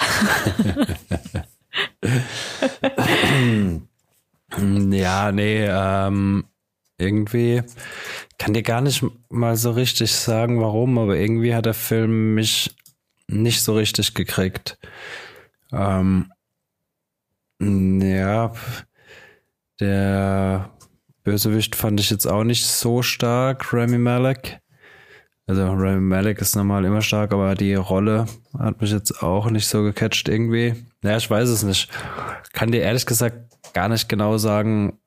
ja, 5.01 5.33
nee, 5.33 5.67
ähm, 5.67 6.45
irgendwie 6.99 7.63
kann 8.39 8.55
dir 8.55 8.63
gar 8.63 8.81
nicht 8.81 9.05
mal 9.29 9.57
so 9.57 9.71
richtig 9.73 10.13
sagen, 10.13 10.61
warum, 10.61 10.99
aber 10.99 11.17
irgendwie 11.17 11.55
hat 11.55 11.67
der 11.67 11.75
Film 11.75 12.35
mich 12.35 12.75
nicht 13.27 13.63
so 13.63 13.75
richtig 13.75 14.15
gekriegt. 14.15 14.79
Ähm, 15.73 16.33
ja, 17.61 18.53
der 19.79 20.71
Bösewicht 21.23 21.77
fand 21.77 22.01
ich 22.01 22.11
jetzt 22.11 22.27
auch 22.27 22.45
nicht 22.45 22.67
so 22.67 23.03
stark, 23.03 23.73
Remy 23.73 23.99
Malek. 23.99 24.60
Also 25.47 25.65
Rami 25.65 26.01
Malek 26.01 26.41
ist 26.41 26.55
normal 26.55 26.85
immer 26.85 27.03
stark, 27.03 27.33
aber 27.33 27.55
die 27.55 27.75
Rolle 27.75 28.27
hat 28.59 28.81
mich 28.81 28.93
jetzt 28.93 29.23
auch 29.23 29.51
nicht 29.51 29.67
so 29.67 29.83
gecatcht 29.83 30.29
irgendwie. 30.29 30.75
Naja, 31.03 31.17
ich 31.17 31.29
weiß 31.29 31.49
es 31.49 31.63
nicht. 31.63 31.91
Kann 32.53 32.71
dir 32.71 32.83
ehrlich 32.83 33.07
gesagt 33.07 33.37
gar 33.73 33.89
nicht 33.89 34.09
genau 34.09 34.39
sagen, 34.39 34.99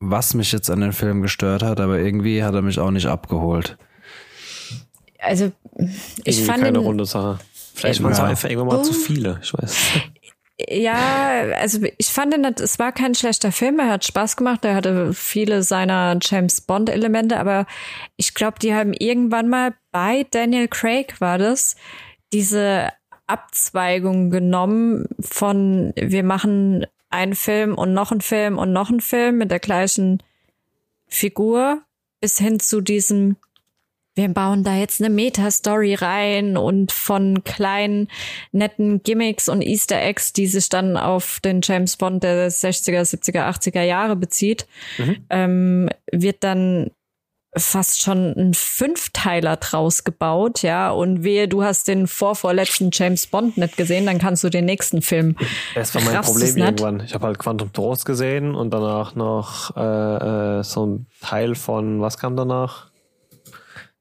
was 0.00 0.34
mich 0.34 0.50
jetzt 0.50 0.70
an 0.70 0.80
den 0.80 0.92
Film 0.92 1.22
gestört 1.22 1.62
hat, 1.62 1.78
aber 1.78 1.98
irgendwie 1.98 2.42
hat 2.42 2.54
er 2.54 2.62
mich 2.62 2.78
auch 2.78 2.90
nicht 2.90 3.06
abgeholt. 3.06 3.76
Also 5.18 5.52
ich 5.76 6.38
irgendwie 6.38 6.44
fand 6.44 6.62
keine 6.62 6.78
runde 6.78 7.04
Sache. 7.04 7.38
Vielleicht 7.74 8.02
waren 8.02 8.12
es 8.12 8.20
einfach 8.20 8.48
irgendwann 8.48 8.78
mal 8.78 8.84
zu 8.84 8.92
viele, 8.92 9.38
ich 9.42 9.52
weiß. 9.54 9.76
Ja, 10.68 11.42
also 11.56 11.80
ich 11.96 12.08
fand, 12.08 12.34
es 12.60 12.78
war 12.78 12.92
kein 12.92 13.14
schlechter 13.14 13.52
Film, 13.52 13.78
er 13.78 13.88
hat 13.90 14.04
Spaß 14.04 14.36
gemacht, 14.36 14.64
er 14.64 14.74
hatte 14.74 15.14
viele 15.14 15.62
seiner 15.62 16.18
James 16.20 16.60
Bond-Elemente, 16.60 17.38
aber 17.38 17.66
ich 18.16 18.34
glaube, 18.34 18.58
die 18.60 18.74
haben 18.74 18.92
irgendwann 18.92 19.48
mal 19.48 19.74
bei 19.92 20.26
Daniel 20.30 20.68
Craig 20.68 21.20
war 21.20 21.38
das, 21.38 21.76
diese 22.32 22.88
Abzweigung 23.26 24.30
genommen 24.30 25.06
von 25.20 25.92
wir 25.96 26.24
machen 26.24 26.86
einen 27.10 27.34
Film 27.34 27.76
und 27.76 27.94
noch 27.94 28.10
einen 28.10 28.20
Film 28.20 28.58
und 28.58 28.72
noch 28.72 28.90
einen 28.90 29.00
Film 29.00 29.38
mit 29.38 29.50
der 29.50 29.60
gleichen 29.60 30.22
Figur 31.06 31.82
bis 32.20 32.38
hin 32.38 32.60
zu 32.60 32.80
diesem 32.80 33.36
wir 34.20 34.28
bauen 34.28 34.64
da 34.64 34.76
jetzt 34.76 35.00
eine 35.00 35.10
Meta-Story 35.10 35.94
rein 35.94 36.56
und 36.56 36.92
von 36.92 37.42
kleinen 37.44 38.08
netten 38.52 39.02
Gimmicks 39.02 39.48
und 39.48 39.62
Easter 39.62 40.00
Eggs, 40.00 40.32
die 40.32 40.46
sich 40.46 40.68
dann 40.68 40.96
auf 40.96 41.40
den 41.40 41.60
James 41.62 41.96
Bond 41.96 42.22
der 42.22 42.50
60er, 42.50 43.00
70er, 43.00 43.48
80er 43.48 43.82
Jahre 43.82 44.16
bezieht, 44.16 44.66
mhm. 44.98 45.16
ähm, 45.30 45.88
wird 46.12 46.44
dann 46.44 46.90
fast 47.56 48.02
schon 48.02 48.32
ein 48.36 48.54
Fünfteiler 48.54 49.56
draus 49.56 50.04
gebaut, 50.04 50.62
ja. 50.62 50.90
Und 50.90 51.24
wehe, 51.24 51.48
du 51.48 51.64
hast 51.64 51.88
den 51.88 52.06
vorvorletzten 52.06 52.90
James 52.92 53.26
Bond 53.26 53.56
nicht 53.56 53.76
gesehen, 53.76 54.06
dann 54.06 54.18
kannst 54.18 54.44
du 54.44 54.50
den 54.50 54.66
nächsten 54.66 55.02
Film. 55.02 55.34
Das 55.74 55.94
war 55.94 56.02
mein 56.02 56.20
Problem 56.20 56.56
irgendwann. 56.56 57.00
Ich 57.00 57.14
habe 57.14 57.26
halt 57.26 57.38
Quantum 57.38 57.72
Trost 57.72 58.04
gesehen 58.04 58.54
und 58.54 58.70
danach 58.70 59.14
noch 59.14 59.76
äh, 59.76 60.58
äh, 60.60 60.62
so 60.62 60.86
ein 60.86 61.06
Teil 61.20 61.54
von, 61.54 62.00
was 62.00 62.18
kam 62.18 62.36
danach? 62.36 62.89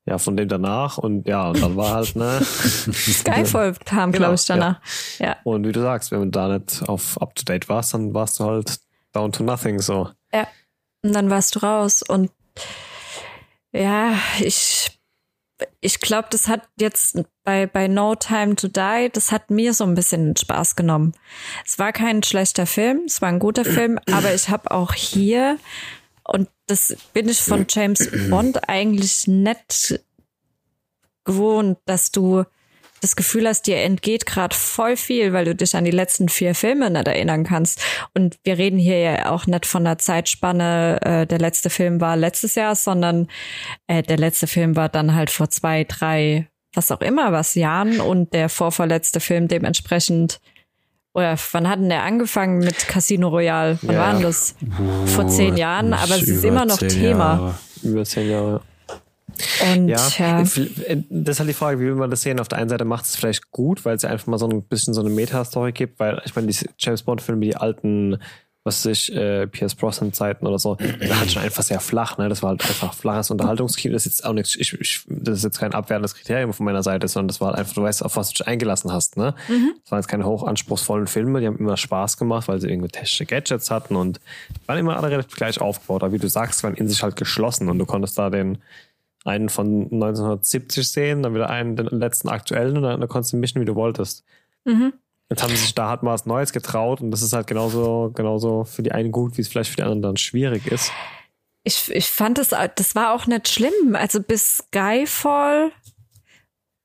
Ja, 0.09 0.17
von 0.17 0.35
dem 0.35 0.47
danach 0.47 0.97
und 0.97 1.27
ja, 1.27 1.49
und 1.49 1.61
dann 1.61 1.75
war 1.75 1.93
halt, 1.93 2.15
ne. 2.15 2.39
Skyfall 2.43 3.75
kam, 3.85 4.11
genau, 4.11 4.25
glaube 4.25 4.35
ich, 4.35 4.45
danach. 4.45 4.81
Ja. 5.19 5.27
ja. 5.27 5.35
Und 5.43 5.67
wie 5.67 5.71
du 5.71 5.81
sagst, 5.81 6.11
wenn 6.11 6.21
du 6.21 6.29
da 6.31 6.47
nicht 6.47 6.81
auf 6.89 7.21
up 7.21 7.35
to 7.35 7.43
date 7.43 7.69
warst, 7.69 7.93
dann 7.93 8.13
warst 8.13 8.39
du 8.39 8.45
halt 8.45 8.79
down 9.13 9.31
to 9.31 9.43
nothing 9.43 9.79
so. 9.79 10.09
Ja. 10.33 10.47
Und 11.03 11.13
dann 11.13 11.29
warst 11.29 11.55
du 11.55 11.59
raus 11.59 12.01
und 12.01 12.31
ja, 13.71 14.13
ich 14.39 14.99
ich 15.81 15.99
glaube, 15.99 16.29
das 16.31 16.47
hat 16.47 16.61
jetzt 16.79 17.19
bei, 17.43 17.67
bei 17.67 17.87
No 17.87 18.15
Time 18.15 18.55
to 18.55 18.67
Die, 18.67 19.09
das 19.11 19.31
hat 19.31 19.51
mir 19.51 19.73
so 19.73 19.83
ein 19.83 19.93
bisschen 19.93 20.35
Spaß 20.35 20.75
genommen. 20.75 21.13
Es 21.65 21.77
war 21.77 21.91
kein 21.91 22.23
schlechter 22.23 22.65
Film, 22.65 23.03
es 23.05 23.21
war 23.21 23.29
ein 23.29 23.39
guter 23.39 23.65
Film, 23.65 23.99
aber 24.11 24.33
ich 24.33 24.49
habe 24.49 24.71
auch 24.71 24.93
hier 24.93 25.57
und 26.31 26.49
das 26.67 26.95
bin 27.13 27.29
ich 27.29 27.39
von 27.39 27.65
James 27.69 28.09
Bond 28.29 28.69
eigentlich 28.69 29.27
nett 29.27 30.03
gewohnt, 31.25 31.77
dass 31.85 32.11
du 32.11 32.43
das 33.01 33.15
Gefühl 33.15 33.47
hast, 33.47 33.67
dir 33.67 33.77
entgeht 33.77 34.25
gerade 34.25 34.55
voll 34.55 34.97
viel, 34.97 35.33
weil 35.33 35.45
du 35.45 35.55
dich 35.55 35.75
an 35.75 35.85
die 35.85 35.91
letzten 35.91 36.29
vier 36.29 36.53
Filme 36.53 36.89
nicht 36.89 37.07
erinnern 37.07 37.43
kannst. 37.43 37.81
Und 38.13 38.37
wir 38.43 38.57
reden 38.57 38.77
hier 38.77 38.99
ja 38.99 39.31
auch 39.31 39.45
nicht 39.45 39.65
von 39.65 39.83
der 39.85 39.97
Zeitspanne, 39.97 40.99
äh, 41.01 41.27
der 41.27 41.39
letzte 41.39 41.69
Film 41.69 42.01
war 42.01 42.17
letztes 42.17 42.55
Jahr, 42.55 42.75
sondern 42.75 43.27
äh, 43.87 44.03
der 44.03 44.17
letzte 44.17 44.47
Film 44.47 44.75
war 44.75 44.89
dann 44.89 45.15
halt 45.15 45.29
vor 45.29 45.49
zwei, 45.49 45.85
drei, 45.85 46.47
was 46.73 46.91
auch 46.91 47.01
immer, 47.01 47.31
was 47.31 47.55
Jahren 47.55 48.01
und 48.01 48.33
der 48.33 48.49
vorvorletzte 48.49 49.19
Film 49.19 49.47
dementsprechend 49.47 50.41
oder 51.19 51.35
wann 51.51 51.69
hat 51.69 51.79
denn 51.79 51.89
der 51.89 52.03
angefangen 52.03 52.59
mit 52.59 52.87
Casino 52.87 53.27
Royale? 53.27 53.77
Wann 53.81 53.95
ja. 53.95 54.01
war 54.01 54.13
denn 54.13 54.23
das? 54.23 54.55
Vor 55.05 55.27
zehn 55.27 55.57
Jahren, 55.57 55.93
aber 55.93 56.15
es 56.15 56.23
ist 56.23 56.43
immer 56.43 56.65
noch 56.65 56.77
Thema. 56.77 57.35
Jahre. 57.35 57.55
Über 57.83 58.05
zehn 58.05 58.29
Jahre. 58.29 58.61
Und, 59.73 59.87
ja, 59.87 60.07
ja, 60.17 60.39
das 60.41 60.57
ist 60.57 61.39
halt 61.39 61.49
die 61.49 61.53
Frage, 61.53 61.79
wie 61.79 61.85
will 61.85 61.95
man 61.95 62.09
das 62.09 62.23
sehen? 62.23 62.39
Auf 62.39 62.47
der 62.49 62.57
einen 62.57 62.69
Seite 62.69 62.83
macht 62.83 63.05
es 63.05 63.15
vielleicht 63.15 63.51
gut, 63.51 63.85
weil 63.85 63.95
es 63.95 64.03
einfach 64.03 64.27
mal 64.27 64.37
so 64.37 64.49
ein 64.49 64.63
bisschen 64.63 64.93
so 64.93 65.01
eine 65.01 65.09
Meta-Story 65.09 65.71
gibt, 65.71 65.99
weil 65.99 66.21
ich 66.25 66.35
meine, 66.35 66.47
die 66.47 66.57
James 66.77 67.03
Bond-Filme, 67.03 67.41
die 67.41 67.55
alten, 67.55 68.17
was 68.69 68.85
ich, 68.85 69.11
äh, 69.15 69.47
Pierce 69.47 69.73
Brosnan 69.73 70.13
Zeiten 70.13 70.45
oder 70.45 70.59
so, 70.59 70.75
da 70.75 71.19
hat 71.19 71.31
schon 71.31 71.41
einfach 71.41 71.63
sehr 71.63 71.79
flach, 71.79 72.17
ne? 72.17 72.29
Das 72.29 72.43
war 72.43 72.51
halt 72.51 72.63
einfach 72.63 72.93
flaches 72.93 73.31
Unterhaltungskino. 73.31 73.93
Das 73.93 74.05
ist 74.05 74.17
jetzt 74.17 74.25
auch 74.25 74.33
nichts, 74.33 74.55
ich, 74.55 74.73
ich, 74.79 75.01
das 75.07 75.39
ist 75.39 75.43
jetzt 75.43 75.59
kein 75.59 75.73
abwertendes 75.73 76.13
Kriterium 76.13 76.53
von 76.53 76.65
meiner 76.65 76.83
Seite, 76.83 77.07
sondern 77.07 77.29
das 77.29 77.41
war 77.41 77.49
halt 77.49 77.57
einfach, 77.57 77.73
du 77.73 77.81
weißt, 77.81 78.05
auf 78.05 78.15
was 78.15 78.29
du 78.29 78.35
dich 78.35 78.47
eingelassen 78.47 78.91
hast, 78.91 79.17
ne? 79.17 79.33
Mhm. 79.47 79.73
Das 79.81 79.91
waren 79.91 79.99
jetzt 79.99 80.07
keine 80.07 80.25
hochanspruchsvollen 80.25 81.07
Filme, 81.07 81.39
die 81.39 81.47
haben 81.47 81.57
immer 81.57 81.77
Spaß 81.77 82.17
gemacht, 82.17 82.47
weil 82.47 82.61
sie 82.61 82.69
irgendwie 82.69 82.89
technische 82.89 83.25
Gadgets 83.25 83.71
hatten 83.71 83.95
und 83.95 84.19
waren 84.67 84.77
immer 84.77 84.97
alle 84.97 85.09
relativ 85.09 85.35
gleich 85.35 85.59
aufgebaut. 85.59 86.03
Aber 86.03 86.13
wie 86.13 86.19
du 86.19 86.29
sagst, 86.29 86.63
waren 86.63 86.75
in 86.75 86.87
sich 86.87 87.01
halt 87.01 87.15
geschlossen 87.15 87.69
und 87.69 87.79
du 87.79 87.85
konntest 87.85 88.17
da 88.17 88.29
den 88.29 88.59
einen 89.25 89.49
von 89.49 89.83
1970 89.91 90.87
sehen, 90.87 91.23
dann 91.23 91.33
wieder 91.33 91.49
einen, 91.49 91.75
den 91.75 91.87
letzten 91.87 92.29
aktuellen 92.29 92.77
und 92.77 92.83
dann, 92.83 92.99
dann 92.99 93.09
konntest 93.09 93.33
du 93.33 93.37
mischen, 93.37 93.61
wie 93.61 93.65
du 93.65 93.75
wolltest. 93.75 94.23
Mhm. 94.65 94.93
Jetzt 95.29 95.43
haben 95.43 95.51
sie 95.51 95.57
sich 95.57 95.75
da 95.75 95.89
halt 95.89 96.03
mal 96.03 96.13
was 96.13 96.25
Neues 96.25 96.53
getraut 96.53 97.01
und 97.01 97.11
das 97.11 97.21
ist 97.21 97.33
halt 97.33 97.47
genauso, 97.47 98.11
genauso 98.15 98.63
für 98.63 98.81
die 98.81 98.91
einen 98.91 99.11
gut, 99.11 99.37
wie 99.37 99.41
es 99.41 99.47
vielleicht 99.47 99.69
für 99.69 99.75
die 99.75 99.83
anderen 99.83 100.01
dann 100.01 100.17
schwierig 100.17 100.65
ist. 100.67 100.91
Ich, 101.63 101.91
ich 101.91 102.07
fand 102.07 102.39
es, 102.39 102.49
das 102.49 102.95
war 102.95 103.13
auch 103.13 103.27
nicht 103.27 103.47
schlimm. 103.47 103.93
Also 103.95 104.21
bis 104.23 104.57
Skyfall, 104.57 105.71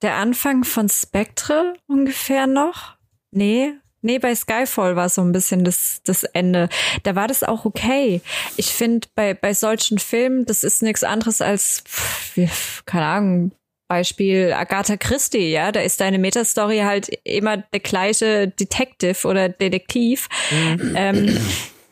der 0.03 0.17
Anfang 0.17 0.65
von 0.65 0.89
Spectre 0.89 1.75
ungefähr 1.87 2.47
noch. 2.47 2.97
Nee, 3.31 3.75
Nee, 4.07 4.19
bei 4.19 4.35
Skyfall 4.35 4.97
war 4.97 5.09
so 5.09 5.23
ein 5.23 5.33
bisschen 5.33 5.65
das, 5.65 6.03
das 6.05 6.25
Ende. 6.25 6.69
Da 7.05 7.15
war 7.15 7.27
das 7.27 7.43
auch 7.43 7.65
okay. 7.65 8.21
Ich 8.59 8.67
finde, 8.67 9.09
bei, 9.15 9.33
bei 9.33 9.55
solchen 9.55 9.99
Filmen, 9.99 10.45
das 10.45 10.63
ist 10.63 10.83
nichts 10.83 11.05
anderes 11.05 11.41
als, 11.41 11.83
pff, 11.87 12.85
keine 12.85 13.07
Ahnung, 13.07 13.53
Beispiel 13.95 14.53
Agatha 14.53 14.97
Christie, 14.97 15.53
ja, 15.53 15.71
da 15.71 15.79
ist 15.79 16.01
deine 16.01 16.19
Metastory 16.19 16.79
halt 16.79 17.11
immer 17.23 17.59
der 17.59 17.79
gleiche 17.79 18.49
Detective 18.49 19.29
oder 19.29 19.49
Detektiv, 19.49 20.29
mhm. 20.51 20.95
ähm, 20.97 21.39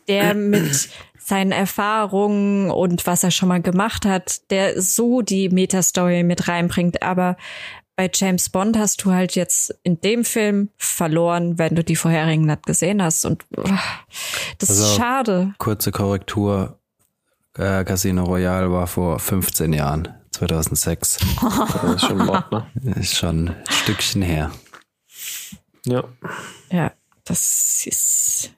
der 0.08 0.34
mit 0.34 0.88
seinen 1.16 1.52
Erfahrungen 1.52 2.72
und 2.72 3.06
was 3.06 3.22
er 3.22 3.30
schon 3.30 3.48
mal 3.48 3.62
gemacht 3.62 4.04
hat, 4.04 4.50
der 4.50 4.82
so 4.82 5.22
die 5.22 5.48
Metastory 5.48 6.24
mit 6.24 6.48
reinbringt. 6.48 7.04
Aber 7.04 7.36
bei 7.94 8.10
James 8.12 8.50
Bond 8.50 8.76
hast 8.76 9.04
du 9.04 9.12
halt 9.12 9.36
jetzt 9.36 9.72
in 9.84 10.00
dem 10.00 10.24
Film 10.24 10.70
verloren, 10.76 11.56
wenn 11.56 11.76
du 11.76 11.84
die 11.84 11.94
vorherigen 11.94 12.46
nicht 12.46 12.66
gesehen 12.66 13.00
hast. 13.00 13.24
Und 13.24 13.44
oh, 13.56 13.62
das 14.58 14.70
also, 14.70 14.82
ist 14.82 14.96
schade. 14.96 15.54
Kurze 15.58 15.92
Korrektur. 15.92 16.80
Äh, 17.56 17.84
Casino 17.84 18.24
Royale 18.24 18.72
war 18.72 18.88
vor 18.88 19.20
15 19.20 19.72
Jahren. 19.72 20.08
2006. 20.48 21.18
das 21.82 21.94
ist 21.94 22.06
schon 22.06 22.18
Mord, 22.18 22.50
ne? 22.50 22.66
Ist 22.96 23.16
schon 23.16 23.48
ein 23.48 23.56
Stückchen 23.68 24.22
her. 24.22 24.50
Ja. 25.86 26.04
Ja, 26.70 26.92
das 27.24 27.86
ist. 27.86 28.50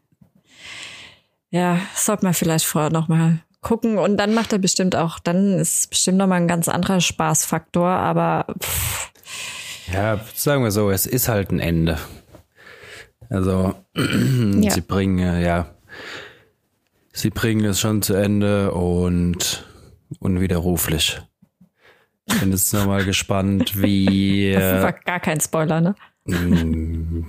Ja, 1.51 1.79
sollte 1.95 2.25
man 2.25 2.35
vielleicht 2.35 2.65
vorher 2.65 2.91
nochmal 2.91 3.41
gucken 3.61 3.99
und 3.99 4.17
dann 4.17 4.35
macht 4.35 4.53
er 4.53 4.59
bestimmt 4.59 4.97
auch, 4.97 5.19
dann 5.19 5.59
ist 5.59 5.91
bestimmt 5.91 6.19
nochmal 6.19 6.41
ein 6.41 6.49
ganz 6.49 6.69
anderer 6.69 7.01
Spaßfaktor, 7.01 7.89
aber. 7.89 8.47
Pff. 8.59 9.11
Ja, 9.93 10.21
sagen 10.35 10.65
wir 10.65 10.71
so, 10.71 10.91
es 10.91 11.05
ist 11.05 11.29
halt 11.29 11.51
ein 11.51 11.61
Ende. 11.61 11.99
Also, 13.29 13.75
ja. 13.95 14.71
sie 14.71 14.81
bringen, 14.81 15.43
ja, 15.43 15.67
sie 17.13 17.31
bringen 17.31 17.67
es 17.67 17.79
schon 17.79 18.01
zu 18.01 18.15
Ende 18.15 18.73
und 18.73 19.67
unwiderruflich. 20.19 21.21
Ich 22.27 22.41
bin 22.41 22.51
jetzt 22.51 22.73
nochmal 22.73 23.05
gespannt, 23.05 23.81
wie. 23.81 24.53
Das 24.59 24.83
war 24.83 24.93
gar 24.93 25.21
kein 25.21 25.41
Spoiler, 25.41 25.81
ne? 25.81 25.95
Mm, 26.27 27.27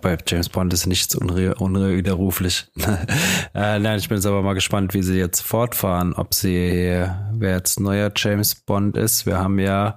bei 0.00 0.18
James 0.24 0.48
Bond 0.48 0.72
ist 0.72 0.86
nichts 0.86 1.16
unwiderruflich. 1.16 2.68
äh, 3.54 3.78
nein, 3.80 3.98
ich 3.98 4.08
bin 4.08 4.18
jetzt 4.18 4.26
aber 4.26 4.42
mal 4.42 4.54
gespannt, 4.54 4.94
wie 4.94 5.02
sie 5.02 5.18
jetzt 5.18 5.40
fortfahren, 5.40 6.12
ob 6.12 6.32
sie, 6.32 7.04
wer 7.32 7.56
jetzt 7.56 7.80
neuer 7.80 8.12
James 8.14 8.54
Bond 8.54 8.96
ist. 8.96 9.26
Wir 9.26 9.38
haben 9.38 9.58
ja 9.58 9.96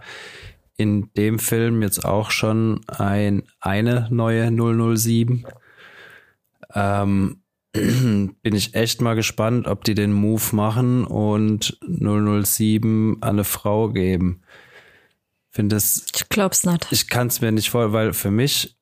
in 0.78 1.14
dem 1.16 1.38
Film 1.38 1.84
jetzt 1.84 2.04
auch 2.04 2.32
schon 2.32 2.82
ein, 2.88 3.44
eine 3.60 4.08
neue 4.10 4.50
007. 4.98 5.46
Ähm, 6.74 7.44
bin 7.74 8.56
ich 8.56 8.76
echt 8.76 9.02
mal 9.02 9.16
gespannt, 9.16 9.68
ob 9.68 9.84
die 9.84 9.96
den 9.96 10.12
Move 10.14 10.56
machen 10.56 11.06
und 11.06 11.78
007 11.88 13.18
an 13.22 13.30
eine 13.30 13.44
Frau 13.44 13.90
geben. 13.90 14.42
Finde 15.50 15.76
es. 15.76 16.06
Ich 16.16 16.30
glaub's 16.30 16.66
nicht. 16.66 16.88
Ich 16.92 17.08
kann 17.08 17.28
es 17.28 17.42
mir 17.42 17.52
nicht 17.52 17.70
vor, 17.70 17.94
weil 17.94 18.14
für 18.14 18.32
mich 18.32 18.78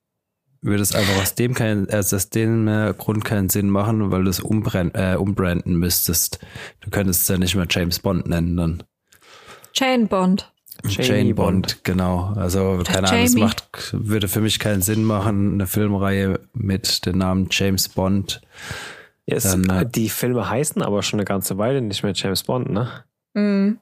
würde 0.62 0.84
es 0.84 0.94
einfach 0.94 1.22
aus 1.22 1.36
dem 1.36 1.54
kein, 1.54 1.90
also 1.90 2.16
aus 2.16 2.30
dem 2.30 2.66
Grund 2.98 3.26
keinen 3.26 3.50
Sinn 3.50 3.70
machen, 3.70 4.12
weil 4.12 4.24
du 4.24 4.30
es 4.30 4.40
äh, 4.40 5.16
umbranden 5.16 5.76
müsstest. 5.76 6.40
Du 6.82 6.90
könntest 6.90 7.22
es 7.24 7.28
ja 7.28 7.38
nicht 7.38 7.56
mehr 7.56 7.68
James 7.70 8.00
Bond 8.00 8.28
nennen 8.28 8.58
dann. 8.58 8.84
Jane 9.74 10.08
Bond. 10.08 10.52
Jane 10.88 11.34
Bond, 11.34 11.36
Bond, 11.36 11.84
genau. 11.84 12.34
Also 12.36 12.82
keine 12.86 13.10
Ahnung, 13.10 13.24
es 13.24 13.36
macht, 13.36 13.64
würde 13.92 14.28
für 14.28 14.42
mich 14.42 14.60
keinen 14.60 14.82
Sinn 14.82 15.04
machen, 15.04 15.54
eine 15.54 15.68
Filmreihe 15.68 16.40
mit 16.54 17.06
dem 17.06 17.18
Namen 17.18 17.48
James 17.52 17.90
Bond. 17.90 18.42
Yes, 19.26 19.44
Dann, 19.44 19.70
äh, 19.70 19.86
die 19.86 20.10
Filme 20.10 20.50
heißen 20.50 20.82
aber 20.82 21.04
schon 21.04 21.20
eine 21.20 21.26
ganze 21.26 21.58
Weile 21.58 21.82
nicht 21.82 22.04
mehr 22.04 22.14
James 22.16 22.44
Bond, 22.44 22.70
ne? 22.70 22.90
Mhm. 23.34 23.80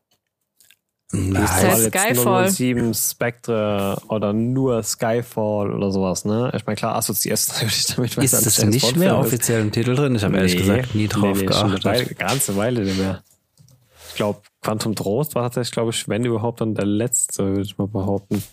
Das 1.09 1.63
heißt 1.63 1.85
Skyfall. 1.85 2.51
007 2.51 2.93
Spectre 2.93 4.01
oder 4.09 4.33
nur 4.33 4.83
Skyfall 4.83 5.71
oder 5.71 5.89
sowas, 5.89 6.25
ne? 6.25 6.51
Ich 6.53 6.65
meine, 6.65 6.75
klar 6.75 6.95
assoziierst 6.95 7.49
du 7.49 7.53
natürlich 7.63 7.85
damit. 7.85 8.17
Ist 8.17 8.45
das 8.45 8.65
nicht 8.65 8.81
Bond 8.81 8.97
mehr 8.97 9.17
offiziell 9.17 9.61
im 9.61 9.71
Titel 9.71 9.95
drin? 9.95 10.15
Ich 10.15 10.23
habe 10.23 10.33
nee, 10.33 10.39
ehrlich 10.39 10.57
gesagt 10.57 10.95
nie 10.95 11.07
drauf 11.07 11.37
nee, 11.37 11.41
nee, 11.41 11.45
geachtet. 11.45 11.83
Schon 11.83 11.91
eine 11.91 12.05
ganze 12.05 12.57
Weile 12.57 12.81
nicht 12.81 12.97
mehr 12.97 13.23
glaube, 14.17 14.41
Quantum 14.61 14.95
Trost 14.95 15.35
war 15.35 15.43
tatsächlich, 15.43 15.71
glaube 15.71 15.91
ich, 15.91 16.07
wenn 16.09 16.25
überhaupt 16.25 16.61
dann 16.61 16.75
der 16.75 16.85
letzte, 16.85 17.45
würde 17.45 17.61
ich 17.61 17.77
mal 17.77 17.87
behaupten. 17.87 18.43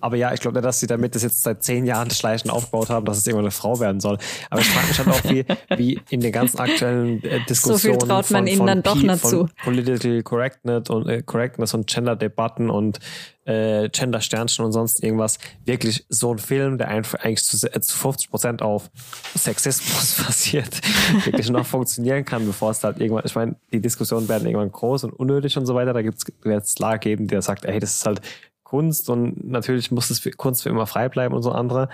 Aber 0.00 0.16
ja, 0.16 0.32
ich 0.32 0.40
glaube 0.40 0.60
dass 0.60 0.80
sie 0.80 0.86
damit 0.86 1.14
das 1.14 1.22
jetzt 1.22 1.42
seit 1.42 1.62
zehn 1.62 1.84
Jahren 1.84 2.10
schleichend 2.10 2.50
aufgebaut 2.50 2.90
haben, 2.90 3.04
dass 3.04 3.18
es 3.18 3.26
irgendwann 3.26 3.46
eine 3.46 3.50
Frau 3.50 3.78
werden 3.80 4.00
soll. 4.00 4.18
Aber 4.50 4.60
ich 4.60 4.68
frage 4.68 4.86
mich 4.88 4.98
halt 4.98 5.08
auch, 5.08 5.24
wie, 5.30 5.44
wie 5.76 6.00
in 6.10 6.20
den 6.20 6.32
ganzen 6.32 6.58
aktuellen 6.58 7.22
äh, 7.22 7.40
Diskussionen. 7.48 7.78
So 7.78 8.06
viel 8.06 8.08
traut 8.08 8.30
man 8.30 8.44
von, 8.44 8.46
ihnen 8.46 8.58
von 8.58 8.66
dann 8.66 8.82
doch 8.82 8.96
nicht 8.96 9.26
zu. 9.26 9.48
Political 9.62 10.22
Correctness 10.22 10.90
und, 10.90 11.08
äh, 11.08 11.22
Correctness 11.22 11.74
und 11.74 11.86
Gender-Debatten 11.86 12.70
und 12.70 12.98
äh, 13.44 13.88
Gender-Sternchen 13.90 14.64
und 14.64 14.72
sonst 14.72 15.02
irgendwas. 15.02 15.38
Wirklich 15.64 16.06
so 16.08 16.32
ein 16.32 16.38
Film, 16.38 16.78
der 16.78 16.88
einfach 16.88 17.20
eigentlich 17.20 17.44
zu, 17.44 17.56
äh, 17.66 17.80
zu 17.80 17.96
50 17.96 18.30
Prozent 18.30 18.62
auf 18.62 18.90
Sexismus 19.36 20.22
basiert, 20.26 20.80
wirklich 21.24 21.50
noch 21.50 21.66
funktionieren 21.66 22.24
kann, 22.24 22.46
bevor 22.46 22.70
es 22.70 22.82
halt 22.82 23.00
irgendwann, 23.00 23.24
ich 23.26 23.34
meine, 23.34 23.56
die 23.72 23.80
Diskussionen 23.80 24.28
werden 24.28 24.46
irgendwann 24.46 24.72
groß 24.72 25.04
und 25.04 25.12
unnötig 25.12 25.56
und 25.56 25.66
so 25.66 25.74
weiter. 25.74 25.92
Da 25.92 26.02
gibt 26.02 26.18
es 26.42 26.78
Lager 26.78 26.98
geben, 26.98 27.28
der 27.28 27.42
sagt, 27.42 27.64
ey, 27.64 27.78
das 27.78 27.96
ist 27.96 28.06
halt 28.06 28.20
Kunst 28.64 29.08
und 29.10 29.48
natürlich 29.48 29.90
muss 29.90 30.10
es 30.10 30.18
für 30.18 30.30
Kunst 30.30 30.62
für 30.62 30.70
immer 30.70 30.86
frei 30.86 31.08
bleiben 31.08 31.34
und 31.34 31.42
so 31.42 31.52
andere. 31.52 31.88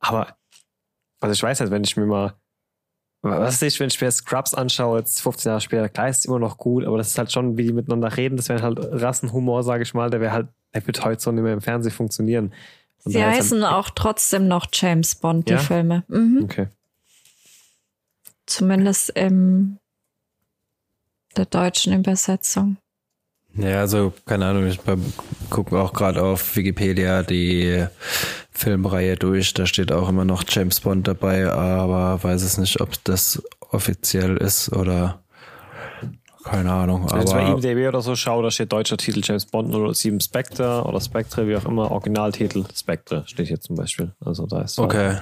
Aber, 0.00 0.36
also 1.20 1.32
ich 1.32 1.42
weiß 1.42 1.60
halt, 1.60 1.70
wenn 1.70 1.84
ich 1.84 1.96
mir 1.96 2.06
mal, 2.06 2.34
was 3.22 3.62
weiß 3.62 3.62
ich, 3.62 3.80
wenn 3.80 3.88
ich 3.88 4.00
mir 4.00 4.10
Scrubs 4.10 4.52
anschaue, 4.52 4.98
jetzt 4.98 5.22
15 5.22 5.48
Jahre 5.48 5.60
später, 5.60 5.88
klar 5.88 6.08
ist 6.08 6.18
es 6.18 6.24
immer 6.26 6.38
noch 6.38 6.58
gut, 6.58 6.84
aber 6.84 6.98
das 6.98 7.08
ist 7.08 7.18
halt 7.18 7.32
schon, 7.32 7.56
wie 7.56 7.64
die 7.64 7.72
miteinander 7.72 8.14
reden, 8.16 8.36
das 8.36 8.48
wäre 8.48 8.62
halt 8.62 8.78
Rassenhumor, 8.80 9.62
sage 9.62 9.82
ich 9.82 9.94
mal, 9.94 10.10
der 10.10 10.20
wäre 10.20 10.32
halt, 10.32 10.48
der 10.74 10.86
wird 10.86 11.04
heute 11.04 11.22
so 11.22 11.32
nicht 11.32 11.42
mehr 11.42 11.54
im 11.54 11.62
Fernsehen 11.62 11.92
funktionieren. 11.92 12.52
Und 13.04 13.12
Sie 13.12 13.24
heißen 13.24 13.62
halt, 13.62 13.72
auch 13.72 13.90
trotzdem 13.90 14.48
noch 14.48 14.66
James 14.72 15.14
Bond, 15.14 15.48
die 15.48 15.54
ja? 15.54 15.58
Filme. 15.58 16.04
Mhm. 16.08 16.40
Okay. 16.44 16.68
Zumindest 18.46 19.10
in 19.10 19.78
der 21.36 21.46
deutschen 21.46 21.94
Übersetzung. 21.94 22.76
Ja, 23.56 23.80
also 23.80 24.12
keine 24.26 24.46
Ahnung, 24.46 24.66
ich 24.66 24.80
gucke 25.48 25.78
auch 25.78 25.92
gerade 25.92 26.22
auf 26.22 26.56
Wikipedia 26.56 27.22
die 27.22 27.86
Filmreihe 28.50 29.16
durch, 29.16 29.54
da 29.54 29.66
steht 29.66 29.92
auch 29.92 30.08
immer 30.08 30.24
noch 30.24 30.44
James 30.48 30.80
Bond 30.80 31.06
dabei, 31.06 31.50
aber 31.50 32.22
weiß 32.22 32.42
es 32.42 32.58
nicht, 32.58 32.80
ob 32.80 33.02
das 33.04 33.42
offiziell 33.70 34.36
ist 34.36 34.72
oder 34.72 35.20
keine 36.44 36.72
Ahnung. 36.72 37.10
Wenn 37.10 37.22
ich 37.22 37.30
bei 37.30 37.46
IMDb 37.46 37.88
oder 37.88 38.02
so 38.02 38.16
schaue, 38.16 38.42
da 38.42 38.50
steht 38.50 38.70
deutscher 38.72 38.96
Titel 38.96 39.22
James 39.24 39.46
Bond 39.46 39.72
007 39.96 40.20
Spectre 40.20 40.84
oder 40.84 41.00
Spectre, 41.00 41.48
wie 41.48 41.56
auch 41.56 41.64
immer, 41.64 41.90
Originaltitel 41.90 42.64
Spectre 42.74 43.24
steht 43.26 43.48
hier 43.48 43.60
zum 43.60 43.76
Beispiel. 43.76 44.12
Also 44.20 44.46
da 44.46 44.62
ist 44.62 44.74
so 44.74 44.82
okay. 44.82 45.18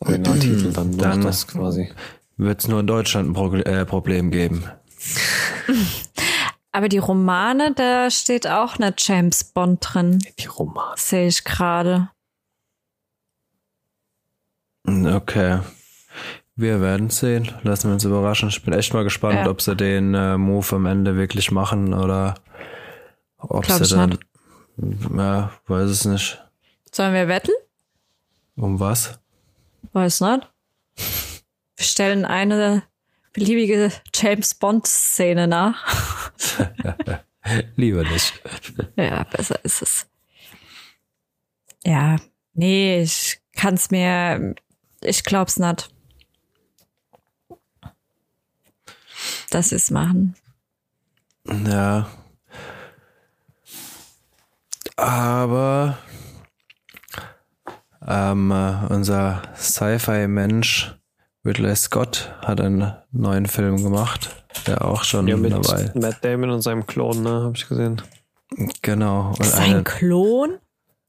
Originaltitel 0.00 0.72
dann, 0.74 0.96
dann 0.98 1.20
das 1.20 1.46
quasi. 1.46 1.90
Wird 2.36 2.60
es 2.60 2.68
nur 2.68 2.80
in 2.80 2.86
Deutschland 2.86 3.28
ein 3.28 3.32
Pro 3.34 3.54
äh, 3.54 3.84
Problem 3.84 4.30
geben. 4.30 4.64
Aber 6.72 6.88
die 6.88 6.98
Romane, 6.98 7.74
da 7.74 8.10
steht 8.10 8.46
auch 8.46 8.76
eine 8.76 8.94
James 8.96 9.44
Bond 9.44 9.80
drin. 9.82 10.24
Die 10.38 10.46
Romane. 10.46 10.94
Sehe 10.96 11.28
ich 11.28 11.44
gerade. 11.44 12.08
Okay. 14.86 15.60
Wir 16.56 16.80
werden 16.80 17.10
sehen. 17.10 17.52
Lassen 17.62 17.88
wir 17.88 17.94
uns 17.94 18.04
überraschen. 18.04 18.48
Ich 18.48 18.64
bin 18.64 18.72
echt 18.72 18.94
mal 18.94 19.04
gespannt, 19.04 19.40
ja. 19.44 19.50
ob 19.50 19.60
sie 19.60 19.76
den 19.76 20.14
äh, 20.14 20.38
Move 20.38 20.76
am 20.76 20.86
Ende 20.86 21.16
wirklich 21.16 21.50
machen 21.50 21.92
oder 21.92 22.34
ob 23.38 23.64
Glaub 23.64 23.84
sie 23.84 23.94
dann. 23.94 24.18
Ja, 25.14 25.52
weiß 25.66 25.90
es 25.90 26.04
nicht. 26.06 26.42
Sollen 26.90 27.14
wir 27.14 27.28
wetten? 27.28 27.52
Um 28.56 28.80
was? 28.80 29.18
Weiß 29.92 30.20
nicht. 30.20 30.50
Wir 31.76 31.84
stellen 31.84 32.24
eine 32.24 32.82
beliebige 33.32 33.90
James 34.14 34.54
Bond-Szene 34.54 35.48
nach. 35.48 36.21
Lieber 37.76 38.02
nicht. 38.04 38.40
Ja, 38.96 39.24
besser 39.24 39.64
ist 39.64 39.82
es. 39.82 40.06
Ja, 41.84 42.16
nee, 42.54 43.02
ich 43.02 43.40
kann's 43.54 43.90
mir, 43.90 44.54
ich 45.00 45.24
glaub's 45.24 45.58
nicht. 45.58 45.90
Dass 49.50 49.68
sie's 49.68 49.90
machen. 49.90 50.34
Ja. 51.46 52.10
Aber 54.96 55.98
ähm, 58.06 58.50
äh, 58.50 58.86
unser 58.88 59.42
Sci-Fi-Mensch 59.56 60.94
Ridley 61.44 61.74
Scott 61.74 62.32
hat 62.40 62.60
einen 62.60 62.92
neuen 63.10 63.46
Film 63.46 63.82
gemacht, 63.82 64.44
der 64.66 64.84
auch 64.84 65.02
schon 65.02 65.26
Ja, 65.26 65.36
mit 65.36 65.52
dabei. 65.52 65.90
Matt 65.94 66.24
Damon 66.24 66.50
und 66.50 66.62
seinem 66.62 66.86
Klon, 66.86 67.22
ne, 67.22 67.30
habe 67.30 67.52
ich 67.56 67.68
gesehen. 67.68 68.00
Genau. 68.82 69.30
Und 69.30 69.44
Sein 69.44 69.74
eine, 69.74 69.82
Klon? 69.82 70.58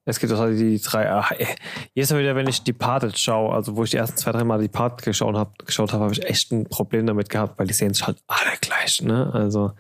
Es 0.06 0.20
gibt 0.20 0.34
auch 0.34 0.40
halt 0.40 0.60
die 0.60 0.82
drei. 0.82 1.10
Ach, 1.12 1.32
ey. 1.32 1.48
jedes 1.94 2.12
Mal 2.12 2.20
wieder, 2.20 2.36
wenn 2.36 2.48
ich 2.48 2.64
Departed 2.64 3.18
schaue, 3.18 3.54
also 3.54 3.76
wo 3.76 3.84
ich 3.84 3.92
die 3.92 3.98
ersten 3.98 4.18
zwei, 4.18 4.32
drei 4.32 4.44
Mal 4.44 4.60
Departed 4.60 5.06
geschaut 5.06 5.36
habe, 5.36 5.52
geschaut 5.66 5.94
habe, 5.94 6.04
habe 6.06 6.14
ich 6.14 6.26
echt 6.26 6.52
ein 6.52 6.66
Problem 6.66 7.06
damit 7.06 7.30
gehabt, 7.30 7.58
weil 7.60 7.68
die 7.68 7.74
sehen 7.74 7.94
sich 7.94 8.06
halt 8.06 8.18
alle 8.28 8.58
gleich, 8.60 9.02
ne? 9.02 9.30
Also 9.34 9.72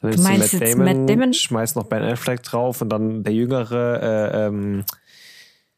dann 0.00 0.12
Du 0.12 0.20
meinst 0.20 0.52
jetzt 0.52 0.76
Matt 0.76 1.08
Damon? 1.08 1.32
schmeißt 1.32 1.74
noch 1.76 1.84
Ben 1.86 2.02
Affleck 2.02 2.42
drauf 2.42 2.80
und 2.82 2.90
dann 2.90 3.24
der 3.24 3.32
jüngere, 3.32 4.02
äh, 4.02 4.46
ähm, 4.46 4.84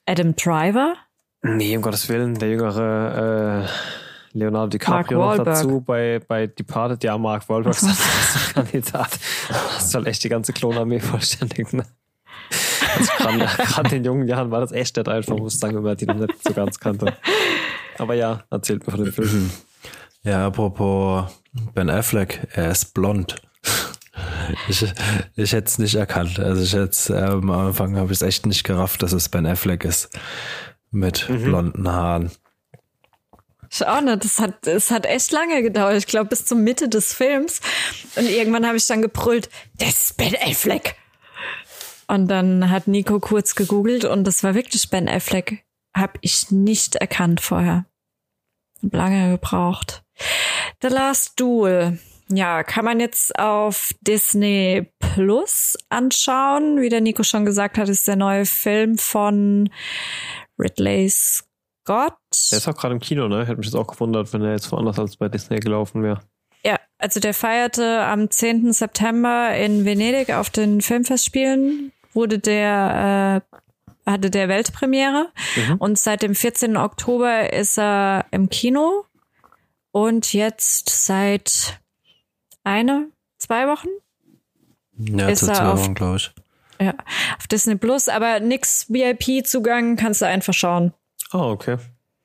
Adam 0.07 0.35
Driver? 0.35 0.95
Nee, 1.43 1.77
um 1.77 1.83
Gottes 1.83 2.09
Willen, 2.09 2.35
der 2.35 2.51
jüngere 2.51 3.65
äh, 3.65 4.39
Leonardo 4.39 4.69
DiCaprio 4.69 5.19
noch 5.19 5.43
dazu 5.43 5.81
bei, 5.81 6.21
bei 6.27 6.47
Departed, 6.47 7.03
ja, 7.05 7.17
Mark 7.17 7.49
Wahlberg 7.49 7.75
ist 7.75 7.85
ein 7.85 8.55
Kandidat. 8.55 9.19
Das 9.49 9.91
soll 9.91 10.07
echt 10.07 10.23
die 10.25 10.29
ganze 10.29 10.53
Klonarmee 10.53 11.01
vollständigen. 11.01 11.79
Ne? 11.79 11.87
Also 12.97 13.13
gerade 13.57 13.97
in 13.97 14.05
jungen 14.05 14.29
Jahren 14.29 14.51
war 14.51 14.61
das 14.61 14.73
echt 14.73 14.97
nicht 14.97 15.09
einfach, 15.09 15.37
muss 15.37 15.55
ich 15.55 15.61
sagen, 15.61 15.77
wenn 15.77 15.83
man 15.83 15.97
die 15.97 16.07
noch 16.07 16.15
nicht 16.15 16.43
so 16.43 16.53
ganz 16.53 16.79
kannte. 16.79 17.17
Aber 17.99 18.15
ja, 18.15 18.45
erzählt 18.51 18.87
mir 18.87 18.93
von 18.93 19.05
dem 19.05 19.13
Film. 19.13 19.51
ja, 20.23 20.47
apropos 20.47 21.25
Ben 21.75 21.89
Affleck, 21.89 22.47
er 22.53 22.71
ist 22.71 22.93
blond. 22.93 23.37
Ich, 24.69 24.87
ich 25.35 25.53
hätte 25.53 25.67
es 25.67 25.79
nicht 25.79 25.95
erkannt. 25.95 26.39
Also 26.39 26.63
ich 26.63 26.73
hätte 26.75 27.15
ähm, 27.15 27.51
am 27.51 27.69
Anfang 27.69 27.97
habe 27.97 28.13
ich 28.13 28.19
es 28.19 28.23
echt 28.23 28.47
nicht 28.47 28.65
gerafft, 28.65 29.03
dass 29.03 29.13
es 29.13 29.29
Ben 29.29 29.47
Affleck 29.47 29.85
ist. 29.85 30.11
Mit 30.91 31.27
blonden 31.29 31.89
Haaren. 31.89 32.31
Ich 33.71 33.87
auch 33.87 34.01
nicht. 34.01 34.25
Das 34.25 34.39
hat, 34.39 34.67
es 34.67 34.91
hat 34.91 35.07
echt 35.07 35.33
lange 35.33 35.63
gedauert. 35.63 35.97
Ich 35.97 36.07
glaube, 36.07 36.31
bis 36.31 36.45
zur 36.45 36.57
Mitte 36.57 36.89
des 36.89 37.13
Films. 37.13 37.61
Und 38.17 38.29
irgendwann 38.29 38.67
habe 38.67 38.77
ich 38.77 38.87
dann 38.87 39.03
gebrüllt, 39.03 39.51
das 39.79 40.11
ist 40.11 40.17
Ben 40.17 40.35
Affleck. 40.37 40.97
Und 42.09 42.29
dann 42.29 42.71
hat 42.71 42.87
Nico 42.87 43.19
kurz 43.19 43.55
gegoogelt 43.55 44.05
und 44.05 44.25
das 44.25 44.45
war 44.45 44.55
wirklich 44.55 44.91
Ben 44.91 45.09
Affleck. 45.09 45.65
Hab 45.95 46.19
ich 46.21 46.51
nicht 46.51 46.97
erkannt 46.97 47.41
vorher. 47.41 47.87
Hab 48.83 48.95
lange 48.95 49.33
gebraucht. 49.33 50.05
The 50.83 50.89
Last 50.89 51.41
Duel. 51.41 51.99
Ja, 52.29 52.65
kann 52.65 52.85
man 52.85 53.01
jetzt 53.01 53.39
auf 53.39 53.93
Disney 54.01 54.91
Plus 54.99 55.77
anschauen. 55.89 56.81
Wie 56.81 56.89
der 56.89 57.01
Nico 57.01 57.23
schon 57.23 57.45
gesagt 57.45 57.79
hat, 57.79 57.89
ist 57.89 58.09
der 58.09 58.17
neue 58.17 58.47
Film 58.47 58.99
von 58.99 59.71
Ridley 60.59 61.09
Scott. 61.09 62.15
Der 62.51 62.59
ist 62.59 62.69
auch 62.69 62.77
gerade 62.77 62.95
im 62.95 63.01
Kino, 63.01 63.29
ne? 63.29 63.47
Hätte 63.47 63.57
mich 63.57 63.67
jetzt 63.67 63.75
auch 63.77 63.87
gewundert, 63.87 64.33
wenn 64.33 64.43
er 64.43 64.53
jetzt 64.53 64.71
woanders 64.73 64.99
als 64.99 65.17
bei 65.17 65.29
Disney 65.29 65.59
gelaufen 65.61 66.03
wäre. 66.03 66.21
Ja, 66.65 66.79
also 66.99 67.21
der 67.21 67.35
feierte 67.35 68.05
am 68.05 68.31
10. 68.31 68.73
September 68.73 69.55
in 69.57 69.85
Venedig 69.85 70.33
auf 70.33 70.51
den 70.51 70.81
Filmfestspielen, 70.81 71.93
wurde 72.13 72.39
der, 72.39 73.43
äh, 73.55 74.11
hatte 74.11 74.31
der 74.31 74.49
Weltpremiere 74.49 75.31
und 75.79 75.99
seit 75.99 76.23
dem 76.23 76.35
14. 76.35 76.77
Oktober 76.77 77.53
ist 77.53 77.79
er 77.79 78.25
im 78.31 78.49
Kino 78.49 79.05
und 79.93 80.33
jetzt 80.33 80.89
seit 80.89 81.81
eine, 82.65 83.11
zwei 83.39 83.69
Wochen 83.69 83.89
Ja, 84.99 85.29
Ist 85.29 85.43
er 85.43 85.55
zwei 85.55 85.67
auf- 85.67 85.81
Wochen, 85.83 85.95
glaube 85.95 86.17
ich. 86.17 86.33
Ja, 86.81 86.95
auf 87.39 87.47
Disney 87.47 87.77
Plus, 87.77 88.09
aber 88.09 88.41
nix 88.41 88.87
VIP-Zugang, 88.89 89.97
kannst 89.97 90.23
du 90.23 90.27
einfach 90.27 90.55
schauen. 90.55 90.93
Ah, 91.31 91.51
okay. 91.51 91.77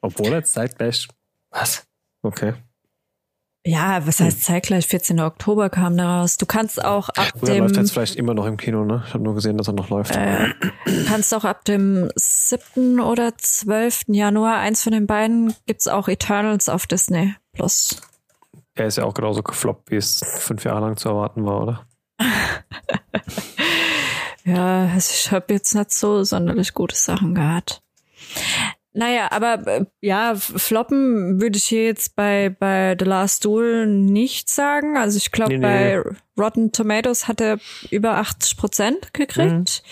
Obwohl 0.02 0.32
jetzt 0.32 0.54
zeitgleich. 0.54 1.08
Was? 1.52 1.86
Okay. 2.24 2.54
Ja, 3.64 4.08
was 4.08 4.20
heißt 4.20 4.44
zeitgleich? 4.44 4.88
14. 4.88 5.20
Oktober 5.20 5.70
kam 5.70 5.96
da 5.96 6.22
raus. 6.22 6.38
Du 6.38 6.48
kannst 6.48 6.84
auch 6.84 7.10
ab 7.10 7.32
läuft 7.34 7.48
dem 7.48 7.68
jetzt 7.68 7.92
vielleicht 7.92 8.16
immer 8.16 8.34
noch 8.34 8.48
im 8.48 8.58
Kino, 8.58 8.84
ne? 8.86 9.04
Ich 9.06 9.14
habe 9.14 9.24
nur 9.24 9.36
gesehen, 9.36 9.58
dass 9.58 9.68
er 9.68 9.74
noch 9.74 9.90
läuft. 9.90 10.18
kannst 11.08 11.32
auch 11.36 11.44
ab 11.46 11.64
dem 11.66 12.10
7. 12.16 13.00
oder 13.00 13.38
12. 13.38 14.06
Januar, 14.08 14.58
eins 14.58 14.82
von 14.82 14.94
den 14.94 15.06
beiden, 15.06 15.54
gibt's 15.68 15.88
auch 15.88 16.08
Eternals 16.08 16.70
auf 16.70 16.88
Disney 16.88 17.36
Plus. 17.54 18.02
Er 18.74 18.88
ist 18.88 18.98
ja 18.98 19.04
auch 19.04 19.14
genauso 19.14 19.44
gefloppt, 19.44 19.92
wie 19.92 19.98
es 19.98 20.22
fünf 20.40 20.64
Jahre 20.64 20.82
lang 20.82 20.98
zu 20.98 21.10
erwarten 21.10 21.46
war, 21.46 21.62
oder? 21.62 21.86
Ja, 24.46 24.90
also 24.94 25.12
ich 25.14 25.32
habe 25.32 25.54
jetzt 25.54 25.76
nicht 25.76 25.92
so 25.92 26.24
sonderlich 26.24 26.74
gute 26.74 26.96
Sachen 26.96 27.36
gehabt. 27.36 27.82
Naja, 28.94 29.32
aber 29.32 29.66
äh, 29.68 29.86
ja, 30.02 30.36
floppen 30.36 31.40
würde 31.40 31.58
ich 31.58 31.66
hier 31.66 31.86
jetzt 31.86 32.16
bei, 32.16 32.50
bei 32.50 32.96
The 33.00 33.06
Last 33.06 33.46
Duel 33.46 33.88
nicht 33.88 34.50
sagen. 34.50 34.98
Also 34.98 35.18
ich 35.18 35.32
glaube, 35.32 35.58
Nee, 35.58 35.60
nee. 35.60 35.64
bei 35.64 36.04
Rotten 36.38 36.72
Tomatoes 36.74 37.28
hat 37.28 37.40
er 37.40 37.60
über 37.90 38.18
80 38.18 38.58
Prozent 38.58 39.14
gekriegt. 39.14 39.84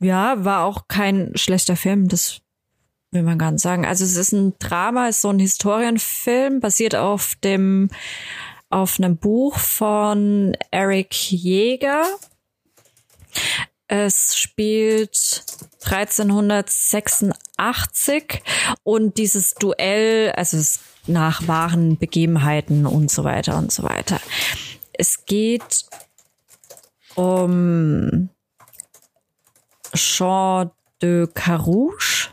Ja, 0.00 0.44
war 0.44 0.64
auch 0.64 0.88
kein 0.88 1.30
schlechter 1.36 1.76
Film, 1.76 2.08
das 2.08 2.40
will 3.12 3.22
man 3.22 3.38
gar 3.38 3.52
nicht 3.52 3.62
sagen. 3.62 3.86
Also 3.86 4.04
es 4.04 4.16
ist 4.16 4.32
ein 4.32 4.54
Drama, 4.58 5.06
ist 5.08 5.20
so 5.20 5.28
ein 5.28 5.38
Historienfilm, 5.38 6.58
basiert 6.58 6.96
auf 6.96 7.36
dem, 7.44 7.88
auf 8.68 8.98
einem 8.98 9.16
Buch 9.16 9.58
von 9.58 10.56
Eric 10.72 11.14
Jäger. 11.30 12.04
Es 13.88 14.38
spielt 14.38 15.44
1386 15.84 18.42
und 18.84 19.18
dieses 19.18 19.54
Duell, 19.54 20.30
also 20.32 20.58
nach 21.06 21.46
wahren 21.46 21.98
Begebenheiten 21.98 22.86
und 22.86 23.10
so 23.10 23.24
weiter 23.24 23.58
und 23.58 23.70
so 23.72 23.82
weiter. 23.82 24.20
Es 24.92 25.26
geht 25.26 25.84
um 27.16 28.30
Jean 29.94 30.70
de 31.02 31.26
Carouge. 31.32 32.30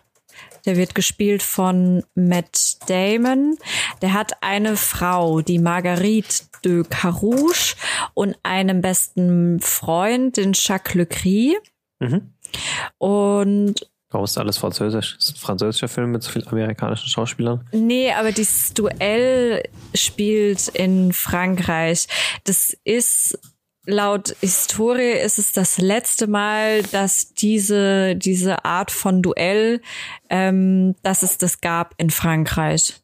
Der 0.65 0.77
wird 0.77 0.93
gespielt 0.93 1.41
von 1.41 2.03
Matt 2.15 2.89
Damon. 2.89 3.57
Der 4.01 4.13
hat 4.13 4.33
eine 4.41 4.77
Frau, 4.77 5.41
die 5.41 5.59
Marguerite 5.59 6.43
de 6.65 6.83
Carouge 6.83 7.75
und 8.13 8.35
einen 8.43 8.81
besten 8.81 9.59
Freund, 9.59 10.37
den 10.37 10.53
Jacques 10.53 10.95
Lecry. 10.95 11.57
Mhm. 11.99 12.33
Und 12.97 13.75
Warum 14.11 14.25
ist 14.25 14.39
alles 14.39 14.57
französisch? 14.57 15.17
Ist 15.19 15.35
ein 15.35 15.39
französischer 15.39 15.87
Film 15.87 16.11
mit 16.11 16.23
so 16.23 16.31
vielen 16.31 16.47
amerikanischen 16.47 17.07
Schauspielern. 17.07 17.63
Nee, 17.71 18.11
aber 18.11 18.31
dieses 18.31 18.73
Duell 18.73 19.61
spielt 19.93 20.67
in 20.69 21.13
Frankreich. 21.13 22.07
Das 22.43 22.75
ist 22.83 23.37
laut 23.85 24.35
Historie 24.41 25.11
ist 25.11 25.37
es 25.39 25.51
das 25.51 25.77
letzte 25.77 26.27
Mal, 26.27 26.83
dass 26.83 27.33
diese 27.33 28.15
diese 28.15 28.65
Art 28.65 28.91
von 28.91 29.21
Duell, 29.21 29.81
ähm, 30.29 30.95
dass 31.03 31.21
es 31.23 31.37
das 31.37 31.61
gab 31.61 31.93
in 31.97 32.09
Frankreich. 32.09 32.95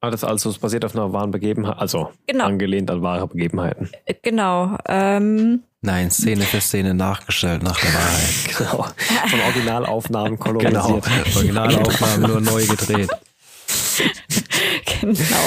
Ah, 0.00 0.10
das 0.10 0.22
also 0.22 0.50
es 0.50 0.58
basiert 0.58 0.84
auf 0.84 0.94
einer 0.94 1.12
wahren 1.12 1.30
Begebenheit, 1.32 1.76
also 1.78 2.12
Genau. 2.26 2.44
angelehnt 2.44 2.90
an 2.90 3.02
wahre 3.02 3.26
Begebenheiten. 3.26 3.90
Äh, 4.04 4.14
Genau. 4.22 4.76
Ähm, 4.86 5.64
Nein, 5.80 6.10
Szene 6.10 6.42
für 6.42 6.60
Szene 6.60 6.94
nachgestellt 6.94 7.62
nach 7.62 7.78
der 7.80 7.94
Wahrheit. 7.94 8.34
Genau. 8.58 8.86
Von 9.28 9.40
Originalaufnahmen 9.40 10.38
Genau. 10.38 10.58
kolorisiert. 11.00 11.36
Originalaufnahmen 11.36 12.30
nur 12.30 12.40
neu 12.40 12.66
gedreht. 12.66 13.10
genau. 15.00 15.44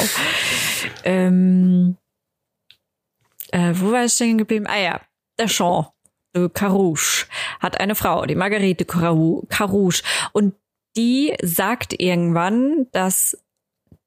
ähm, 1.04 1.98
äh, 3.52 3.74
wo 3.76 3.92
war 3.92 4.06
ich 4.06 4.14
stehen 4.14 4.38
geblieben? 4.38 4.68
Ah 4.68 4.78
ja, 4.80 5.02
der 5.40 5.48
Jean 5.48 5.86
de 6.36 6.50
Carouge 6.50 7.26
hat 7.60 7.80
eine 7.80 7.96
Frau, 7.96 8.26
die 8.26 8.36
Marguerite 8.36 8.86
Carou- 8.86 9.46
Carouge. 9.50 10.02
Und 10.34 10.56
die 10.98 11.36
sagt 11.42 11.94
irgendwann, 12.00 12.88
dass 12.92 13.38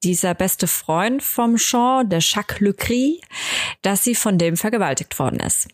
dieser 0.05 0.35
beste 0.35 0.67
Freund 0.67 1.23
vom 1.23 1.57
Jean, 1.57 2.09
der 2.09 2.21
Jacques 2.21 2.61
Lecry, 2.61 3.21
dass 3.83 4.05
sie 4.05 4.15
von 4.15 4.39
dem 4.39 4.57
vergewaltigt 4.57 5.19
worden 5.19 5.41
ist. 5.41 5.69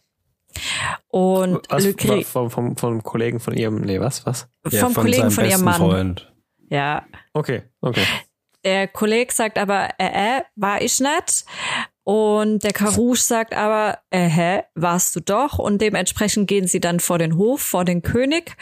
Und 1.08 1.60
Was, 1.68 1.84
Lecry, 1.84 2.24
vom, 2.24 2.50
vom, 2.50 2.76
vom 2.76 3.02
Kollegen 3.02 3.40
von 3.40 3.54
ihrem, 3.54 3.80
nee, 3.82 4.00
was, 4.00 4.24
was? 4.26 4.48
Ja, 4.70 4.80
vom 4.80 4.94
von 4.94 5.04
Kollegen 5.04 5.30
von 5.30 5.44
ihrem 5.44 5.64
Mann. 5.64 5.80
Freund. 5.80 6.32
Ja, 6.68 7.04
Okay, 7.34 7.62
okay. 7.80 8.04
der 8.64 8.86
Kollege 8.88 9.32
sagt 9.32 9.58
aber, 9.58 9.88
äh, 9.98 10.38
äh, 10.38 10.42
war 10.56 10.80
ich 10.80 11.00
nicht. 11.00 11.44
Und 12.02 12.64
der 12.64 12.72
Karouche 12.72 13.20
sagt 13.20 13.54
aber, 13.54 13.98
äh, 14.10 14.26
hä, 14.26 14.62
warst 14.74 15.14
du 15.14 15.20
doch? 15.20 15.58
Und 15.58 15.80
dementsprechend 15.80 16.48
gehen 16.48 16.66
sie 16.66 16.80
dann 16.80 16.98
vor 16.98 17.18
den 17.18 17.36
Hof, 17.36 17.60
vor 17.60 17.84
den 17.84 18.02
König. 18.02 18.56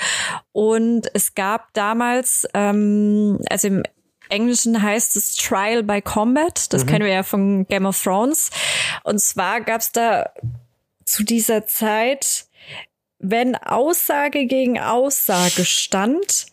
Und 0.53 1.09
es 1.15 1.35
gab 1.35 1.73
damals, 1.73 2.47
ähm, 2.53 3.39
also 3.49 3.69
im 3.69 3.83
Englischen 4.31 4.83
heißt 4.83 5.17
es 5.17 5.37
Trial 5.37 5.83
by 5.83 6.03
Combat. 6.03 6.73
Das 6.73 6.85
mhm. 6.85 6.89
kennen 6.89 7.05
wir 7.05 7.13
ja 7.13 7.23
von 7.23 7.67
Game 7.67 7.87
of 7.87 8.03
Thrones. 8.03 8.51
Und 9.05 9.21
zwar 9.21 9.61
gab 9.61 9.81
es 9.81 9.93
da 9.93 10.31
zu 11.05 11.25
dieser 11.25 11.67
Zeit, 11.67 12.47
wenn 13.19 13.57
Aussage 13.57 14.47
gegen 14.47 14.79
Aussage 14.79 15.65
stand, 15.65 16.47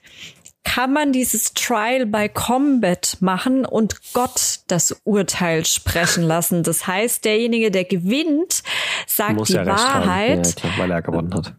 kann 0.63 0.91
man 0.91 1.13
dieses 1.13 1.53
Trial 1.53 2.05
by 2.05 2.27
Combat 2.27 3.17
machen 3.21 3.65
und 3.65 4.13
Gott 4.13 4.61
das 4.67 4.99
Urteil 5.03 5.65
sprechen 5.65 6.23
lassen. 6.23 6.63
Das 6.63 6.87
heißt, 6.87 7.23
derjenige, 7.23 7.71
der 7.71 7.85
gewinnt, 7.85 8.63
sagt 9.05 9.35
Muss 9.35 9.49
die 9.49 9.53
ja 9.53 9.65
Wahrheit. 9.65 10.47
Ja, 10.47 10.53
klar, 10.53 10.73
weil 10.77 10.91
er 10.91 11.01
gewonnen 11.01 11.33
hat. 11.33 11.53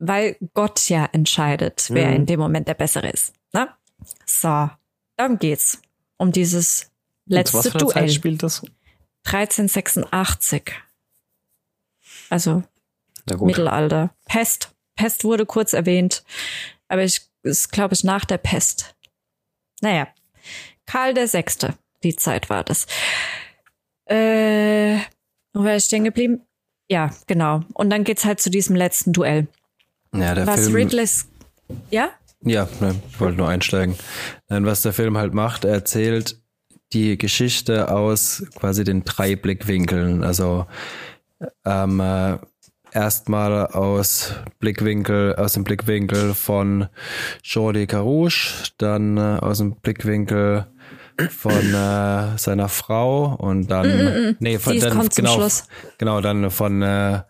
Weil 0.00 0.36
Gott 0.54 0.88
ja 0.88 1.08
entscheidet, 1.12 1.86
wer 1.90 2.08
mhm. 2.08 2.16
in 2.16 2.26
dem 2.26 2.40
Moment 2.40 2.66
der 2.66 2.74
Bessere 2.74 3.08
ist. 3.08 3.32
Ne? 3.52 3.68
So, 4.26 4.68
dann 5.18 5.38
geht's 5.38 5.82
um 6.16 6.32
dieses 6.32 6.90
letzte 7.26 7.56
und 7.58 7.64
was 7.64 7.72
für 7.72 7.78
Duell. 7.78 7.92
Zeit 7.92 8.12
spielt 8.12 8.42
das? 8.42 8.62
1386. 9.24 10.72
Also 12.30 12.62
Mittelalter. 13.40 14.14
Pest. 14.26 14.74
Pest 14.96 15.24
wurde 15.24 15.44
kurz 15.46 15.74
erwähnt, 15.74 16.24
aber 16.88 17.04
ich 17.04 17.22
ist, 17.42 17.70
glaube 17.70 17.94
ich, 17.94 18.04
nach 18.04 18.24
der 18.24 18.38
Pest. 18.38 18.96
Naja, 19.80 20.08
Karl 20.86 21.14
der 21.14 21.28
Sechste, 21.28 21.74
die 22.02 22.16
Zeit 22.16 22.50
war 22.50 22.64
das. 22.64 22.86
Äh, 24.06 24.98
wo 25.52 25.62
war 25.62 25.76
ich 25.76 25.84
stehen 25.84 26.04
geblieben? 26.04 26.42
Ja, 26.90 27.10
genau. 27.26 27.62
Und 27.74 27.90
dann 27.90 28.04
geht's 28.04 28.24
halt 28.24 28.40
zu 28.40 28.50
diesem 28.50 28.74
letzten 28.74 29.12
Duell. 29.12 29.46
Ja, 30.14 30.34
der 30.34 30.46
Was 30.46 30.62
Film, 30.62 30.74
Ridley's, 30.74 31.28
ja? 31.90 32.10
Ja, 32.42 32.68
ne, 32.80 32.94
ich 33.10 33.20
wollte 33.20 33.36
nur 33.38 33.48
einsteigen. 33.48 33.96
Nein, 34.48 34.64
was 34.64 34.82
der 34.82 34.92
Film 34.92 35.18
halt 35.18 35.34
macht, 35.34 35.64
er 35.64 35.72
erzählt 35.72 36.40
die 36.92 37.18
Geschichte 37.18 37.90
aus 37.90 38.44
quasi 38.54 38.84
den 38.84 39.04
drei 39.04 39.36
Blickwinkeln. 39.36 40.24
Also 40.24 40.66
ähm, 41.64 42.00
äh, 42.00 42.38
erstmal 42.92 43.66
aus 43.66 44.34
Blickwinkel, 44.58 45.36
aus 45.36 45.52
dem 45.52 45.64
Blickwinkel 45.64 46.34
von 46.34 46.88
Jordi 47.42 47.86
Carouche, 47.86 48.70
dann 48.78 49.16
äh, 49.16 49.38
aus 49.40 49.58
dem 49.58 49.76
Blickwinkel 49.76 50.66
von 51.30 51.74
äh, 51.74 52.38
seiner 52.38 52.68
Frau 52.68 53.34
und 53.34 53.68
dann 53.68 53.86
mm, 53.88 54.00
mm, 54.00 54.30
mm. 54.30 54.36
nee 54.38 54.58
von 54.58 54.78
dann 54.78 55.08
genau 55.08 55.48
genau 55.98 56.20
dann 56.20 56.50
von 56.50 56.80
äh, 56.80 57.22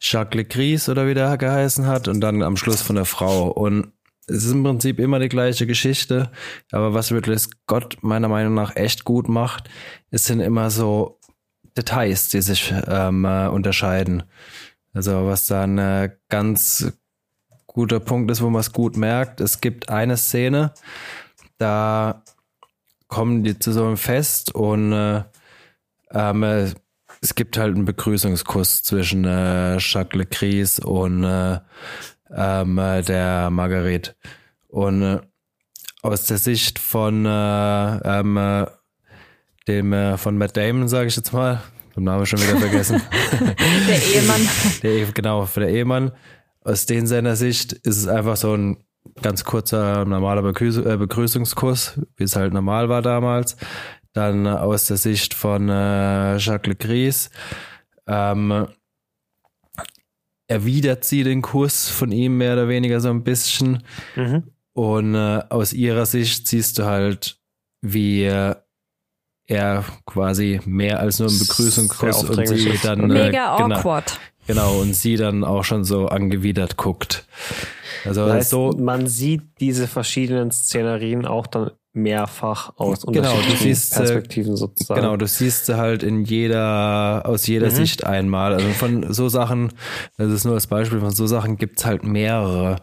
Jacques 0.00 0.34
Lecris 0.34 0.88
oder 0.88 1.06
wie 1.06 1.14
der 1.14 1.36
geheißen 1.36 1.86
hat 1.86 2.08
und 2.08 2.20
dann 2.20 2.42
am 2.42 2.56
Schluss 2.56 2.80
von 2.80 2.96
der 2.96 3.04
Frau 3.04 3.48
und 3.48 3.92
es 4.28 4.44
ist 4.44 4.52
im 4.52 4.62
Prinzip 4.62 4.98
immer 4.98 5.18
die 5.18 5.28
gleiche 5.28 5.66
Geschichte, 5.66 6.30
aber 6.70 6.94
was 6.94 7.12
Ridley 7.12 7.38
Scott 7.38 7.98
meiner 8.02 8.28
Meinung 8.28 8.54
nach 8.54 8.76
echt 8.76 9.04
gut 9.04 9.28
macht, 9.28 9.68
es 10.10 10.26
sind 10.26 10.40
immer 10.40 10.70
so 10.70 11.18
Details, 11.76 12.28
die 12.28 12.42
sich 12.42 12.72
ähm, 12.86 13.24
äh, 13.24 13.48
unterscheiden. 13.48 14.24
Also 14.92 15.26
was 15.26 15.46
da 15.46 15.62
ein 15.62 15.78
äh, 15.78 16.10
ganz 16.28 16.92
guter 17.66 18.00
Punkt 18.00 18.30
ist, 18.30 18.42
wo 18.42 18.50
man 18.50 18.60
es 18.60 18.72
gut 18.72 18.96
merkt. 18.96 19.40
Es 19.40 19.60
gibt 19.60 19.88
eine 19.88 20.16
Szene, 20.16 20.72
da 21.58 22.24
kommen 23.06 23.44
die 23.44 23.58
zu 23.58 23.72
so 23.72 23.84
einem 23.84 23.96
Fest 23.96 24.54
und 24.54 24.92
äh, 24.92 25.22
ähm, 26.10 26.42
äh, 26.42 26.72
es 27.20 27.34
gibt 27.34 27.58
halt 27.58 27.74
einen 27.74 27.84
Begrüßungskuss 27.84 28.82
zwischen 28.82 29.24
äh, 29.24 29.78
Jacques 29.78 30.18
Lecris 30.18 30.78
und 30.78 31.24
äh, 31.24 31.60
ähm, 32.34 32.78
äh, 32.78 33.02
der 33.02 33.50
Marguerite. 33.50 34.14
Und 34.68 35.02
äh, 35.02 35.20
aus 36.02 36.26
der 36.26 36.38
Sicht 36.38 36.78
von 36.78 37.24
äh, 37.26 37.28
ähm, 38.20 38.36
äh, 38.36 38.66
dem 39.66 39.92
äh, 39.92 40.16
von 40.16 40.38
Matt 40.38 40.56
Damon, 40.56 40.88
sage 40.88 41.08
ich 41.08 41.16
jetzt 41.16 41.32
mal, 41.32 41.62
den 41.96 42.04
Namen 42.04 42.26
schon 42.26 42.40
wieder 42.40 42.56
vergessen. 42.56 43.02
der 43.88 44.02
Ehemann. 44.02 44.48
Der, 44.82 45.06
genau, 45.12 45.46
für 45.46 45.60
der 45.60 45.70
Ehemann. 45.70 46.12
Aus 46.62 46.86
den 46.86 47.06
seiner 47.06 47.36
Sicht 47.36 47.72
ist 47.72 47.96
es 47.96 48.08
einfach 48.08 48.36
so 48.36 48.54
ein 48.54 48.84
ganz 49.22 49.44
kurzer, 49.44 50.04
normaler 50.04 50.42
Begrüß 50.42 50.78
äh, 50.78 50.96
Begrüßungskuss, 50.96 52.00
wie 52.16 52.24
es 52.24 52.36
halt 52.36 52.52
normal 52.52 52.88
war 52.88 53.02
damals. 53.02 53.56
Dann 54.12 54.46
aus 54.46 54.86
der 54.86 54.96
Sicht 54.96 55.34
von 55.34 55.68
äh, 55.68 56.36
Jacques 56.36 56.66
Lecris. 56.66 57.30
Ähm, 58.06 58.66
erwidert 60.48 61.04
sie 61.04 61.22
den 61.22 61.42
Kuss 61.42 61.88
von 61.88 62.10
ihm 62.10 62.38
mehr 62.38 62.54
oder 62.54 62.68
weniger 62.68 63.00
so 63.00 63.10
ein 63.10 63.22
bisschen. 63.22 63.82
Mhm. 64.16 64.44
Und 64.72 65.14
äh, 65.14 65.42
aus 65.50 65.72
ihrer 65.72 66.06
Sicht 66.06 66.48
siehst 66.48 66.78
du 66.78 66.84
halt, 66.84 67.38
wie 67.82 68.24
äh, 68.24 68.54
er 69.46 69.84
quasi 70.06 70.60
mehr 70.64 71.00
als 71.00 71.18
nur 71.18 71.28
ein 71.28 71.38
Begrüßungskuss 71.38 72.24
und 72.24 72.46
sie 72.46 72.78
dann 72.82 73.10
äh, 73.10 73.26
mega 73.26 73.56
genau, 73.56 73.76
awkward. 73.76 74.18
Genau 74.46 74.80
und 74.80 74.94
sie 74.94 75.16
dann 75.16 75.44
auch 75.44 75.64
schon 75.64 75.84
so 75.84 76.08
angewidert 76.08 76.76
guckt. 76.76 77.26
Also 78.04 78.26
das 78.26 78.34
heißt, 78.34 78.50
so 78.50 78.72
man 78.78 79.06
sieht 79.06 79.42
diese 79.60 79.86
verschiedenen 79.86 80.50
Szenerien 80.50 81.26
auch 81.26 81.46
dann 81.46 81.72
mehrfach 81.94 82.72
aus 82.76 83.02
genau, 83.06 83.34
du 83.34 83.56
siehst, 83.56 83.94
äh, 83.94 83.96
Perspektiven 83.96 84.56
sozusagen. 84.56 85.00
Genau, 85.00 85.16
du 85.16 85.26
siehst 85.26 85.66
sie 85.66 85.76
halt 85.76 86.02
in 86.02 86.24
jeder, 86.24 87.22
aus 87.24 87.46
jeder 87.46 87.70
mhm. 87.70 87.74
Sicht 87.74 88.04
einmal. 88.04 88.52
Also 88.52 88.68
von 88.68 89.12
so 89.12 89.28
Sachen, 89.28 89.72
das 90.16 90.30
ist 90.30 90.44
nur 90.44 90.54
das 90.54 90.66
Beispiel, 90.66 91.00
von 91.00 91.10
so 91.10 91.26
Sachen 91.26 91.56
gibt's 91.56 91.86
halt 91.86 92.04
mehrere. 92.04 92.76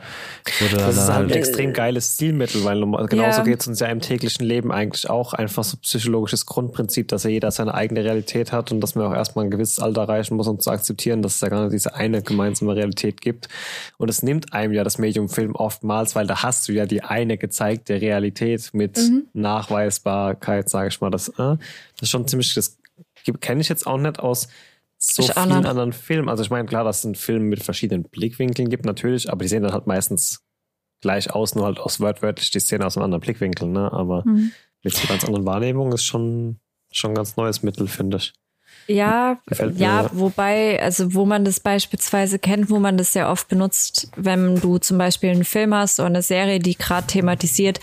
das 0.60 0.98
ist 0.98 1.00
halt 1.02 1.10
ein 1.10 1.16
halt 1.16 1.36
extrem 1.36 1.74
geiles 1.74 2.16
Stilmittel, 2.16 2.64
weil 2.66 2.82
genauso 3.08 3.40
ja. 3.40 3.44
geht's 3.44 3.68
uns 3.68 3.80
ja 3.80 3.88
im 3.88 4.02
täglichen 4.02 4.46
Leben 4.46 4.72
eigentlich 4.72 5.10
auch 5.10 5.34
einfach 5.34 5.64
so 5.64 5.78
psychologisches 5.78 6.46
Grundprinzip, 6.46 7.08
dass 7.08 7.24
ja 7.24 7.30
jeder 7.30 7.52
seine 7.52 7.74
eigene 7.74 8.04
Realität 8.04 8.52
hat 8.52 8.72
und 8.72 8.82
dass 8.82 8.96
man 8.96 9.06
auch 9.06 9.14
erstmal 9.14 9.46
ein 9.46 9.52
gewisses 9.52 9.80
Alter 9.80 10.02
erreichen 10.02 10.36
muss, 10.36 10.48
um 10.48 10.60
zu 10.60 10.72
akzeptieren, 10.72 11.22
dass 11.22 11.36
es 11.36 11.42
ja 11.42 11.50
gar 11.50 11.62
nicht 11.62 11.74
diese 11.74 11.96
eine 11.96 12.22
gemeinsame 12.22 12.76
Realität 12.76 13.22
gibt. 13.22 13.50
Und 13.98 14.10
es 14.10 14.24
nimmt 14.24 14.54
einem 14.54 14.74
ja 14.74 14.84
das 14.84 14.98
Medium 14.98 15.30
Film 15.30 15.56
oftmals, 15.56 16.16
weil 16.16 16.28
da 16.28 16.42
hast 16.44 16.68
du 16.68 16.74
ja 16.74 16.86
die 16.86 17.04
eine 17.04 17.38
gezeigte 17.38 18.02
Realität 18.02 18.72
mit 18.74 18.95
mhm. 18.98 19.28
Nachweisbarkeit, 19.34 20.70
sage 20.70 20.90
ich 20.90 21.02
mal. 21.02 21.10
Das, 21.10 21.30
äh, 21.30 21.34
das 21.38 22.02
ist 22.02 22.10
schon 22.10 22.28
ziemlich, 22.28 22.54
das 22.54 22.78
kenne 23.40 23.62
ich 23.62 23.70
jetzt 23.70 23.88
auch 23.88 23.98
nicht 23.98 24.20
aus 24.20 24.48
so 24.98 25.24
ich 25.24 25.32
vielen 25.32 25.38
anderen. 25.38 25.66
anderen 25.66 25.94
Filmen. 25.94 26.30
Also 26.30 26.44
ich 26.44 26.50
meine, 26.50 26.68
klar, 26.68 26.84
dass 26.84 27.00
es 27.00 27.06
einen 27.06 27.16
Film 27.16 27.44
mit 27.44 27.64
verschiedenen 27.64 28.04
Blickwinkeln 28.04 28.70
gibt, 28.70 28.86
natürlich, 28.86 29.32
aber 29.32 29.44
die 29.44 29.50
sehen 29.50 29.64
dann 29.64 29.74
halt 29.74 29.88
meistens 29.88 30.44
gleich 31.02 31.32
aus, 31.32 31.56
nur 31.56 31.66
halt 31.66 31.80
aus 31.80 32.00
wörtlich 32.00 32.52
die 32.52 32.60
Szene 32.60 32.86
aus 32.86 32.98
einem 32.98 33.06
anderen 33.06 33.22
Blickwinkel, 33.22 33.68
ne? 33.68 33.92
Aber 33.92 34.24
mhm. 34.26 34.52
mit 34.84 34.96
so 34.96 35.08
ganz 35.08 35.24
anderen 35.24 35.46
Wahrnehmungen 35.46 35.94
ist 35.94 36.06
schon, 36.06 36.60
schon 36.92 37.12
ein 37.12 37.16
ganz 37.16 37.36
neues 37.36 37.62
Mittel, 37.64 37.88
finde 37.88 38.18
ich. 38.18 38.34
Ja, 38.88 39.40
ja, 39.76 40.10
wobei, 40.14 40.82
also 40.82 41.14
wo 41.14 41.26
man 41.26 41.44
das 41.44 41.60
beispielsweise 41.60 42.38
kennt, 42.38 42.70
wo 42.70 42.80
man 42.80 42.98
das 42.98 43.14
sehr 43.14 43.30
oft 43.30 43.48
benutzt, 43.48 44.10
wenn 44.16 44.60
du 44.60 44.78
zum 44.78 44.98
Beispiel 44.98 45.32
einen 45.32 45.46
Film 45.46 45.74
hast 45.74 46.00
oder 46.00 46.08
eine 46.08 46.22
Serie, 46.22 46.60
die 46.60 46.78
gerade 46.78 47.08
thematisiert, 47.08 47.80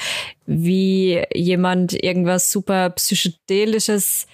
wie 0.47 1.23
jemand 1.35 1.93
irgendwas 1.93 2.51
super 2.51 2.91
psychedelisches 2.91 4.27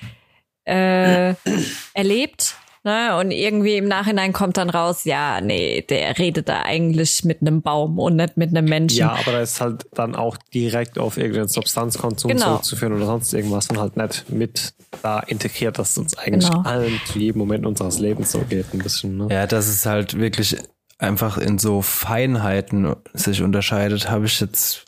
äh, 0.65 1.35
erlebt 1.95 2.57
Ne? 2.89 3.19
Und 3.19 3.33
irgendwie 3.33 3.77
im 3.77 3.87
Nachhinein 3.87 4.33
kommt 4.33 4.57
dann 4.57 4.71
raus, 4.71 5.05
ja, 5.05 5.41
nee, 5.43 5.83
der 5.83 6.19
redet 6.19 6.49
da 6.49 6.63
eigentlich 6.63 7.23
mit 7.23 7.43
einem 7.43 7.61
Baum 7.61 7.99
und 7.99 8.17
nicht 8.17 8.37
mit 8.37 8.49
einem 8.51 8.67
Menschen. 8.67 9.01
Ja, 9.01 9.11
aber 9.11 9.33
da 9.33 9.41
ist 9.43 9.61
halt 9.61 9.87
dann 9.93 10.15
auch 10.15 10.37
direkt 10.55 10.99
auf 10.99 11.19
irgendeinen 11.19 11.49
Substanzkonsum 11.49 12.31
genau. 12.31 12.47
zurückzuführen 12.47 12.95
oder 12.95 13.05
sonst 13.07 13.35
irgendwas 13.35 13.69
und 13.69 13.79
halt 13.79 13.97
nicht 13.99 14.31
mit 14.31 14.75
da 15.03 15.21
integriert, 15.21 15.79
dass 15.79 15.93
es 15.93 15.99
uns 15.99 16.19
eigentlich 16.19 16.51
genau. 16.51 16.63
allen 16.63 17.01
zu 17.07 17.19
jedem 17.19 17.39
Moment 17.39 17.67
unseres 17.67 17.99
Lebens 17.99 18.33
so 18.33 18.41
geht, 18.41 18.73
ein 18.73 18.79
bisschen. 18.79 19.17
Ne? 19.17 19.29
Ja, 19.31 19.47
das 19.47 19.69
ist 19.69 19.87
halt 19.87 20.19
wirklich 20.19 20.57
einfach 20.99 21.39
in 21.39 21.59
so 21.59 21.83
Feinheiten 21.83 22.97
sich 23.15 23.43
unterscheidet, 23.43 24.11
habe 24.11 24.27
ich 24.27 24.41
jetzt 24.41 24.85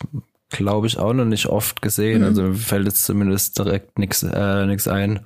glaube 0.49 0.85
ich 0.85 0.97
auch 0.97 1.13
noch 1.13 1.25
nicht 1.25 1.47
oft 1.47 1.81
gesehen. 1.81 2.19
Mhm. 2.19 2.27
Also 2.27 2.41
mir 2.43 2.55
fällt 2.55 2.85
jetzt 2.85 3.05
zumindest 3.05 3.57
direkt 3.57 3.97
nichts 3.97 4.23
äh, 4.23 4.65
nix 4.65 4.87
ein, 4.87 5.25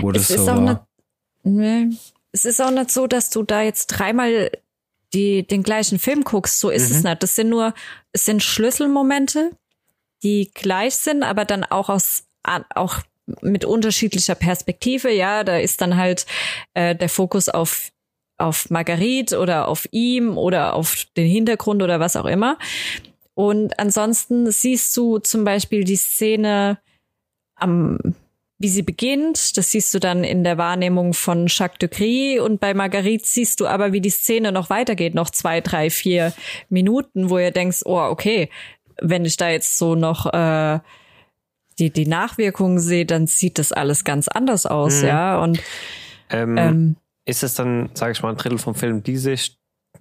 wo 0.00 0.10
es 0.10 0.28
das 0.28 0.36
so 0.36 0.46
war. 0.46 0.86
Nee. 1.42 1.88
Es 2.32 2.44
ist 2.44 2.60
auch 2.60 2.70
nicht 2.70 2.90
so, 2.90 3.06
dass 3.06 3.30
du 3.30 3.42
da 3.42 3.62
jetzt 3.62 3.86
dreimal 3.86 4.50
die, 5.12 5.46
den 5.46 5.62
gleichen 5.62 5.98
Film 5.98 6.22
guckst. 6.22 6.60
So 6.60 6.70
ist 6.70 6.90
mhm. 6.90 6.96
es 6.96 7.02
nicht. 7.04 7.22
Das 7.22 7.34
sind 7.34 7.48
nur, 7.48 7.74
es 8.12 8.24
sind 8.24 8.42
Schlüsselmomente, 8.42 9.50
die 10.22 10.50
gleich 10.54 10.96
sind, 10.96 11.22
aber 11.22 11.44
dann 11.44 11.64
auch 11.64 11.88
aus, 11.88 12.24
auch 12.74 12.98
mit 13.40 13.64
unterschiedlicher 13.64 14.34
Perspektive. 14.34 15.10
Ja, 15.12 15.44
da 15.44 15.58
ist 15.58 15.80
dann 15.80 15.96
halt 15.96 16.26
äh, 16.74 16.94
der 16.94 17.08
Fokus 17.08 17.48
auf 17.48 17.90
auf 18.38 18.70
Marguerite 18.70 19.38
oder 19.38 19.68
auf 19.68 19.86
ihm 19.90 20.38
oder 20.38 20.72
auf 20.72 21.04
den 21.14 21.26
Hintergrund 21.26 21.82
oder 21.82 22.00
was 22.00 22.16
auch 22.16 22.24
immer. 22.24 22.58
Und 23.34 23.78
ansonsten 23.78 24.50
siehst 24.50 24.96
du 24.96 25.18
zum 25.18 25.44
Beispiel 25.44 25.84
die 25.84 25.96
Szene, 25.96 26.78
am 27.54 27.98
wie 28.60 28.68
sie 28.68 28.82
beginnt. 28.82 29.56
Das 29.56 29.72
siehst 29.72 29.92
du 29.94 29.98
dann 29.98 30.22
in 30.22 30.44
der 30.44 30.58
Wahrnehmung 30.58 31.14
von 31.14 31.46
Jacques 31.48 31.78
de 31.78 31.88
Gris. 31.88 32.40
Und 32.40 32.60
bei 32.60 32.74
Marguerite 32.74 33.24
siehst 33.26 33.58
du 33.58 33.66
aber, 33.66 33.92
wie 33.92 34.02
die 34.02 34.10
Szene 34.10 34.52
noch 34.52 34.68
weitergeht, 34.68 35.14
noch 35.14 35.30
zwei, 35.30 35.62
drei, 35.62 35.88
vier 35.88 36.34
Minuten, 36.68 37.30
wo 37.30 37.38
ihr 37.38 37.52
denkst, 37.52 37.80
oh, 37.86 37.98
okay, 37.98 38.50
wenn 39.00 39.24
ich 39.24 39.38
da 39.38 39.48
jetzt 39.48 39.78
so 39.78 39.94
noch 39.94 40.26
äh, 40.26 40.78
die, 41.80 41.90
die 41.90 42.06
Nachwirkungen 42.06 42.78
sehe, 42.78 43.06
dann 43.06 43.26
sieht 43.26 43.58
das 43.58 43.72
alles 43.72 44.04
ganz 44.04 44.28
anders 44.28 44.66
aus, 44.66 45.02
mhm. 45.02 45.08
ja. 45.08 45.42
Und 45.42 45.60
ähm, 46.28 46.56
ähm, 46.56 46.96
ist 47.24 47.42
es 47.42 47.54
dann, 47.54 47.90
sage 47.94 48.12
ich 48.12 48.22
mal, 48.22 48.30
ein 48.30 48.36
Drittel 48.36 48.58
vom 48.58 48.74
Film 48.74 49.02
die 49.02 49.16
Sicht, 49.16 49.58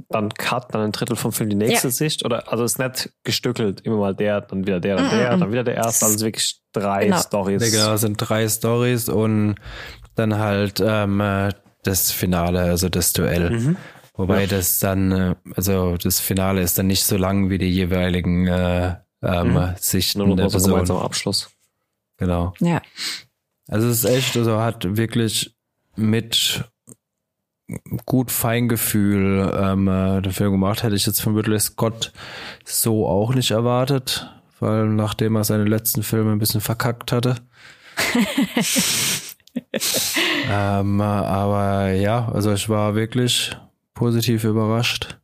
dann 0.10 0.30
Cut, 0.30 0.74
dann 0.74 0.82
ein 0.82 0.92
Drittel 0.92 1.16
vom 1.16 1.32
Film 1.32 1.50
die 1.50 1.56
nächste 1.56 1.88
ja. 1.88 1.92
Sicht? 1.92 2.24
Oder 2.26 2.52
also 2.52 2.64
es 2.64 2.74
ist 2.74 2.80
nicht 2.80 3.12
gestückelt, 3.24 3.82
immer 3.82 3.98
mal 3.98 4.16
der, 4.16 4.42
dann 4.42 4.66
wieder 4.66 4.80
der, 4.80 4.98
dann 4.98 5.06
mm 5.06 5.10
-mm. 5.10 5.18
der, 5.18 5.38
dann 5.38 5.52
wieder 5.52 5.64
der 5.64 5.76
erste. 5.76 6.06
Also 6.06 6.26
wirklich 6.26 6.62
drei 6.72 7.06
genau. 7.06 7.20
Stories. 7.20 7.72
Genau, 7.72 7.94
es 7.94 8.02
sind 8.02 8.18
drei 8.18 8.48
Stories 8.48 9.10
und 9.10 9.56
dann 10.16 10.38
halt 10.38 10.82
ähm, 10.86 11.20
äh, 11.20 11.52
das 11.84 12.12
Finale, 12.12 12.62
also 12.62 12.90
das 12.90 13.14
Duell. 13.14 13.50
Mhm. 13.50 13.78
Wobei 14.16 14.42
ja. 14.42 14.48
das 14.48 14.80
dann, 14.80 15.12
äh, 15.12 15.36
also 15.56 15.98
das 15.98 16.20
Finale 16.20 16.62
ist 16.62 16.78
dann 16.78 16.88
nicht 16.88 17.06
so 17.06 17.18
lang 17.18 17.50
wie 17.50 17.58
die 17.58 17.72
jeweiligen 17.72 18.48
äh, 18.48 18.96
ähm, 19.22 19.54
mhm. 19.54 19.74
Sichten 19.78 20.20
Nur 20.20 20.36
der 20.36 20.48
Person. 20.48 20.86
So 20.86 21.00
Abschluss. 21.00 21.50
Genau. 22.20 22.54
Ja. 22.60 22.82
Also 23.68 23.88
es 23.88 24.04
ist 24.04 24.12
echt, 24.12 24.38
also 24.38 24.60
hat 24.60 24.98
wirklich 24.98 25.56
mit 25.96 26.64
gut 28.06 28.32
Feingefühl 28.32 29.52
ähm, 29.56 29.88
äh, 29.88 30.22
den 30.22 30.32
Film 30.32 30.52
gemacht. 30.52 30.84
Hätte 30.84 30.96
ich 30.96 31.06
jetzt 31.06 31.22
von 31.22 31.36
Ridley 31.36 31.60
Scott 31.60 32.12
so 32.66 33.08
auch 33.08 33.34
nicht 33.34 33.52
erwartet, 33.52 34.30
weil 34.60 34.88
nachdem 34.88 35.36
er 35.36 35.44
seine 35.44 35.66
letzten 35.66 36.04
Filme 36.04 36.32
ein 36.32 36.40
bisschen 36.40 36.62
verkackt 36.62 37.12
hatte. 37.12 37.36
ähm, 40.50 41.02
aber 41.02 41.92
ja, 41.92 42.30
also 42.30 42.54
ich 42.54 42.70
war 42.70 42.96
wirklich 42.96 43.56
positiv 43.94 44.44
überrascht. 44.46 45.20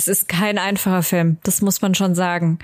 Es 0.00 0.08
ist 0.08 0.28
kein 0.28 0.56
einfacher 0.56 1.02
Film, 1.02 1.36
das 1.42 1.60
muss 1.60 1.82
man 1.82 1.94
schon 1.94 2.14
sagen. 2.14 2.58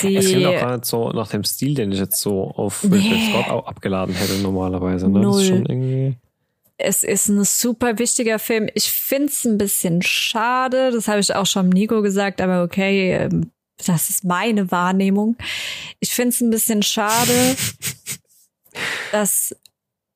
Sie 0.00 0.16
es 0.16 0.26
klingt 0.26 0.46
auch 0.46 0.60
gar 0.60 0.76
nicht 0.78 0.84
so 0.84 1.10
nach 1.10 1.28
dem 1.28 1.44
Stil, 1.44 1.74
den 1.74 1.92
ich 1.92 2.00
jetzt 2.00 2.20
so 2.20 2.50
auf 2.50 2.82
nee. 2.82 3.30
Scott 3.30 3.66
abgeladen 3.68 4.14
hätte 4.16 4.34
normalerweise. 4.42 5.08
Ne? 5.08 5.20
Null. 5.20 5.32
Das 5.32 5.42
ist 5.42 5.48
schon 5.48 5.66
irgendwie 5.66 6.16
es 6.78 7.04
ist 7.04 7.28
ein 7.28 7.44
super 7.44 8.00
wichtiger 8.00 8.40
Film. 8.40 8.68
Ich 8.74 8.90
find's 8.90 9.44
ein 9.44 9.56
bisschen 9.56 10.02
schade, 10.02 10.90
das 10.90 11.06
habe 11.06 11.20
ich 11.20 11.32
auch 11.32 11.46
schon 11.46 11.68
Nico 11.68 12.02
gesagt, 12.02 12.40
aber 12.40 12.64
okay, 12.64 13.12
ähm, 13.12 13.52
das 13.86 14.10
ist 14.10 14.24
meine 14.24 14.72
Wahrnehmung. 14.72 15.36
Ich 16.00 16.10
find's 16.10 16.40
ein 16.40 16.50
bisschen 16.50 16.82
schade, 16.82 17.56
dass 19.12 19.54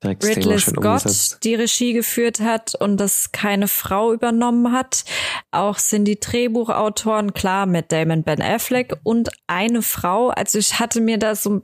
Ridley 0.05 0.59
Scott 0.59 0.77
umgesetzt. 0.77 1.39
die 1.43 1.55
Regie 1.55 1.93
geführt 1.93 2.41
hat 2.41 2.75
und 2.75 2.99
das 2.99 3.33
keine 3.33 3.67
Frau 3.67 4.13
übernommen 4.13 4.73
hat. 4.73 5.05
Auch 5.51 5.79
sind 5.79 6.05
die 6.05 6.21
Drehbuchautoren 6.21 7.35
klar 7.35 7.67
mit 7.67 7.93
Damon 7.93 8.23
Ben 8.23 8.43
Affleck 8.43 8.97
und 9.03 9.31
eine 9.47 9.83
Frau. 9.83 10.29
Also 10.29 10.59
ich 10.59 10.79
hatte 10.79 11.01
mir 11.01 11.19
da 11.19 11.35
so, 11.35 11.63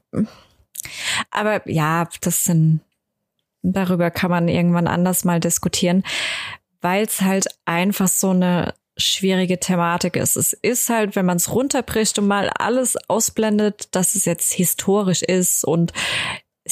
aber 1.30 1.68
ja, 1.70 2.08
das 2.20 2.44
sind 2.44 2.80
darüber 3.62 4.10
kann 4.10 4.30
man 4.30 4.48
irgendwann 4.48 4.86
anders 4.86 5.24
mal 5.24 5.40
diskutieren, 5.40 6.02
weil 6.80 7.04
es 7.04 7.20
halt 7.20 7.46
einfach 7.64 8.08
so 8.08 8.30
eine 8.30 8.74
schwierige 8.98 9.58
Thematik 9.58 10.16
ist. 10.16 10.36
Es 10.36 10.52
ist 10.52 10.90
halt, 10.90 11.16
wenn 11.16 11.24
man 11.24 11.38
es 11.38 11.54
runterbricht 11.54 12.18
und 12.18 12.26
mal 12.26 12.50
alles 12.50 12.96
ausblendet, 13.08 13.94
dass 13.94 14.14
es 14.14 14.26
jetzt 14.26 14.52
historisch 14.52 15.22
ist 15.22 15.64
und 15.64 15.92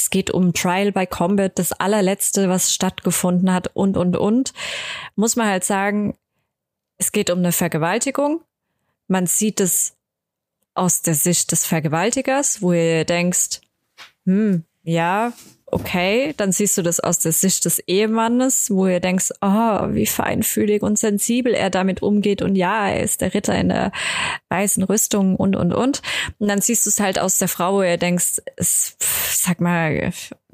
es 0.01 0.11
geht 0.11 0.31
um 0.31 0.53
Trial 0.55 0.93
by 0.93 1.07
Combat, 1.07 1.59
das 1.59 1.73
allerletzte, 1.73 2.49
was 2.49 2.75
stattgefunden 2.75 3.53
hat 3.53 3.69
und, 3.75 3.97
und, 3.97 4.17
und, 4.17 4.53
muss 5.15 5.37
man 5.37 5.47
halt 5.47 5.65
sagen, 5.65 6.17
es 6.97 7.13
geht 7.13 7.31
um 7.31 7.39
eine 7.39 7.53
Vergewaltigung. 7.53 8.43
Man 9.09 9.27
sieht 9.27 9.61
es 9.61 9.97
aus 10.75 11.03
der 11.03 11.15
Sicht 11.15 11.53
des 11.53 11.67
Vergewaltigers, 11.67 12.63
wo 12.63 12.73
ihr 12.73 13.05
denkst, 13.05 13.61
hm, 14.25 14.65
ja, 14.83 15.33
okay, 15.71 16.35
dann 16.37 16.53
siehst 16.53 16.77
du 16.79 16.83
das 16.83 17.01
aus 17.01 17.19
der 17.19 17.33
Sicht 17.33 17.65
des 17.65 17.79
Ehemannes, 17.81 18.71
wo 18.71 18.87
ihr 18.87 19.01
denkst, 19.01 19.31
oh, 19.41 19.89
wie 19.91 20.07
feinfühlig 20.07 20.83
und 20.83 20.99
sensibel 20.99 21.55
er 21.55 21.71
damit 21.71 22.03
umgeht 22.03 22.43
und 22.43 22.57
ja, 22.57 22.89
er 22.89 23.03
ist 23.03 23.21
der 23.21 23.35
Ritter 23.35 23.55
in 23.55 23.69
der 23.69 23.93
weißen 24.49 24.83
Rüstung 24.83 25.37
und, 25.37 25.57
und, 25.57 25.73
und. 25.73 26.03
Und 26.39 26.49
dann 26.49 26.61
siehst 26.61 26.87
du 26.87 26.91
es 26.91 27.01
halt 27.01 27.19
aus 27.19 27.39
der 27.39 27.49
Frau, 27.49 27.75
wo 27.75 27.83
ihr 27.83 27.97
denkst, 27.97 28.41
es, 28.57 28.97
sag 28.99 29.61
mal, 29.61 30.13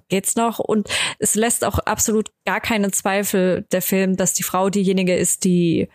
geht's 0.09 0.37
noch? 0.37 0.59
Und 0.59 0.89
es 1.19 1.35
lässt 1.35 1.65
auch 1.65 1.79
absolut 1.81 2.31
gar 2.45 2.61
keine 2.61 2.91
Zweifel 2.91 3.67
der 3.73 3.83
Film, 3.83 4.17
dass 4.17 4.35
die 4.35 4.43
Frau 4.43 4.71
diejenige 4.71 5.17
ist, 5.17 5.45
die 5.45 5.89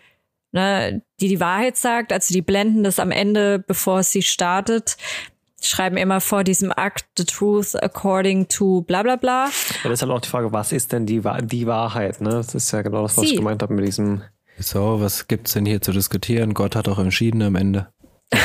ne, 0.52 1.02
die 1.20 1.28
die 1.28 1.40
Wahrheit 1.40 1.76
sagt. 1.76 2.12
Also 2.12 2.32
die 2.32 2.42
blenden 2.42 2.84
das 2.84 2.98
am 2.98 3.10
Ende, 3.10 3.58
bevor 3.58 4.02
sie 4.02 4.22
startet, 4.22 4.96
schreiben 5.66 5.96
immer 5.96 6.20
vor 6.20 6.44
diesem 6.44 6.72
Akt 6.72 7.06
the 7.16 7.24
truth 7.24 7.74
according 7.82 8.48
to 8.48 8.82
bla 8.82 9.02
bla 9.02 9.16
bla. 9.16 9.46
Ja, 9.46 9.90
das 9.90 9.92
ist 9.94 10.02
halt 10.02 10.12
auch 10.12 10.20
die 10.20 10.28
Frage, 10.28 10.52
was 10.52 10.72
ist 10.72 10.92
denn 10.92 11.06
die, 11.06 11.22
die 11.42 11.66
Wahrheit? 11.66 12.20
Ne? 12.20 12.30
Das 12.30 12.54
ist 12.54 12.70
ja 12.72 12.82
genau 12.82 13.02
das, 13.02 13.16
was 13.16 13.24
Sie. 13.24 13.30
ich 13.32 13.36
gemeint 13.36 13.62
habe 13.62 13.74
mit 13.74 13.86
diesem. 13.86 14.22
So, 14.58 15.00
was 15.00 15.28
gibt's 15.28 15.52
denn 15.52 15.66
hier 15.66 15.80
zu 15.80 15.92
diskutieren? 15.92 16.54
Gott 16.54 16.76
hat 16.76 16.86
doch 16.86 16.98
entschieden 16.98 17.42
am 17.42 17.56
Ende. 17.56 17.92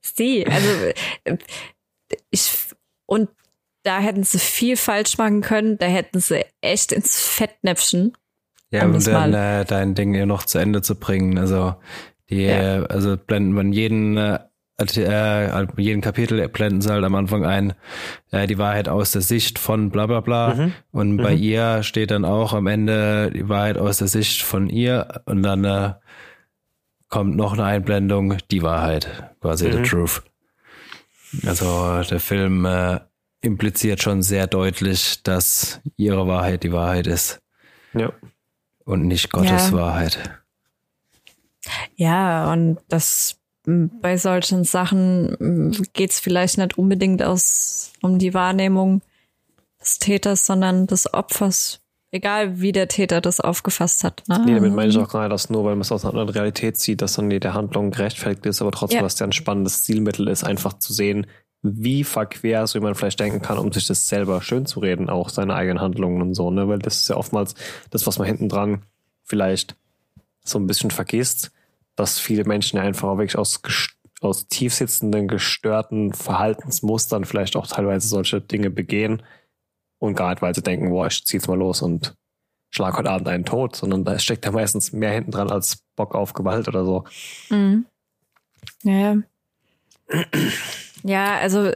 Sie, 0.00 0.46
also 0.46 0.68
ich 2.30 2.52
und 3.06 3.28
da 3.82 3.98
hätten 3.98 4.24
sie 4.24 4.38
viel 4.38 4.76
falsch 4.76 5.18
machen 5.18 5.40
können, 5.40 5.78
da 5.78 5.86
hätten 5.86 6.20
sie 6.20 6.44
echt 6.60 6.92
ins 6.92 7.20
Fettnäpfchen. 7.20 8.12
Ja, 8.70 8.86
um 8.86 8.98
dann 9.02 9.34
äh, 9.34 9.64
dein 9.64 9.94
Ding 9.94 10.14
hier 10.14 10.26
noch 10.26 10.44
zu 10.44 10.58
Ende 10.58 10.82
zu 10.82 10.94
bringen. 10.94 11.36
Also 11.38 11.74
die, 12.30 12.44
ja. 12.44 12.84
also 12.84 13.16
blenden 13.16 13.52
man 13.52 13.72
jeden 13.72 14.16
äh, 14.16 14.38
äh, 14.84 15.66
jeden 15.76 16.00
Kapitel 16.00 16.48
blenden 16.48 16.80
sie 16.80 16.90
halt 16.90 17.04
am 17.04 17.14
Anfang 17.14 17.44
ein, 17.44 17.74
äh, 18.30 18.46
die 18.46 18.58
Wahrheit 18.58 18.88
aus 18.88 19.12
der 19.12 19.22
Sicht 19.22 19.58
von 19.58 19.90
bla 19.90 20.06
bla 20.06 20.20
bla. 20.20 20.54
Mhm. 20.54 20.72
Und 20.92 21.16
bei 21.18 21.36
mhm. 21.36 21.42
ihr 21.42 21.82
steht 21.82 22.10
dann 22.10 22.24
auch 22.24 22.52
am 22.52 22.66
Ende 22.66 23.30
die 23.32 23.48
Wahrheit 23.48 23.78
aus 23.78 23.98
der 23.98 24.08
Sicht 24.08 24.42
von 24.42 24.68
ihr 24.68 25.22
und 25.26 25.42
dann 25.42 25.64
äh, 25.64 25.94
kommt 27.08 27.36
noch 27.36 27.52
eine 27.52 27.64
Einblendung, 27.64 28.38
die 28.50 28.62
Wahrheit, 28.62 29.34
quasi 29.40 29.68
mhm. 29.68 29.72
the 29.72 29.82
truth. 29.82 30.22
Also 31.46 32.02
der 32.08 32.20
Film 32.20 32.64
äh, 32.64 33.00
impliziert 33.40 34.02
schon 34.02 34.22
sehr 34.22 34.46
deutlich, 34.46 35.22
dass 35.22 35.80
ihre 35.96 36.26
Wahrheit 36.26 36.62
die 36.62 36.72
Wahrheit 36.72 37.06
ist. 37.06 37.40
Ja. 37.94 38.12
Und 38.84 39.06
nicht 39.06 39.30
Gottes 39.30 39.70
ja. 39.70 39.72
Wahrheit. 39.72 40.42
Ja, 41.96 42.52
und 42.52 42.78
das 42.88 43.36
bei 43.64 44.16
solchen 44.16 44.64
Sachen 44.64 45.76
geht's 45.92 46.18
vielleicht 46.18 46.58
nicht 46.58 46.78
unbedingt 46.78 47.22
aus 47.22 47.92
um 48.02 48.18
die 48.18 48.34
Wahrnehmung 48.34 49.02
des 49.80 49.98
Täters, 49.98 50.46
sondern 50.46 50.86
des 50.86 51.12
Opfers. 51.14 51.80
Egal 52.14 52.60
wie 52.60 52.72
der 52.72 52.88
Täter 52.88 53.22
das 53.22 53.40
aufgefasst 53.40 54.04
hat. 54.04 54.22
Ne? 54.28 54.42
Nee, 54.44 54.54
damit 54.56 54.74
meine 54.74 54.90
ich 54.90 54.98
auch 54.98 55.08
gerade, 55.08 55.30
dass 55.30 55.48
nur 55.48 55.64
weil 55.64 55.76
man 55.76 55.80
es 55.80 55.92
aus 55.92 56.04
einer 56.04 56.12
anderen 56.12 56.28
Realität 56.28 56.76
sieht, 56.76 57.00
dass 57.00 57.14
dann 57.14 57.30
der 57.30 57.54
Handlung 57.54 57.90
gerechtfertigt 57.90 58.44
ist, 58.44 58.60
aber 58.60 58.70
trotzdem, 58.70 58.98
ja. 58.98 59.04
was 59.04 59.18
ja 59.18 59.26
ein 59.26 59.32
spannendes 59.32 59.80
Zielmittel 59.80 60.28
ist, 60.28 60.44
einfach 60.44 60.74
zu 60.74 60.92
sehen, 60.92 61.26
wie 61.62 62.04
verquer 62.04 62.66
so 62.66 62.78
jemand 62.78 62.98
vielleicht 62.98 63.20
denken 63.20 63.40
kann, 63.40 63.56
um 63.56 63.72
sich 63.72 63.86
das 63.86 64.08
selber 64.08 64.42
schön 64.42 64.66
zu 64.66 64.80
reden, 64.80 65.08
auch 65.08 65.30
seine 65.30 65.54
eigenen 65.54 65.80
Handlungen 65.80 66.20
und 66.20 66.34
so, 66.34 66.50
ne? 66.50 66.68
Weil 66.68 66.80
das 66.80 66.96
ist 66.98 67.08
ja 67.08 67.16
oftmals 67.16 67.54
das, 67.90 68.06
was 68.06 68.18
man 68.18 68.26
hinten 68.26 68.50
dran 68.50 68.82
vielleicht 69.22 69.76
so 70.44 70.58
ein 70.58 70.66
bisschen 70.66 70.90
vergisst 70.90 71.50
dass 71.96 72.18
viele 72.18 72.44
Menschen 72.44 72.78
einfach 72.78 73.16
wirklich 73.16 73.36
aus, 73.36 73.60
aus 74.20 74.48
tiefsitzenden, 74.48 75.28
gestörten 75.28 76.12
Verhaltensmustern 76.12 77.24
vielleicht 77.24 77.56
auch 77.56 77.66
teilweise 77.66 78.08
solche 78.08 78.40
Dinge 78.40 78.70
begehen 78.70 79.22
und 79.98 80.14
gar 80.14 80.30
nicht, 80.30 80.42
weil 80.42 80.54
sie 80.54 80.62
denken, 80.62 80.90
boah, 80.90 81.06
ich 81.06 81.24
zieh 81.24 81.36
jetzt 81.36 81.48
mal 81.48 81.58
los 81.58 81.82
und 81.82 82.14
schlag 82.70 82.96
heute 82.96 83.10
Abend 83.10 83.28
einen 83.28 83.44
tot, 83.44 83.76
sondern 83.76 84.04
da 84.04 84.18
steckt 84.18 84.44
ja 84.44 84.50
meistens 84.50 84.92
mehr 84.92 85.12
hinten 85.12 85.30
dran 85.30 85.50
als 85.50 85.84
Bock 85.94 86.14
auf 86.14 86.32
Gewalt 86.32 86.68
oder 86.68 86.84
so. 86.84 87.04
Mhm. 87.50 87.86
Ja. 88.82 89.16
ja, 91.02 91.38
also 91.38 91.72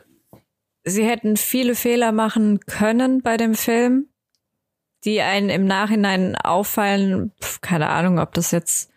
sie 0.85 1.05
hätten 1.05 1.37
viele 1.37 1.75
Fehler 1.75 2.13
machen 2.13 2.61
können 2.61 3.23
bei 3.23 3.37
dem 3.37 3.55
Film, 3.55 4.09
die 5.05 5.21
einen 5.21 5.51
im 5.51 5.67
Nachhinein 5.67 6.37
auffallen. 6.37 7.33
keine 7.61 7.91
Ahnung, 7.91 8.19
ob 8.19 8.35
das 8.35 8.51
jetzt 8.51 8.91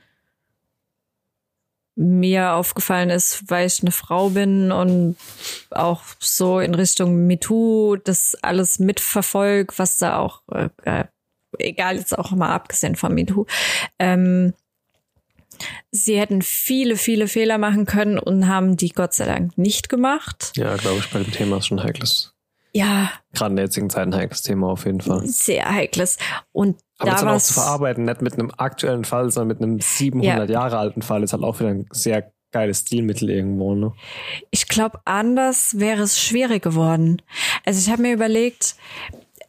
mir 1.99 2.53
aufgefallen 2.53 3.09
ist, 3.09 3.43
weil 3.49 3.67
ich 3.67 3.81
eine 3.81 3.91
Frau 3.91 4.29
bin 4.29 4.71
und 4.71 5.17
auch 5.69 6.03
so 6.19 6.59
in 6.61 6.73
Richtung 6.73 7.27
MeToo 7.27 7.97
das 7.97 8.35
alles 8.41 8.79
mitverfolgt, 8.79 9.77
was 9.77 9.97
da 9.97 10.17
auch, 10.17 10.41
äh, 10.85 11.03
egal 11.57 11.97
jetzt 11.97 12.17
auch 12.17 12.31
mal 12.31 12.53
abgesehen 12.53 12.95
von 12.95 13.13
MeToo, 13.13 13.45
ähm, 13.99 14.53
Sie 15.91 16.17
hätten 16.17 16.41
viele, 16.41 16.95
viele 16.95 17.27
Fehler 17.27 17.57
machen 17.57 17.85
können 17.85 18.17
und 18.17 18.47
haben 18.47 18.77
die 18.77 18.89
Gott 18.89 19.13
sei 19.13 19.25
Dank 19.25 19.57
nicht 19.57 19.89
gemacht. 19.89 20.53
Ja, 20.55 20.77
glaube 20.77 20.99
ich, 20.99 21.09
bei 21.09 21.21
dem 21.21 21.33
Thema 21.33 21.57
ist 21.57 21.67
schon 21.67 21.83
heikles. 21.83 22.33
Ja. 22.73 23.11
Gerade 23.33 23.51
in 23.51 23.55
der 23.55 23.65
jetzigen 23.65 23.89
Zeit 23.89 24.07
ein 24.07 24.15
heikles 24.15 24.41
Thema 24.41 24.67
auf 24.67 24.85
jeden 24.85 25.01
Fall. 25.01 25.25
Sehr 25.25 25.71
heikles. 25.71 26.17
Und 26.51 26.77
aber 26.97 27.11
da 27.11 27.17
dann 27.17 27.29
auch 27.29 27.39
zu 27.39 27.53
verarbeiten, 27.53 28.05
nicht 28.05 28.21
mit 28.21 28.33
einem 28.33 28.51
aktuellen 28.57 29.05
Fall, 29.05 29.31
sondern 29.31 29.47
mit 29.57 29.63
einem 29.63 29.79
700 29.79 30.49
ja. 30.49 30.61
Jahre 30.61 30.77
alten 30.77 31.01
Fall, 31.01 31.23
ist 31.23 31.33
halt 31.33 31.43
auch 31.43 31.59
wieder 31.59 31.69
ein 31.69 31.87
sehr 31.91 32.31
geiles 32.51 32.79
Stilmittel 32.79 33.29
irgendwo. 33.29 33.75
Ne? 33.75 33.93
Ich 34.51 34.67
glaube, 34.67 34.99
anders 35.05 35.79
wäre 35.79 36.01
es 36.01 36.19
schwierig 36.19 36.63
geworden. 36.63 37.21
Also 37.65 37.79
ich 37.79 37.91
habe 37.91 38.01
mir 38.01 38.13
überlegt, 38.13 38.75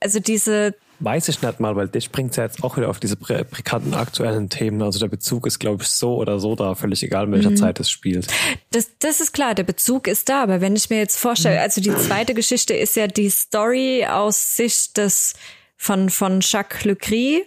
also 0.01 0.21
diese 0.21 0.75
Weiß 1.03 1.29
ich 1.29 1.41
nicht 1.41 1.61
mal, 1.61 1.77
weil 1.77 1.89
dich 1.89 2.11
bringt 2.11 2.37
ja 2.37 2.45
jetzt 2.45 2.63
auch 2.63 2.77
wieder 2.77 2.91
auf 2.91 3.01
diese 3.01 3.17
brikanten 3.17 3.95
aktuellen 3.95 4.51
Themen. 4.51 4.83
Also 4.83 4.99
der 4.99 5.09
Bezug 5.09 5.47
ist, 5.47 5.59
glaube 5.59 5.83
ich, 5.83 5.89
so 5.89 6.17
oder 6.17 6.39
so 6.39 6.55
da, 6.55 6.75
völlig 6.75 7.03
egal, 7.03 7.25
in 7.25 7.33
welcher 7.33 7.51
mhm. 7.51 7.57
Zeit 7.57 7.81
es 7.81 7.91
spielt. 7.91 8.27
Das, 8.71 8.91
das 8.99 9.21
ist 9.21 9.33
klar, 9.33 9.55
der 9.55 9.65
Bezug 9.65 10.07
ist 10.07 10.29
da, 10.29 10.43
aber 10.43 10.61
wenn 10.61 10.77
ich 10.77 10.91
mir 10.91 10.99
jetzt 10.99 11.17
vorstelle, 11.17 11.57
mhm. 11.57 11.63
also 11.63 11.81
die 11.81 11.97
zweite 11.97 12.35
Geschichte 12.35 12.75
ist 12.75 12.97
ja 12.97 13.07
die 13.07 13.31
Story 13.31 14.07
aus 14.07 14.57
Sicht 14.57 14.99
des 14.99 15.35
von, 15.77 16.11
von 16.11 16.41
Jacques 16.43 16.85
Legris. 16.85 17.41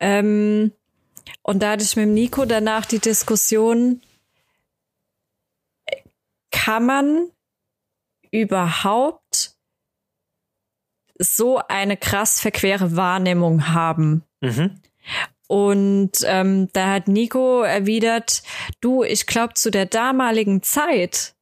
Ähm, 0.00 0.72
und 1.42 1.62
da 1.62 1.72
hatte 1.72 1.84
ich 1.84 1.94
mit 1.96 2.08
Nico 2.08 2.46
danach 2.46 2.86
die 2.86 2.98
Diskussion, 2.98 4.00
kann 6.50 6.86
man 6.86 7.28
überhaupt 8.30 9.25
so 11.18 11.60
eine 11.68 11.96
krass 11.96 12.40
verquere 12.40 12.96
Wahrnehmung 12.96 13.68
haben. 13.68 14.22
Mhm. 14.40 14.80
Und 15.48 16.12
ähm, 16.24 16.68
da 16.72 16.92
hat 16.94 17.08
Nico 17.08 17.62
erwidert, 17.62 18.42
du, 18.80 19.04
ich 19.04 19.26
glaube, 19.26 19.54
zu 19.54 19.70
der 19.70 19.86
damaligen 19.86 20.62
Zeit 20.62 21.34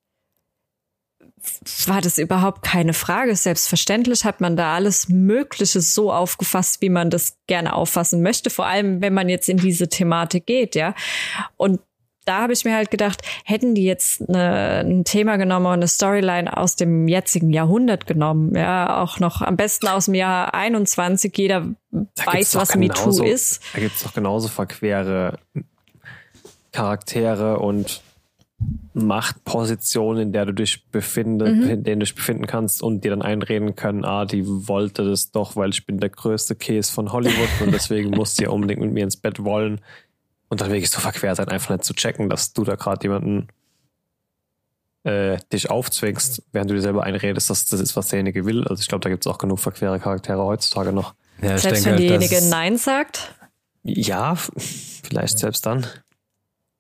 war 1.87 2.01
das 2.01 2.19
überhaupt 2.19 2.63
keine 2.63 2.95
Frage. 2.95 3.37
Selbstverständlich 3.37 4.25
hat 4.25 4.41
man 4.41 4.57
da 4.57 4.75
alles 4.75 5.09
Mögliche 5.09 5.81
so 5.81 6.13
aufgefasst, 6.13 6.81
wie 6.81 6.89
man 6.89 7.11
das 7.11 7.37
gerne 7.47 7.75
auffassen 7.75 8.23
möchte. 8.23 8.51
Vor 8.51 8.67
allem, 8.67 9.03
wenn 9.03 9.15
man 9.15 9.29
jetzt 9.29 9.49
in 9.49 9.59
diese 9.59 9.89
Thematik 9.89 10.47
geht, 10.47 10.75
ja. 10.75 10.95
Und 11.57 11.81
da 12.25 12.43
habe 12.43 12.53
ich 12.53 12.65
mir 12.65 12.75
halt 12.75 12.91
gedacht, 12.91 13.23
hätten 13.45 13.75
die 13.75 13.85
jetzt 13.85 14.29
eine, 14.29 14.81
ein 14.81 15.05
Thema 15.05 15.37
genommen 15.37 15.67
und 15.67 15.73
eine 15.73 15.89
Storyline 15.89 16.57
aus 16.57 16.77
dem 16.77 17.09
jetzigen 17.09 17.51
Jahrhundert 17.51 18.07
genommen, 18.07 18.55
ja, 18.55 19.03
auch 19.03 19.21
noch 19.21 19.43
am 19.43 19.57
besten 19.57 19.89
aus 19.89 20.07
dem 20.07 20.15
Jahr 20.15 20.55
21, 20.55 21.37
jeder 21.37 21.69
da 21.91 22.27
weiß, 22.27 22.57
was 22.57 22.71
genauso, 22.71 23.23
MeToo 23.23 23.33
ist. 23.33 23.61
Da 23.75 23.81
gibt 23.81 23.97
es 23.97 24.03
doch 24.03 24.15
genauso 24.15 24.49
verquere 24.49 25.39
Charaktere 26.73 27.59
und 27.59 28.03
Machtpositionen, 28.95 30.23
in 30.23 30.33
der 30.33 30.47
du 30.47 30.55
dich 30.55 30.87
befindest, 30.91 31.57
mhm. 31.57 31.71
in 31.71 31.85
denen 31.85 32.01
du 32.01 32.07
dich 32.07 32.15
befinden 32.15 32.47
kannst 32.47 32.83
und 32.83 33.05
dir 33.05 33.11
dann 33.11 33.23
einreden 33.23 33.75
können, 33.75 34.05
ah, 34.05 34.25
die 34.25 34.45
wollte 34.47 35.05
das 35.05 35.33
doch, 35.33 35.57
weil 35.57 35.71
ich 35.71 35.85
bin 35.85 35.99
der 35.99 36.11
größte 36.11 36.55
Käse 36.55 36.93
von 36.93 37.13
Hollywood 37.13 37.49
und 37.61 37.73
deswegen 37.73 38.11
muss 38.11 38.37
sie 38.37 38.45
ja 38.45 38.51
unbedingt 38.51 38.81
mit 38.81 38.93
mir 38.93 39.05
ins 39.05 39.17
Bett 39.17 39.43
wollen 39.43 39.81
und 40.55 40.61
dann 40.61 40.71
wirklich 40.71 40.91
so 40.91 41.01
verquer 41.01 41.35
sein, 41.35 41.49
einfach 41.49 41.71
nicht 41.71 41.83
zu 41.83 41.95
checken, 41.95 42.31
dass 42.31 42.53
du 42.53 42.63
da 42.63 42.77
gerade 42.77 43.03
jemanden 43.03 43.49
äh, 45.03 45.39
dich 45.53 45.69
aufzwingst, 45.69 46.45
während 46.53 46.71
du 46.71 46.75
dir 46.75 46.81
selber 46.81 47.03
einredest, 47.03 47.51
dass 47.51 47.67
das 47.67 47.81
ist, 47.81 47.97
was 47.97 48.07
derjenige 48.07 48.47
will. 48.47 48.65
Also 48.69 48.81
ich 48.81 48.87
glaube, 48.87 49.03
da 49.03 49.11
gibt 49.11 49.27
es 49.27 49.33
auch 49.33 49.39
genug 49.39 49.59
verquere 49.59 49.99
Charaktere 49.99 50.45
heutzutage 50.45 50.93
noch. 50.93 51.15
Ja, 51.43 51.59
selbst 51.59 51.85
wenn 51.85 51.95
halt, 51.95 52.03
diejenige 52.03 52.41
Nein 52.43 52.79
sagt? 52.79 53.35
Ja, 53.83 54.37
vielleicht 54.37 55.41
selbst 55.41 55.67
dann. 55.67 55.89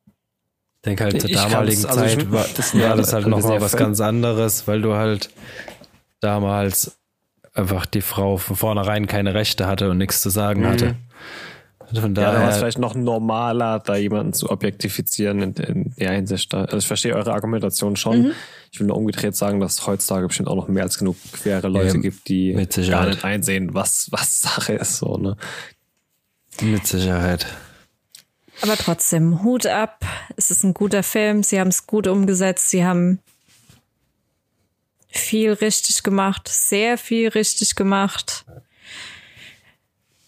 Ich 0.06 0.82
denke 0.84 1.02
halt 1.02 1.20
zur 1.20 1.30
damaligen 1.30 1.84
also 1.84 1.98
Zeit 1.98 2.30
war 2.30 2.46
das, 2.56 2.78
war 2.78 2.96
das 2.96 3.12
halt 3.12 3.26
nochmal 3.26 3.60
was 3.60 3.76
ganz 3.76 4.00
anderes, 4.00 4.68
weil 4.68 4.82
du 4.82 4.94
halt 4.94 5.30
damals 6.20 6.96
einfach 7.54 7.86
die 7.86 8.02
Frau 8.02 8.36
von 8.36 8.54
vornherein 8.54 9.08
keine 9.08 9.34
Rechte 9.34 9.66
hatte 9.66 9.90
und 9.90 9.98
nichts 9.98 10.20
zu 10.20 10.30
sagen 10.30 10.60
mhm. 10.60 10.66
hatte. 10.66 10.96
Von 12.01 12.14
daher, 12.14 12.32
ja, 12.32 12.38
da 12.38 12.42
war 12.42 12.51
es 12.51 12.57
vielleicht 12.57 12.78
noch 12.78 12.95
normaler, 12.95 13.78
da 13.80 13.97
jemanden 13.97 14.32
zu 14.32 14.51
objektifizieren 14.51 15.40
in, 15.42 15.53
in 15.55 15.95
der 15.97 16.12
Hinsicht. 16.12 16.53
Also 16.55 16.78
ich 16.78 16.86
verstehe 16.86 17.14
eure 17.14 17.32
Argumentation 17.32 17.97
schon. 17.97 18.22
Mhm. 18.22 18.32
Ich 18.72 18.80
will 18.80 18.86
nur 18.86 18.97
umgedreht 18.97 19.36
sagen, 19.36 19.61
dass 19.61 19.74
es 19.74 19.86
heutzutage 19.86 20.26
bestimmt 20.26 20.49
auch 20.49 20.57
noch 20.57 20.68
mehr 20.68 20.82
als 20.82 20.99
genug 20.99 21.16
quere 21.32 21.68
Leute 21.68 21.97
ja, 21.97 22.03
gibt, 22.03 22.28
die 22.28 22.53
gar 22.88 23.07
nicht 23.07 23.24
einsehen, 23.24 23.74
was, 23.74 24.09
was 24.11 24.40
Sache 24.40 24.74
ist. 24.74 24.97
So, 24.97 25.16
ne? 25.16 25.36
Mit 26.61 26.86
Sicherheit. 26.86 27.47
Aber 28.62 28.76
trotzdem, 28.76 29.42
Hut 29.42 29.66
ab. 29.66 30.05
Es 30.36 30.51
ist 30.51 30.64
ein 30.64 30.74
guter 30.74 31.03
Film. 31.03 31.42
Sie 31.42 31.59
haben 31.59 31.68
es 31.68 31.86
gut 31.86 32.07
umgesetzt. 32.07 32.70
Sie 32.70 32.84
haben 32.84 33.18
viel 35.09 35.53
richtig 35.53 36.03
gemacht, 36.03 36.49
sehr 36.49 36.99
viel 36.99 37.28
richtig 37.28 37.74
gemacht. 37.76 38.45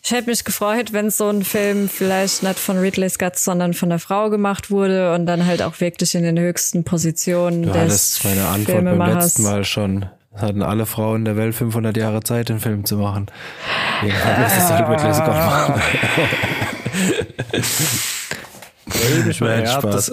Ich 0.07 0.13
hätte 0.13 0.31
mich 0.31 0.45
gefreut, 0.45 0.93
wenn 0.93 1.11
so 1.11 1.29
ein 1.29 1.43
Film 1.43 1.89
vielleicht 1.89 2.45
nicht 2.45 2.61
von 2.61 2.79
Ridley 2.79 3.11
Scott, 3.11 3.37
sondern 3.37 3.75
von 3.75 3.89
der 3.89 3.99
Frau 3.99 4.31
gemacht 4.31 4.71
wurde 4.71 5.13
und 5.13 5.27
dann 5.27 5.47
halt 5.47 5.63
auch 5.63 5.81
wirklich 5.81 6.15
in 6.15 6.23
den 6.23 6.39
höchsten 6.39 6.85
Positionen 6.85 7.65
du 7.65 7.73
des 7.73 8.23
meine 8.23 8.47
Antwort 8.47 8.85
beim 8.85 9.01
letzten 9.01 9.43
Mal 9.43 9.65
schon. 9.65 10.07
Hatten 10.33 10.63
alle 10.63 10.87
Frauen 10.87 11.25
der 11.25 11.37
Welt 11.37 11.57
500 11.57 11.97
Jahre 11.97 12.23
Zeit, 12.23 12.51
den 12.51 12.61
Film 12.61 12.85
zu 12.85 12.99
machen. 12.99 13.27
Ja, 14.07 14.43
das 14.45 14.57
ist 14.57 14.71
halt 14.71 14.89
Ridley 14.89 15.13
Scott 15.13 15.27
machen. 15.27 15.83
nee, 18.87 19.31
ich 19.31 19.41
meine, 19.41 19.65
ja, 19.65 19.81
das, 19.81 20.13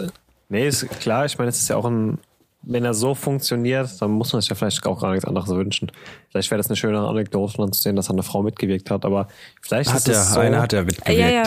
nee, 0.50 0.68
ist 0.68 0.90
klar. 1.02 1.26
Ich 1.26 1.38
meine, 1.38 1.52
es 1.52 1.60
ist 1.60 1.70
ja 1.70 1.76
auch 1.76 1.86
ein 1.86 2.18
wenn 2.64 2.86
er 2.86 2.94
so 2.94 3.14
funktioniert, 3.14 4.02
dann 4.02 4.12
muss 4.12 4.34
man 4.34 4.42
sich 4.42 4.50
ja 4.50 4.56
vielleicht 4.56 4.86
auch 4.86 5.02
gar 5.02 5.12
nichts 5.12 5.26
anderes 5.26 5.50
wünschen. 5.50 5.92
Vielleicht 6.30 6.50
wäre 6.50 6.58
das 6.58 6.68
eine 6.68 6.76
schöne 6.76 7.00
Anekdote, 7.00 7.58
dann 7.58 7.74
zu 7.74 7.82
sehen, 7.82 7.96
dass 7.96 8.10
eine 8.10 8.24
Frau 8.24 8.42
mitgewirkt 8.42 8.90
hat, 8.90 9.06
aber 9.06 9.28
vielleicht 9.62 9.92
hat 9.92 9.98
ist 9.98 10.08
es 10.08 10.34
so, 10.34 10.40
einer 10.40 10.62
hat 10.62 10.74
ja 10.74 10.84
mitgewirkt. 10.84 11.20
Ja, 11.20 11.30
ja. 11.30 11.44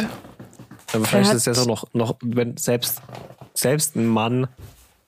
Aber 0.92 1.04
vielleicht 1.04 1.30
ist 1.30 1.36
es 1.36 1.44
ja 1.46 1.54
so 1.54 1.64
noch, 1.64 1.92
noch, 1.94 2.16
wenn 2.22 2.56
selbst, 2.56 3.02
selbst 3.54 3.96
ein 3.96 4.06
Mann 4.06 4.46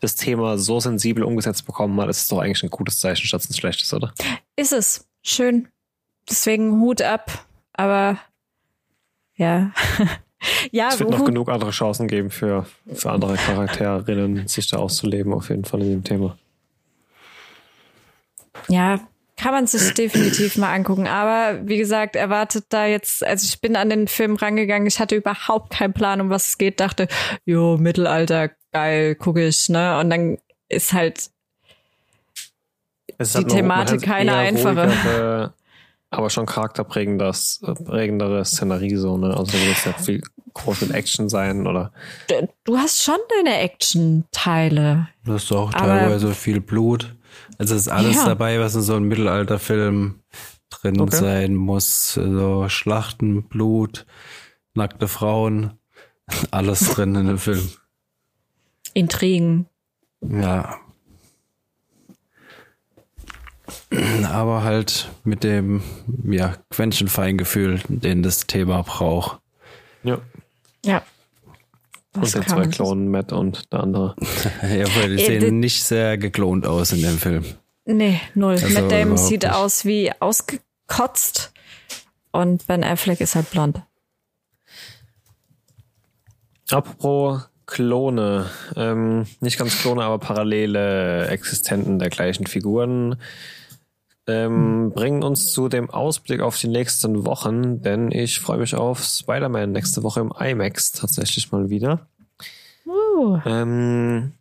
das 0.00 0.14
Thema 0.14 0.59
so 0.59 0.80
sensibel 0.80 1.24
umgesetzt 1.24 1.66
bekommen 1.66 2.00
hat, 2.00 2.09
ist 2.09 2.22
es 2.22 2.28
doch 2.28 2.38
eigentlich 2.38 2.62
ein 2.62 2.70
gutes 2.70 3.00
Zeichen 3.00 3.26
statt 3.26 3.44
ein 3.48 3.54
schlechtes, 3.54 3.92
oder? 3.92 4.12
Ist 4.56 4.72
es. 4.72 5.06
Schön. 5.22 5.68
Deswegen 6.28 6.80
Hut 6.80 7.02
ab. 7.02 7.46
Aber 7.72 8.18
ja. 9.34 9.72
ja, 10.70 10.89
es 10.89 11.01
wird 11.01 11.11
noch 11.11 11.24
genug 11.24 11.49
andere 11.49 11.70
Chancen 11.70 12.09
geben 12.09 12.30
für, 12.30 12.66
für 12.93 13.11
andere 13.11 13.36
Charakterinnen, 13.36 14.47
sich 14.49 14.68
da 14.68 14.78
auszuleben, 14.78 15.32
auf 15.32 15.49
jeden 15.49 15.64
Fall 15.64 15.82
in 15.82 15.91
dem 15.91 16.05
Thema. 16.05 16.36
Ja, 18.68 19.01
kann 19.36 19.53
man 19.53 19.66
sich 19.66 19.95
definitiv 19.95 20.57
mal 20.57 20.74
angucken. 20.74 21.07
Aber 21.07 21.61
wie 21.66 21.78
gesagt, 21.78 22.16
erwartet 22.16 22.66
da 22.70 22.86
jetzt, 22.86 23.24
also 23.24 23.45
ich 23.45 23.61
bin 23.61 23.76
an 23.76 23.89
den 23.89 24.09
Film 24.09 24.36
rangegangen, 24.36 24.86
ich 24.86 24.99
hatte 24.99 25.14
überhaupt 25.14 25.70
keinen 25.70 25.93
Plan, 25.93 26.20
um 26.20 26.28
was 26.28 26.49
es 26.49 26.59
geht, 26.59 26.80
dachte, 26.80 27.09
jo, 27.45 27.76
Mittelalter, 27.78 28.51
geil, 28.72 29.14
gucke 29.14 29.47
ich, 29.47 29.68
ne? 29.68 29.99
Und 29.99 30.11
dann 30.11 30.39
ist 30.68 30.93
halt 30.93 31.30
die 33.18 33.45
Thematik 33.45 34.03
keine 34.03 34.34
einfache 34.34 35.53
aber 36.11 36.30
schon 36.30 36.46
charakterprägendes, 36.46 37.61
prägendere 37.84 38.44
Szenerie 38.44 38.96
so, 38.96 39.16
ne? 39.18 39.36
Also 39.36 39.52
da 39.52 39.64
wird 39.64 39.76
es 39.76 39.84
ja 39.84 39.92
viel 39.92 40.22
groß 40.54 40.82
mit 40.82 40.92
Action 40.92 41.28
sein, 41.28 41.66
oder? 41.66 41.92
Du 42.64 42.78
hast 42.78 43.02
schon 43.02 43.18
deine 43.36 43.59
Action-Teile. 43.59 45.09
Du 45.24 45.34
hast 45.34 45.52
auch 45.52 45.72
teilweise 45.72 46.34
viel 46.34 46.61
Blut. 46.61 47.14
Also 47.59 47.74
es 47.74 47.82
ist 47.82 47.88
alles 47.88 48.16
ja. 48.16 48.26
dabei, 48.26 48.59
was 48.59 48.74
in 48.74 48.82
so 48.82 48.94
einem 48.94 49.09
Mittelalterfilm 49.09 50.20
drin 50.70 51.00
okay. 51.00 51.16
sein 51.16 51.54
muss. 51.54 52.14
So 52.14 52.22
also 52.22 52.68
Schlachten, 52.68 53.48
Blut, 53.48 54.06
nackte 54.74 55.09
Frauen, 55.09 55.78
alles 56.50 56.80
drin 56.90 57.14
in 57.14 57.26
dem 57.26 57.38
Film. 57.38 57.68
Intrigen. 58.94 59.66
Ja, 60.20 60.78
aber 64.24 64.62
halt 64.62 65.09
mit 65.24 65.45
dem 65.45 65.82
ja, 66.24 66.55
Quäntchenfeingefühl, 66.70 67.80
den 67.89 68.22
das 68.22 68.47
Thema 68.47 68.82
braucht. 68.82 69.41
Ja. 70.03 70.18
Ja. 70.84 71.03
und 72.14 72.34
den 72.34 72.47
zwei 72.47 72.66
Klonen, 72.66 73.09
Matt 73.09 73.32
und 73.32 73.72
der 73.72 73.80
andere. 73.80 74.14
ja, 74.62 74.86
weil 74.97 75.16
die 75.16 75.22
äh, 75.22 75.41
sehen 75.41 75.61
nicht 75.61 75.82
sehr 75.84 76.18
geklont 76.18 76.66
aus 76.66 76.93
in 76.93 77.03
dem 77.03 77.18
Film. 77.18 77.45
Nee, 77.84 78.20
null. 78.34 78.53
Also 78.53 78.68
Matt 78.68 78.93
Damon 78.93 79.16
sieht 79.16 79.45
nicht. 79.45 79.55
aus 79.55 79.84
wie 79.84 80.12
ausgekotzt 80.20 81.53
und 82.32 82.66
Ben 82.66 82.84
Affleck 82.84 83.20
ist 83.20 83.34
halt 83.34 83.51
blond. 83.51 83.82
Apropos 86.70 87.49
Klone, 87.64 88.51
ähm, 88.76 89.26
nicht 89.41 89.59
ganz 89.59 89.78
Klone, 89.80 90.03
aber 90.03 90.18
parallele 90.18 91.28
Existenten 91.28 91.99
der 91.99 92.11
gleichen 92.11 92.47
Figuren 92.47 93.16
ähm, 94.28 94.92
bringen 94.94 95.22
uns 95.22 95.52
zu 95.52 95.68
dem 95.68 95.90
Ausblick 95.90 96.40
auf 96.40 96.58
die 96.58 96.68
nächsten 96.68 97.24
Wochen, 97.24 97.82
denn 97.82 98.12
ich 98.12 98.40
freue 98.40 98.58
mich 98.58 98.74
auf 98.74 99.02
Spider-Man 99.02 99.72
nächste 99.72 100.02
Woche 100.02 100.20
im 100.20 100.32
IMAX 100.38 100.92
tatsächlich 100.92 101.50
mal 101.50 101.70
wieder. 101.70 102.06
Uh. 102.86 103.38
Ähm, 103.44 104.32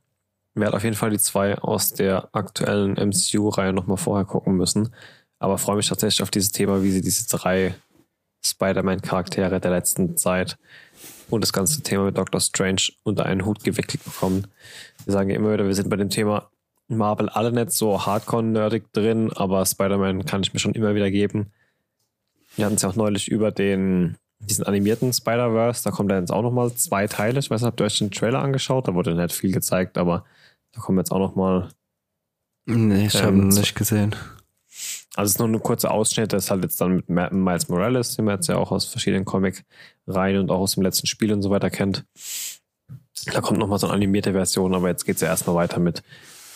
werde 0.54 0.76
auf 0.76 0.84
jeden 0.84 0.96
Fall 0.96 1.12
die 1.12 1.20
zwei 1.20 1.58
aus 1.58 1.94
der 1.94 2.30
aktuellen 2.34 2.94
MCU-Reihe 2.94 3.74
nochmal 3.74 3.98
vorher 3.98 4.26
gucken 4.26 4.56
müssen. 4.56 4.94
Aber 5.40 5.58
freue 5.58 5.78
mich 5.78 5.88
tatsächlich 5.88 6.22
auf 6.22 6.32
dieses 6.32 6.52
Thema, 6.52 6.84
wie 6.84 6.92
sie 6.92 7.02
diese 7.02 7.28
drei 7.28 7.76
Spider-Man-Charaktere 8.44 9.60
der 9.60 9.72
letzten 9.72 10.18
Zeit 10.18 10.58
und 11.30 11.42
das 11.42 11.54
ganze 11.54 11.82
Thema 11.82 12.06
mit 12.06 12.18
Doctor 12.18 12.42
Strange 12.42 12.90
unter 13.04 13.26
einen 13.26 13.46
Hut 13.46 13.64
gewickelt 13.64 14.04
bekommen. 14.04 14.48
Wir 15.06 15.14
sagen 15.14 15.30
ja 15.30 15.36
immer 15.36 15.54
wieder, 15.54 15.66
wir 15.66 15.76
sind 15.76 15.90
bei 15.90 15.96
dem 15.96 16.10
Thema 16.10 16.50
Marvel 16.88 17.30
alle 17.30 17.52
nicht 17.52 17.72
so 17.72 18.06
hardcore-nerdig 18.06 18.92
drin, 18.94 19.32
aber 19.34 19.66
Spider-Man 19.66 20.26
kann 20.26 20.42
ich 20.42 20.54
mir 20.54 20.60
schon 20.60 20.74
immer 20.74 20.96
wieder 20.96 21.12
geben. 21.12 21.52
Wir 22.56 22.66
hatten 22.66 22.76
es 22.76 22.82
ja 22.82 22.90
auch 22.90 22.96
neulich 22.96 23.28
über 23.28 23.52
den, 23.52 24.18
diesen 24.40 24.66
animierten 24.66 25.12
Spider-Verse, 25.12 25.84
da 25.84 25.92
kommt 25.92 26.12
ja 26.12 26.20
jetzt 26.20 26.32
auch 26.32 26.42
nochmal 26.42 26.74
zwei 26.74 27.08
Teile. 27.08 27.40
Ich 27.40 27.50
weiß 27.50 27.62
nicht, 27.62 27.68
habt 27.68 27.82
ihr 27.82 27.86
euch 27.86 27.98
den 28.00 28.12
Trailer 28.12 28.40
angeschaut? 28.40 28.88
Da 28.88 28.94
wurde 28.94 29.16
nicht 29.16 29.34
viel 29.34 29.52
gezeigt, 29.52 29.98
aber 29.98 30.26
da 30.72 30.82
kommen 30.82 30.98
jetzt 30.98 31.12
auch 31.12 31.20
nochmal. 31.20 31.70
Nee, 32.66 33.08
ich 33.08 33.16
ähm, 33.16 33.22
habe 33.22 33.38
ihn 33.38 33.48
nicht 33.50 33.76
gesehen. 33.76 34.16
Also 35.16 35.30
es 35.30 35.32
ist 35.32 35.40
nur 35.40 35.48
ein 35.48 35.60
kurzer 35.64 35.92
Ausschnitt, 35.92 36.32
das 36.32 36.46
ist 36.46 36.52
halt 36.52 36.64
jetzt 36.64 36.80
dann 36.80 37.04
mit 37.08 37.10
Miles 37.10 37.70
Morales, 37.70 38.16
den 38.16 38.26
man 38.26 38.36
jetzt 38.36 38.48
ja 38.48 38.58
auch 38.58 38.72
aus 38.72 38.86
verschiedenen 38.86 39.26
Comic-Reihen 39.26 40.38
und 40.38 40.52
auch 40.52 40.60
aus 40.60 40.76
dem 40.76 40.84
letzten 40.84 41.08
Spiel 41.08 41.34
und 41.34 41.42
so 41.42 41.50
weiter 41.50 41.72
kennt. 41.72 42.06
Da 43.26 43.42
kommt 43.42 43.60
nochmal 43.60 43.80
so 43.80 43.88
eine 43.88 43.96
animierte 43.96 44.34
Version, 44.34 44.76
aber 44.76 44.90
jetzt 44.90 45.06
geht's 45.06 45.22
ja 45.22 45.28
erstmal 45.28 45.56
weiter 45.56 45.80
mit 45.80 46.04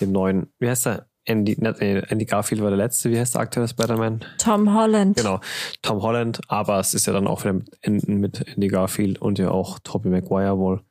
dem 0.02 0.12
neuen, 0.12 0.52
wie 0.60 0.70
heißt 0.70 0.86
der? 0.88 1.08
Andy, 1.24 1.54
Andy 1.54 2.26
Garfield 2.26 2.64
war 2.64 2.70
der 2.72 2.78
letzte, 2.78 3.12
wie 3.12 3.20
heißt 3.20 3.36
der 3.36 3.41
aktuelle 3.41 3.68
Spider-Man? 3.68 4.26
Tom 4.39 4.74
Holland. 4.74 5.18
Genau, 5.18 5.39
Tom 5.84 6.02
Holland, 6.02 6.41
aber 6.47 6.80
es 6.80 6.95
ist 6.95 7.06
ja 7.06 7.14
dann 7.14 7.28
auch 7.28 7.43
wieder 7.43 7.54
mit, 7.54 8.08
mit 8.08 8.47
Andy 8.47 8.68
Garfield 8.70 9.22
und 9.22 9.38
ja 9.38 9.52
auch 9.52 9.78
Tobey 9.80 10.10
Maguire 10.10 10.58
wohl. 10.58 10.82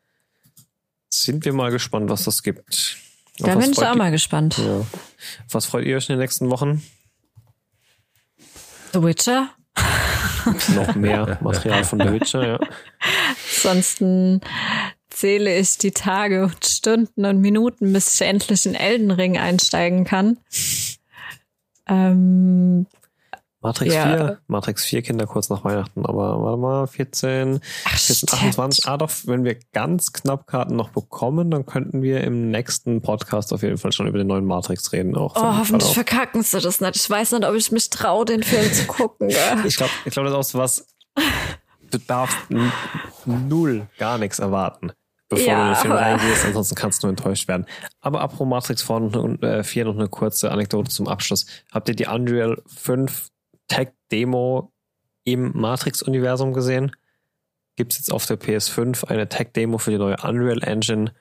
Sind 1.09 1.45
wir 1.45 1.53
mal 1.53 1.73
gespannt, 1.73 2.09
was 2.09 2.25
das 2.25 2.45
gibt. 2.45 2.97
Da 3.39 3.57
bin 3.57 3.73
ich 3.73 3.79
auch 3.79 3.97
mal 3.97 4.13
gespannt. 4.13 4.59
Ja. 4.59 4.87
Was 5.51 5.67
freut 5.67 5.85
ihr 5.85 5.97
euch 5.97 6.09
in 6.09 6.15
den 6.15 6.21
nächsten 6.21 6.49
Wochen? 6.51 6.83
The 8.93 9.03
Witcher? 9.03 9.51
Noch 10.75 10.95
mehr 10.95 11.39
Material 11.43 11.85
von 11.85 12.01
The 12.01 12.13
Witcher, 12.13 12.47
ja. 12.47 12.59
Ansonsten 13.57 14.41
zähle 15.21 15.59
ich 15.59 15.77
die 15.77 15.91
Tage 15.91 16.45
und 16.45 16.65
Stunden 16.65 17.27
und 17.27 17.43
Minuten, 17.43 17.93
bis 17.93 18.15
ich 18.15 18.27
endlich 18.27 18.65
in 18.65 18.75
Elden 18.75 19.11
Ring 19.11 19.37
einsteigen 19.37 20.05
kann. 20.05 20.39
Ähm, 21.87 22.87
Matrix 23.61 23.95
ja. 23.95 24.17
4, 24.17 24.39
Matrix 24.47 24.85
4 24.87 25.03
Kinder 25.03 25.27
kurz 25.27 25.51
nach 25.51 25.63
Weihnachten, 25.63 26.07
aber 26.07 26.43
warte 26.43 26.57
mal, 26.57 26.87
14, 26.87 27.61
Ach, 27.85 27.99
14 27.99 28.29
28. 28.31 28.89
Ah, 28.89 28.97
doch, 28.97 29.11
wenn 29.25 29.45
wir 29.45 29.59
ganz 29.75 30.15
knapp 30.15 30.47
Karten 30.47 30.77
noch 30.77 30.89
bekommen, 30.89 31.51
dann 31.51 31.67
könnten 31.67 32.01
wir 32.01 32.23
im 32.23 32.51
nächsten 32.51 33.03
Podcast 33.03 33.53
auf 33.53 33.63
jeden 33.63 33.77
Fall 33.77 33.93
schon 33.93 34.07
über 34.07 34.17
den 34.17 34.29
neuen 34.29 34.47
Matrix 34.47 34.91
reden. 34.93 35.15
Auch 35.17 35.37
oh, 35.37 35.59
hoffentlich 35.59 35.93
verkacken 35.93 36.43
sie 36.43 36.61
das 36.61 36.81
nicht. 36.81 36.97
Ich 36.97 37.11
weiß 37.11 37.33
nicht, 37.33 37.45
ob 37.45 37.55
ich 37.55 37.71
mich 37.71 37.91
traue, 37.91 38.25
den 38.25 38.43
Film 38.43 38.73
zu 38.73 38.87
gucken. 38.87 39.29
Ich 39.67 39.77
glaube, 39.77 39.93
ich 40.07 40.13
glaub, 40.15 40.25
das 40.25 40.33
ist 40.33 40.39
auch 40.39 40.45
so 40.45 40.59
was, 40.59 40.87
du 41.91 41.99
darfst 41.99 42.39
null 43.27 43.87
gar 43.99 44.17
nichts 44.17 44.39
erwarten 44.39 44.93
bevor 45.31 45.47
ja, 45.47 45.57
du 45.57 45.63
in 45.63 45.69
den 45.69 45.81
Film 45.81 45.93
reingehst, 45.95 46.45
ansonsten 46.45 46.75
kannst 46.75 47.03
du 47.03 47.07
nur 47.07 47.13
enttäuscht 47.13 47.49
werden. 47.49 47.65
Aber 48.01 48.21
apropos 48.21 48.47
Matrix 48.47 48.83
4 48.83 49.01
noch, 49.01 49.43
äh, 49.43 49.65
4 49.65 49.87
noch 49.87 49.95
eine 49.95 50.09
kurze 50.09 50.51
Anekdote 50.51 50.91
zum 50.91 51.09
Abschluss. 51.09 51.47
Habt 51.73 51.89
ihr 51.89 51.95
die 51.95 52.07
Unreal 52.07 52.61
5 52.67 53.29
Tech-Demo 53.69 54.73
im 55.25 55.53
Matrix-Universum 55.55 56.53
gesehen? 56.53 56.93
Gibt 57.77 57.93
es 57.93 57.99
jetzt 57.99 58.13
auf 58.13 58.27
der 58.27 58.39
PS5 58.39 59.05
eine 59.05 59.29
Tech-Demo 59.29 59.79
für 59.79 59.93
die 59.93 59.99
neue 59.99 60.17
Unreal 60.23 60.63
Engine 60.63 61.13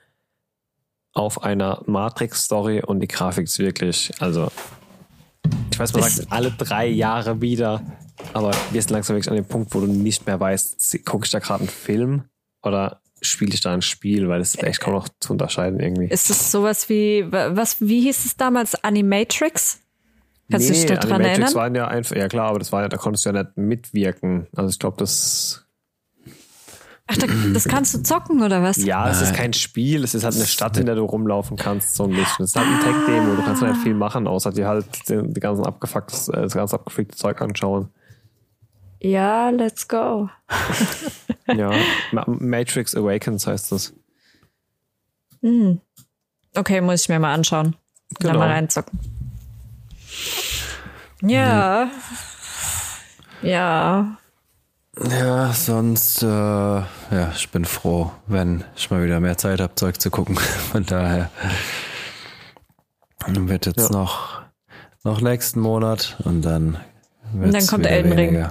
auf 1.12 1.42
einer 1.42 1.82
Matrix-Story 1.86 2.82
und 2.82 3.00
die 3.00 3.08
Grafik 3.08 3.44
ist 3.44 3.58
wirklich, 3.58 4.12
also 4.18 4.50
ich 5.72 5.78
weiß, 5.78 5.94
man 5.94 6.02
sagt 6.02 6.30
alle 6.30 6.50
drei 6.50 6.86
Jahre 6.86 7.40
wieder, 7.40 7.82
aber 8.34 8.50
wir 8.70 8.82
sind 8.82 8.90
langsam 8.90 9.16
wirklich 9.16 9.30
an 9.30 9.36
dem 9.36 9.46
Punkt, 9.46 9.74
wo 9.74 9.80
du 9.80 9.86
nicht 9.86 10.26
mehr 10.26 10.38
weißt, 10.38 11.04
gucke 11.04 11.24
ich 11.24 11.30
da 11.30 11.38
gerade 11.38 11.60
einen 11.60 11.68
Film 11.68 12.24
oder 12.62 13.00
spiele 13.22 13.54
ich 13.54 13.60
da 13.60 13.72
ein 13.72 13.82
Spiel, 13.82 14.28
weil 14.28 14.40
es 14.40 14.54
ist 14.54 14.62
echt 14.62 14.80
kaum 14.80 14.94
noch 14.94 15.08
zu 15.20 15.32
unterscheiden 15.32 15.80
irgendwie. 15.80 16.06
Ist 16.06 16.30
es 16.30 16.50
sowas 16.50 16.88
wie, 16.88 17.26
was, 17.30 17.80
wie 17.80 18.02
hieß 18.02 18.24
es 18.24 18.36
damals? 18.36 18.74
Animatrix? 18.82 19.80
Kannst 20.50 20.68
nee, 20.68 20.74
du 20.74 20.80
dich 20.80 20.86
daran 20.86 21.12
Animatrix 21.12 21.38
erinnern? 21.38 21.54
waren 21.54 21.74
ja 21.74 21.88
einfach, 21.88 22.16
ja 22.16 22.28
klar, 22.28 22.48
aber 22.48 22.58
das 22.58 22.72
war 22.72 22.82
ja, 22.82 22.88
da 22.88 22.96
konntest 22.96 23.24
du 23.24 23.30
ja 23.30 23.42
nicht 23.42 23.56
mitwirken. 23.56 24.46
Also 24.56 24.70
ich 24.70 24.78
glaube, 24.78 24.96
das. 24.98 25.64
Ach, 27.06 27.16
da, 27.16 27.26
das 27.52 27.64
kannst 27.64 27.94
du 27.94 28.02
zocken 28.02 28.42
oder 28.42 28.62
was? 28.62 28.76
Ja, 28.76 29.10
es 29.10 29.20
ist 29.20 29.34
kein 29.34 29.52
Spiel, 29.52 30.04
es 30.04 30.14
ist 30.14 30.22
halt 30.22 30.36
eine 30.36 30.46
Stadt, 30.46 30.76
in 30.76 30.86
der 30.86 30.94
du 30.94 31.04
rumlaufen 31.04 31.56
kannst, 31.56 31.96
so 31.96 32.04
ein 32.04 32.10
bisschen. 32.10 32.44
Es 32.44 32.50
ist 32.50 32.56
halt 32.56 32.68
ein 32.68 32.80
Tech-Demo, 32.80 33.34
du 33.34 33.42
kannst 33.42 33.62
nicht 33.62 33.76
viel 33.78 33.94
machen, 33.94 34.28
außer 34.28 34.52
dir 34.52 34.68
halt 34.68 34.86
die, 35.08 35.40
ganzen 35.40 35.64
abgefucktes, 35.64 36.28
äh, 36.28 36.42
das 36.42 36.54
ganze 36.54 36.76
abgefickte 36.76 37.16
Zeug 37.16 37.40
anschauen. 37.40 37.88
Ja, 39.00 39.48
let's 39.48 39.88
go. 39.88 40.28
ja, 41.46 41.72
Matrix 42.26 42.94
Awakens 42.94 43.46
heißt 43.46 43.72
das. 43.72 43.94
Hm. 45.40 45.80
Okay, 46.54 46.80
muss 46.80 47.02
ich 47.02 47.08
mir 47.08 47.18
mal 47.18 47.32
anschauen. 47.32 47.76
Genau. 48.18 48.32
Dann 48.32 48.38
mal 48.38 48.48
reinzocken. 48.50 48.98
Ja. 51.22 51.90
Ja. 53.42 54.16
Ja, 55.08 55.52
sonst, 55.52 56.22
äh, 56.22 56.26
ja, 56.26 57.32
ich 57.34 57.48
bin 57.50 57.64
froh, 57.64 58.12
wenn 58.26 58.64
ich 58.76 58.90
mal 58.90 59.02
wieder 59.04 59.20
mehr 59.20 59.38
Zeit 59.38 59.60
habe, 59.60 59.74
Zeug 59.76 60.00
zu 60.00 60.10
gucken. 60.10 60.36
Von 60.72 60.84
daher 60.84 61.30
wird 63.26 63.66
jetzt 63.66 63.90
ja. 63.90 63.96
noch, 63.96 64.42
noch 65.04 65.20
nächsten 65.22 65.60
Monat 65.60 66.18
und 66.24 66.42
dann 66.42 66.78
und 67.32 67.52
dann 67.52 67.66
kommt 67.66 67.86
Elden 67.86 68.12
Ring. 68.12 68.46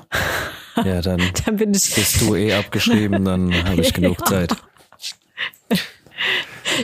Ja, 0.84 1.02
dann, 1.02 1.22
dann 1.46 1.58
bin 1.58 1.74
ich 1.74 1.94
bist 1.96 2.22
du 2.22 2.36
eh 2.36 2.54
abgeschrieben, 2.54 3.26
dann 3.26 3.54
habe 3.66 3.82
ich 3.82 3.94
genug 3.94 4.20
ja. 4.20 4.26
Zeit. 4.26 4.56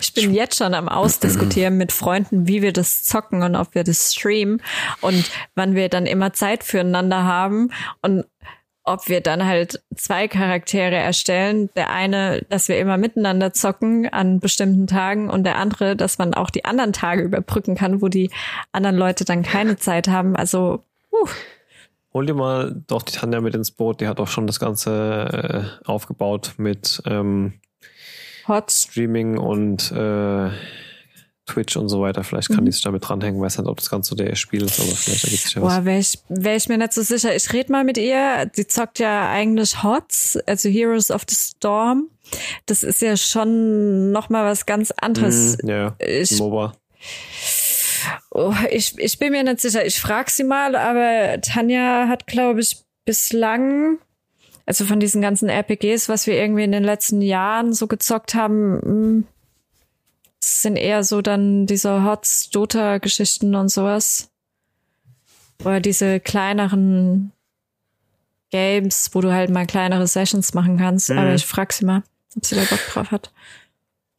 Ich 0.01 0.13
bin 0.13 0.33
jetzt 0.33 0.57
schon 0.57 0.73
am 0.73 0.89
Ausdiskutieren 0.89 1.77
mit 1.77 1.91
Freunden, 1.91 2.47
wie 2.47 2.61
wir 2.61 2.73
das 2.73 3.03
zocken 3.03 3.43
und 3.43 3.55
ob 3.55 3.75
wir 3.75 3.83
das 3.83 4.13
streamen 4.13 4.61
und 5.01 5.29
wann 5.53 5.75
wir 5.75 5.89
dann 5.89 6.05
immer 6.05 6.33
Zeit 6.33 6.63
füreinander 6.63 7.23
haben 7.23 7.71
und 8.01 8.25
ob 8.83 9.09
wir 9.09 9.21
dann 9.21 9.45
halt 9.45 9.81
zwei 9.95 10.27
Charaktere 10.27 10.95
erstellen. 10.95 11.69
Der 11.75 11.89
eine, 11.89 12.45
dass 12.49 12.67
wir 12.67 12.77
immer 12.77 12.97
miteinander 12.97 13.51
zocken 13.51 14.07
an 14.07 14.39
bestimmten 14.39 14.87
Tagen 14.87 15.29
und 15.29 15.43
der 15.43 15.57
andere, 15.57 15.95
dass 15.95 16.17
man 16.17 16.33
auch 16.33 16.49
die 16.49 16.65
anderen 16.65 16.93
Tage 16.93 17.23
überbrücken 17.23 17.75
kann, 17.75 18.01
wo 18.01 18.07
die 18.07 18.29
anderen 18.71 18.95
Leute 18.95 19.25
dann 19.25 19.43
keine 19.43 19.77
Zeit 19.77 20.07
haben. 20.07 20.35
Also, 20.35 20.83
uh. 21.11 21.27
Hol 22.15 22.25
dir 22.25 22.33
mal 22.33 22.81
doch 22.87 23.01
die 23.01 23.11
Tanja 23.11 23.41
mit 23.41 23.55
ins 23.55 23.71
Boot, 23.71 23.99
die 23.99 24.07
hat 24.07 24.21
auch 24.21 24.29
schon 24.29 24.47
das 24.47 24.57
Ganze 24.57 25.75
äh, 25.83 25.85
aufgebaut 25.85 26.53
mit 26.55 27.03
ähm, 27.05 27.55
Hot 28.47 28.71
Streaming 28.71 29.37
und 29.37 29.91
äh, 29.91 30.49
Twitch 31.45 31.75
und 31.75 31.89
so 31.89 31.99
weiter. 31.99 32.23
Vielleicht 32.23 32.47
kann 32.47 32.61
mhm. 32.61 32.67
die 32.67 32.71
sich 32.71 32.83
damit 32.83 33.05
dranhängen, 33.05 33.41
weiß 33.41 33.57
nicht, 33.57 33.67
ob 33.67 33.75
das 33.75 33.89
Ganze 33.89 34.15
der 34.15 34.33
Spiel 34.35 34.63
ist, 34.63 34.79
aber 34.79 34.91
vielleicht 34.91 35.25
ergibt 35.25 35.43
sich 35.43 35.55
ja 35.55 35.61
was. 35.61 35.75
Boah, 35.75 35.83
wäre 35.83 35.99
ich, 35.99 36.17
wär 36.29 36.55
ich 36.55 36.69
mir 36.69 36.77
nicht 36.77 36.93
so 36.93 37.01
sicher. 37.01 37.35
Ich 37.35 37.51
rede 37.51 37.69
mal 37.73 37.83
mit 37.83 37.97
ihr. 37.97 38.45
Die 38.45 38.65
zockt 38.65 38.99
ja 38.99 39.29
eigentlich 39.29 39.83
HOTS, 39.83 40.37
also 40.47 40.69
Heroes 40.69 41.11
of 41.11 41.23
the 41.27 41.35
Storm. 41.35 42.07
Das 42.65 42.83
ist 42.83 43.01
ja 43.01 43.17
schon 43.17 44.13
nochmal 44.13 44.45
was 44.45 44.65
ganz 44.65 44.91
anderes. 44.91 45.57
Mhm, 45.61 45.69
ja, 45.69 45.95
ich, 45.99 46.31
MOBA. 46.39 46.77
Oh, 48.31 48.53
ich, 48.69 48.97
ich 48.97 49.19
bin 49.19 49.31
mir 49.31 49.43
nicht 49.43 49.61
sicher. 49.61 49.85
Ich 49.85 49.99
frage 49.99 50.31
sie 50.31 50.43
mal, 50.43 50.75
aber 50.75 51.41
Tanja 51.41 52.07
hat, 52.07 52.27
glaube 52.27 52.61
ich, 52.61 52.77
bislang, 53.05 53.97
also 54.65 54.85
von 54.85 54.99
diesen 54.99 55.21
ganzen 55.21 55.49
RPGs, 55.49 56.09
was 56.09 56.27
wir 56.27 56.35
irgendwie 56.35 56.63
in 56.63 56.71
den 56.71 56.83
letzten 56.83 57.21
Jahren 57.21 57.73
so 57.73 57.87
gezockt 57.87 58.35
haben, 58.35 58.79
hm, 58.81 59.27
sind 60.39 60.75
eher 60.75 61.03
so 61.03 61.21
dann 61.21 61.65
diese 61.65 62.03
Hots, 62.03 62.49
Dota-Geschichten 62.49 63.55
und 63.55 63.69
sowas. 63.69 64.29
Oder 65.63 65.79
diese 65.79 66.19
kleineren 66.19 67.31
Games, 68.51 69.09
wo 69.13 69.21
du 69.21 69.31
halt 69.33 69.49
mal 69.49 69.65
kleinere 69.65 70.07
Sessions 70.07 70.53
machen 70.53 70.77
kannst. 70.77 71.09
Mhm. 71.09 71.17
Aber 71.17 71.33
ich 71.33 71.45
frag 71.45 71.73
sie 71.73 71.85
mal, 71.85 72.03
ob 72.35 72.45
sie 72.45 72.55
da 72.55 72.63
Bock 72.63 72.79
drauf 72.91 73.11
hat. 73.11 73.31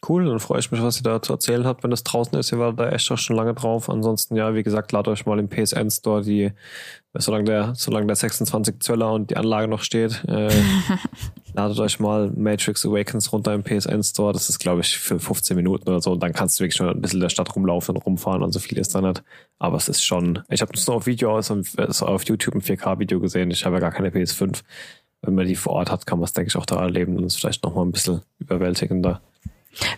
Cool, 0.08 0.26
dann 0.26 0.38
freue 0.38 0.60
ich 0.60 0.70
mich, 0.70 0.82
was 0.82 1.00
ihr 1.00 1.02
da 1.02 1.20
zu 1.20 1.32
erzählen 1.32 1.66
habt, 1.66 1.82
wenn 1.82 1.90
es 1.90 2.04
draußen 2.04 2.38
ist. 2.38 2.52
Ihr 2.52 2.58
war 2.58 2.72
da 2.72 2.90
echt 2.90 3.10
auch 3.10 3.18
schon 3.18 3.34
lange 3.34 3.54
drauf. 3.54 3.88
Ansonsten, 3.88 4.36
ja, 4.36 4.54
wie 4.54 4.62
gesagt, 4.62 4.92
ladet 4.92 5.08
euch 5.08 5.26
mal 5.26 5.38
im 5.38 5.48
PSN 5.48 5.90
Store 5.90 6.22
die, 6.22 6.52
solange 7.14 7.44
der, 7.44 7.74
solange 7.74 8.06
der 8.06 8.14
26 8.14 8.80
Zöller 8.80 9.12
und 9.12 9.30
die 9.30 9.36
Anlage 9.36 9.66
noch 9.66 9.82
steht, 9.82 10.22
äh, 10.28 10.48
ladet 11.54 11.80
euch 11.80 11.98
mal 11.98 12.30
Matrix 12.36 12.86
Awakens 12.86 13.32
runter 13.32 13.52
im 13.52 13.64
PSN 13.64 14.02
Store. 14.04 14.32
Das 14.32 14.48
ist, 14.48 14.60
glaube 14.60 14.82
ich, 14.82 14.96
für 14.96 15.18
15 15.18 15.56
Minuten 15.56 15.88
oder 15.88 16.00
so. 16.00 16.12
Und 16.12 16.22
dann 16.22 16.32
kannst 16.32 16.60
du 16.60 16.64
wirklich 16.64 16.76
schon 16.76 16.88
ein 16.88 17.00
bisschen 17.00 17.18
in 17.18 17.22
der 17.22 17.30
Stadt 17.30 17.56
rumlaufen 17.56 17.96
und 17.96 18.02
rumfahren 18.02 18.42
und 18.42 18.52
so 18.52 18.60
viel 18.60 18.78
ist 18.78 18.94
da 18.94 19.00
nicht. 19.00 19.24
Aber 19.58 19.76
es 19.76 19.88
ist 19.88 20.04
schon, 20.04 20.40
ich 20.50 20.60
habe 20.60 20.72
es 20.74 20.86
nur 20.86 20.96
auf 20.96 21.06
Video 21.06 21.36
aus 21.36 21.50
und 21.50 21.66
auf 22.02 22.24
YouTube 22.24 22.54
ein 22.54 22.62
4K-Video 22.62 23.18
gesehen. 23.18 23.50
Ich 23.50 23.64
habe 23.64 23.76
ja 23.76 23.80
gar 23.80 23.92
keine 23.92 24.10
PS5. 24.10 24.62
Wenn 25.22 25.34
man 25.34 25.46
die 25.46 25.56
vor 25.56 25.72
Ort 25.72 25.90
hat, 25.90 26.06
kann 26.06 26.20
man 26.20 26.26
es, 26.26 26.32
denke 26.32 26.48
ich, 26.48 26.56
auch 26.56 26.66
da 26.66 26.80
erleben. 26.80 27.16
Und 27.16 27.24
ist 27.24 27.40
vielleicht 27.40 27.64
nochmal 27.64 27.84
ein 27.84 27.90
bisschen 27.90 28.20
überwältigender. 28.38 29.20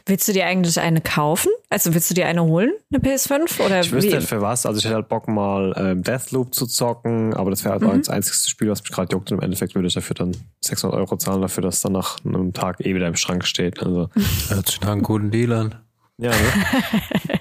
Willst 0.06 0.26
du 0.28 0.32
dir 0.32 0.46
eigentlich 0.46 0.78
eine 0.80 1.00
kaufen? 1.00 1.50
Also 1.70 1.94
willst 1.94 2.10
du 2.10 2.14
dir 2.14 2.26
eine 2.26 2.42
holen, 2.44 2.72
eine 2.92 3.02
PS5? 3.02 3.64
Oder 3.64 3.80
Ich 3.80 3.92
wüsste 3.92 4.12
wie? 4.12 4.16
nicht 4.16 4.28
für 4.28 4.40
was. 4.40 4.66
Also 4.66 4.78
ich 4.78 4.84
hätte 4.84 4.94
halt 4.96 5.08
Bock 5.08 5.28
mal 5.28 5.72
ähm, 5.76 6.02
Deathloop 6.02 6.54
zu 6.54 6.66
zocken, 6.66 7.34
aber 7.34 7.50
das 7.50 7.64
wäre 7.64 7.72
halt 7.72 7.82
Mhm. 7.82 7.88
auch 7.90 7.96
das 7.96 8.08
einzige 8.08 8.36
Spiel, 8.48 8.70
was 8.70 8.82
mich 8.82 8.90
gerade 8.90 9.12
juckt. 9.12 9.30
Und 9.30 9.38
im 9.38 9.44
Endeffekt 9.44 9.74
würde 9.74 9.88
ich 9.88 9.94
dafür 9.94 10.14
dann 10.14 10.36
600 10.62 10.98
Euro 10.98 11.16
zahlen, 11.16 11.42
dafür, 11.42 11.62
dass 11.62 11.80
dann 11.80 11.92
nach 11.92 12.16
einem 12.24 12.52
Tag 12.52 12.80
eh 12.84 12.94
wieder 12.94 13.06
im 13.06 13.16
Schrank 13.16 13.44
steht. 13.44 13.80
Also 13.82 14.08
Hört 14.48 14.66
sich 14.68 14.80
nach 14.80 14.88
einem 14.90 15.02
guten 15.02 15.30
Deal 15.30 15.52
an. 15.52 15.74
ja, 16.18 16.30
ne? 16.30 16.36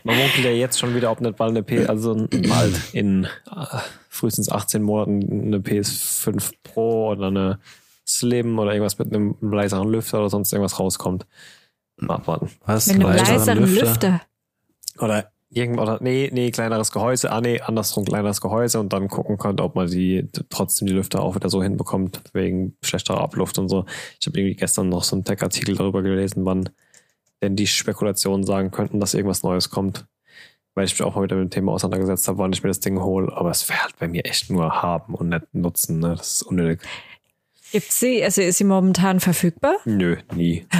Man 0.04 0.16
munkelt 0.18 0.46
ja 0.46 0.52
jetzt 0.52 0.80
schon 0.80 0.96
wieder, 0.96 1.12
ob 1.12 1.22
nicht 1.22 1.36
bald 1.38 1.52
eine 1.52 1.64
P, 1.64 1.86
also 1.88 2.28
bald 2.48 2.76
in 2.94 3.26
äh, 3.26 3.66
frühestens 4.10 4.52
18 4.52 4.84
Monaten 4.84 5.44
eine 5.48 5.58
PS5 5.58 6.52
Pro 6.64 7.10
oder 7.12 7.28
eine 7.28 7.60
Slim 8.08 8.58
oder 8.60 8.72
irgendwas 8.74 8.98
mit 9.00 9.14
einem 9.14 9.36
leiseren 9.42 9.90
Lüfter 9.90 10.20
oder 10.20 10.30
sonst 10.30 10.54
irgendwas 10.54 10.80
rauskommt. 10.80 11.26
Mal 11.98 12.16
abwarten. 12.16 12.50
Was? 12.66 12.88
Mit 12.88 12.98
einem 12.98 13.16
Leiseren 13.16 13.38
leiseren 13.38 13.76
Lüfter. 13.76 14.22
Oder 15.00 15.32
irgend 15.50 15.80
oder 15.80 16.00
nee, 16.02 16.30
nee, 16.32 16.52
kleineres 16.52 16.92
Gehäuse, 16.92 17.32
ah 17.32 17.42
nee, 17.42 17.62
andersrum 17.62 18.06
kleineres 18.06 18.42
Gehäuse 18.42 18.80
und 18.80 18.92
dann 18.94 19.08
gucken 19.08 19.38
könnte, 19.38 19.64
ob 19.64 19.76
man 19.76 19.90
die 19.90 20.28
trotzdem 20.50 20.88
die 20.88 20.94
Lüfter 20.94 21.22
auch 21.22 21.36
wieder 21.36 21.50
so 21.50 21.64
hinbekommt, 21.64 22.22
wegen 22.34 22.76
schlechterer 22.84 23.22
Abluft 23.22 23.58
und 23.58 23.70
so. 23.70 23.86
Ich 24.20 24.28
habe 24.28 24.40
irgendwie 24.40 24.56
gestern 24.56 24.90
noch 24.90 25.04
so 25.04 25.16
einen 25.16 25.24
Tech-Artikel 25.24 25.76
darüber 25.76 26.02
gelesen, 26.02 26.46
wann 26.46 26.70
denn 27.42 27.56
die 27.56 27.68
Spekulationen 27.68 28.46
sagen 28.46 28.72
könnten, 28.72 29.00
dass 29.00 29.14
irgendwas 29.14 29.44
Neues 29.44 29.70
kommt. 29.70 30.06
Weil 30.74 30.86
ich 30.86 30.94
mich 30.94 31.04
auch 31.04 31.16
mal 31.16 31.24
wieder 31.24 31.36
mit 31.36 31.46
dem 31.46 31.50
Thema 31.50 31.72
auseinandergesetzt 31.72 32.28
habe, 32.28 32.38
wann 32.38 32.54
ich 32.54 32.62
mir 32.62 32.70
das 32.70 32.80
Ding 32.80 33.02
hole. 33.02 33.36
Aber 33.36 33.50
es 33.50 33.68
wäre 33.68 33.82
halt 33.82 33.98
bei 33.98 34.08
mir 34.08 34.26
echt 34.26 34.52
nur 34.52 34.82
haben 34.82 35.16
und 35.16 35.30
nicht 35.30 35.54
nutzen. 35.54 36.00
Ne? 36.00 36.16
Das 36.16 36.34
ist 36.34 36.44
unnötig. 36.44 36.82
Gibt 37.72 37.92
sie, 37.92 38.24
also 38.24 38.42
ist 38.42 38.58
sie 38.58 38.64
momentan 38.64 39.20
verfügbar? 39.20 39.76
Nö, 39.86 40.18
nie. 40.34 40.66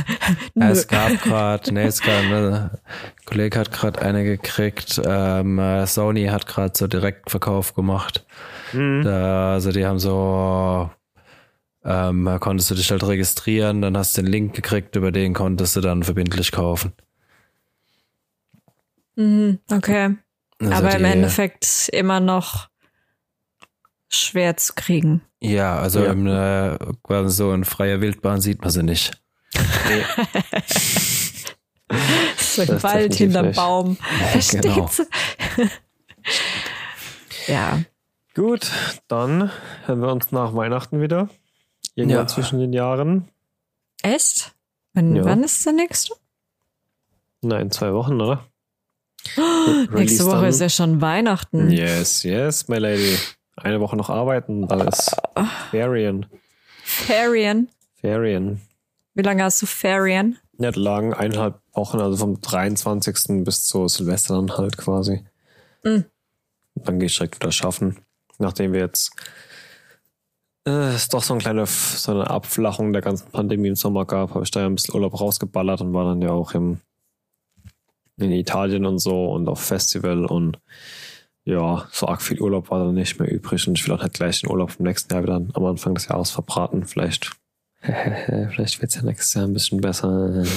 Ja, 0.56 0.72
es 0.72 0.88
gab 0.88 1.22
gerade, 1.22 1.74
nee, 1.74 1.86
es 1.86 2.02
gab, 2.02 2.24
ne, 2.24 2.72
ein 2.74 3.26
Kollege 3.26 3.60
hat 3.60 3.72
gerade 3.72 4.02
eine 4.02 4.24
gekriegt, 4.26 5.00
ähm, 5.06 5.58
äh, 5.60 5.86
Sony 5.88 6.26
hat 6.26 6.48
gerade 6.48 6.74
so 6.76 6.88
Direktverkauf 6.88 7.76
gemacht. 7.76 8.26
Da, 8.74 9.54
also 9.54 9.72
die 9.72 9.86
haben 9.86 10.00
so, 10.00 10.90
ähm, 11.86 12.26
da 12.26 12.40
konntest 12.40 12.72
du 12.72 12.76
dich 12.76 12.92
halt 12.92 13.04
registrieren, 13.04 13.82
dann 13.82 13.96
hast 13.96 14.18
du 14.18 14.22
den 14.22 14.32
Link 14.32 14.54
gekriegt, 14.56 14.96
über 14.98 15.12
den 15.12 15.34
konntest 15.34 15.78
du 15.78 15.82
dann 15.82 16.04
verbindlich 16.04 16.52
kaufen. 16.52 16.92
Mhm, 19.16 19.60
okay. 19.72 20.18
Also 20.60 20.74
Aber 20.74 20.96
im 20.96 21.06
Endeffekt 21.06 21.90
immer 21.94 22.20
noch 22.20 22.70
schwer 24.10 24.58
zu 24.58 24.74
kriegen. 24.76 25.22
Ja, 25.42 25.78
also 25.78 26.04
Ja. 26.04 26.12
Im, 26.12 26.28
äh, 26.28 26.78
quasi 27.04 27.36
so 27.36 27.54
in 27.54 27.64
freier 27.66 28.02
Wildbahn 28.02 28.42
sieht 28.42 28.62
man 28.62 28.70
sie 28.72 28.84
nicht. 28.84 29.12
Nee. 29.88 30.04
So 32.38 32.62
ein 32.64 32.84
Wald 32.84 33.14
hinterm 33.16 33.48
nicht. 33.48 33.56
Baum. 33.56 33.98
Da 34.34 34.40
genau. 34.60 34.88
steht 34.88 35.08
sie. 37.48 37.52
ja. 37.52 37.80
Gut, 38.36 38.72
dann 39.08 39.52
hören 39.86 40.02
wir 40.02 40.12
uns 40.12 40.32
nach 40.32 40.54
Weihnachten 40.54 41.02
wieder. 41.02 41.30
Irgendwann 41.96 42.20
Ja. 42.24 42.28
zwischen 42.28 42.60
den 42.60 42.74
Jahren. 42.74 43.30
Echt? 44.04 44.54
Wann, 44.94 45.16
Ja. 45.16 45.24
wann 45.24 45.44
ist 45.44 45.66
der 45.66 45.74
nächste? 45.74 46.14
Na, 47.42 47.60
in 47.60 47.72
zwei 47.72 47.94
Wochen, 47.94 48.20
oder? 48.20 48.46
Nächste 49.92 50.26
Woche 50.26 50.42
dann. 50.42 50.46
ist 50.50 50.62
ja 50.62 50.70
schon 50.70 51.00
Weihnachten. 51.02 51.70
Yes, 51.72 52.24
yes, 52.24 52.68
my 52.68 52.78
lady. 52.78 53.18
Eine 53.58 53.82
Woche 53.82 53.98
noch 53.98 54.10
arbeiten, 54.10 54.68
dann 54.68 54.88
ist 54.88 55.16
Ferien. 55.72 56.28
Ferien. 56.84 57.70
Ferien. 57.96 58.62
Wie 59.16 59.24
lange 59.24 59.44
hast 59.44 59.62
du 59.62 59.66
Ferien? 59.66 60.38
Nicht 60.58 60.76
lang, 60.76 61.14
eineinhalb 61.14 61.60
Wochen, 61.74 62.00
also 62.00 62.18
vom 62.18 62.40
23. 62.40 63.44
bis 63.44 63.66
zu 63.66 63.88
Silvester 63.88 64.36
dann 64.36 64.56
halt 64.58 64.78
quasi. 64.78 65.24
Mhm. 65.84 66.06
Und 66.76 66.88
dann 66.88 67.00
gehe 67.00 67.08
ich 67.08 67.16
direkt 67.16 67.36
wieder 67.36 67.52
schaffen. 67.52 67.98
Nachdem 68.38 68.74
wir 68.74 68.82
jetzt 68.82 69.12
äh, 70.68 70.94
es 70.94 71.10
doch 71.10 71.24
so 71.24 71.34
eine 71.34 71.42
kleine 71.42 71.66
so 71.66 72.12
eine 72.12 72.30
Abflachung 72.30 72.94
der 72.94 73.02
ganzen 73.02 73.32
Pandemie 73.32 73.70
im 73.70 73.76
Sommer 73.76 74.06
gab, 74.06 74.36
habe 74.36 74.44
ich 74.44 74.52
da 74.52 74.60
ja 74.60 74.66
ein 74.68 74.76
bisschen 74.76 74.94
Urlaub 74.94 75.20
rausgeballert 75.20 75.82
und 75.82 75.94
war 75.94 76.06
dann 76.06 76.22
ja 76.22 76.30
auch 76.30 76.54
im, 76.54 76.82
in 78.18 78.32
Italien 78.32 78.86
und 78.86 79.00
so 79.00 79.32
und 79.32 79.48
auf 79.48 79.62
Festival 79.62 80.26
und 80.26 80.60
ja, 81.48 81.88
so 81.92 82.08
arg 82.10 82.22
viel 82.22 82.42
Urlaub 82.42 82.70
war 82.72 82.84
dann 82.84 82.94
nicht 82.94 83.20
mehr 83.20 83.32
übrig 83.32 83.66
und 83.68 83.78
ich 83.80 83.88
will 83.88 83.96
auch 83.96 84.04
nicht 84.04 84.16
gleich 84.16 84.42
den 84.42 84.50
Urlaub 84.52 84.72
vom 84.72 84.86
nächsten 84.86 85.14
Jahr 85.14 85.24
wieder 85.24 85.36
am 85.36 85.66
Anfang 85.66 85.96
des 85.96 86.08
Jahres 86.10 86.30
verbraten. 86.30 86.86
Vielleicht, 86.86 87.32
vielleicht 87.82 88.82
wird's 88.82 88.96
ja 88.96 89.02
nächstes 89.04 89.34
Jahr 89.34 89.46
ein 89.46 89.54
bisschen 89.54 89.80
besser. 89.82 90.44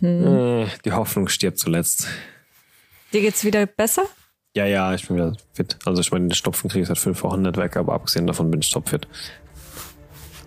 Äh, 0.00 0.66
Die 0.84 0.92
Hoffnung 0.92 1.28
stirbt 1.28 1.58
zuletzt. 1.58 2.06
Dir 3.12 3.20
geht's 3.20 3.44
wieder 3.44 3.66
besser? 3.66 4.04
Ja, 4.56 4.64
ja, 4.64 4.94
ich 4.94 5.06
bin 5.06 5.16
wieder 5.16 5.34
fit. 5.52 5.76
Also 5.84 6.00
ich 6.00 6.10
meine, 6.12 6.28
den 6.28 6.34
Stopfen 6.34 6.70
kriege 6.70 6.82
ich 6.82 6.88
seit 6.88 6.96
fünf 6.98 7.22
Wochen 7.22 7.42
nicht 7.42 7.56
weg, 7.56 7.76
aber 7.76 7.92
abgesehen 7.92 8.26
davon 8.26 8.50
bin 8.50 8.60
ich 8.60 8.70
topfit. 8.70 9.06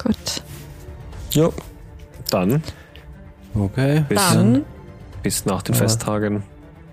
Gut. 0.01 0.15
Jo. 1.31 1.53
Dann 2.31 2.63
Okay. 3.53 4.03
bis, 4.09 4.17
Dann, 4.33 4.65
bis 5.21 5.45
nach 5.45 5.61
den 5.61 5.75
Ja. 5.75 5.81
Festtagen. 5.81 6.41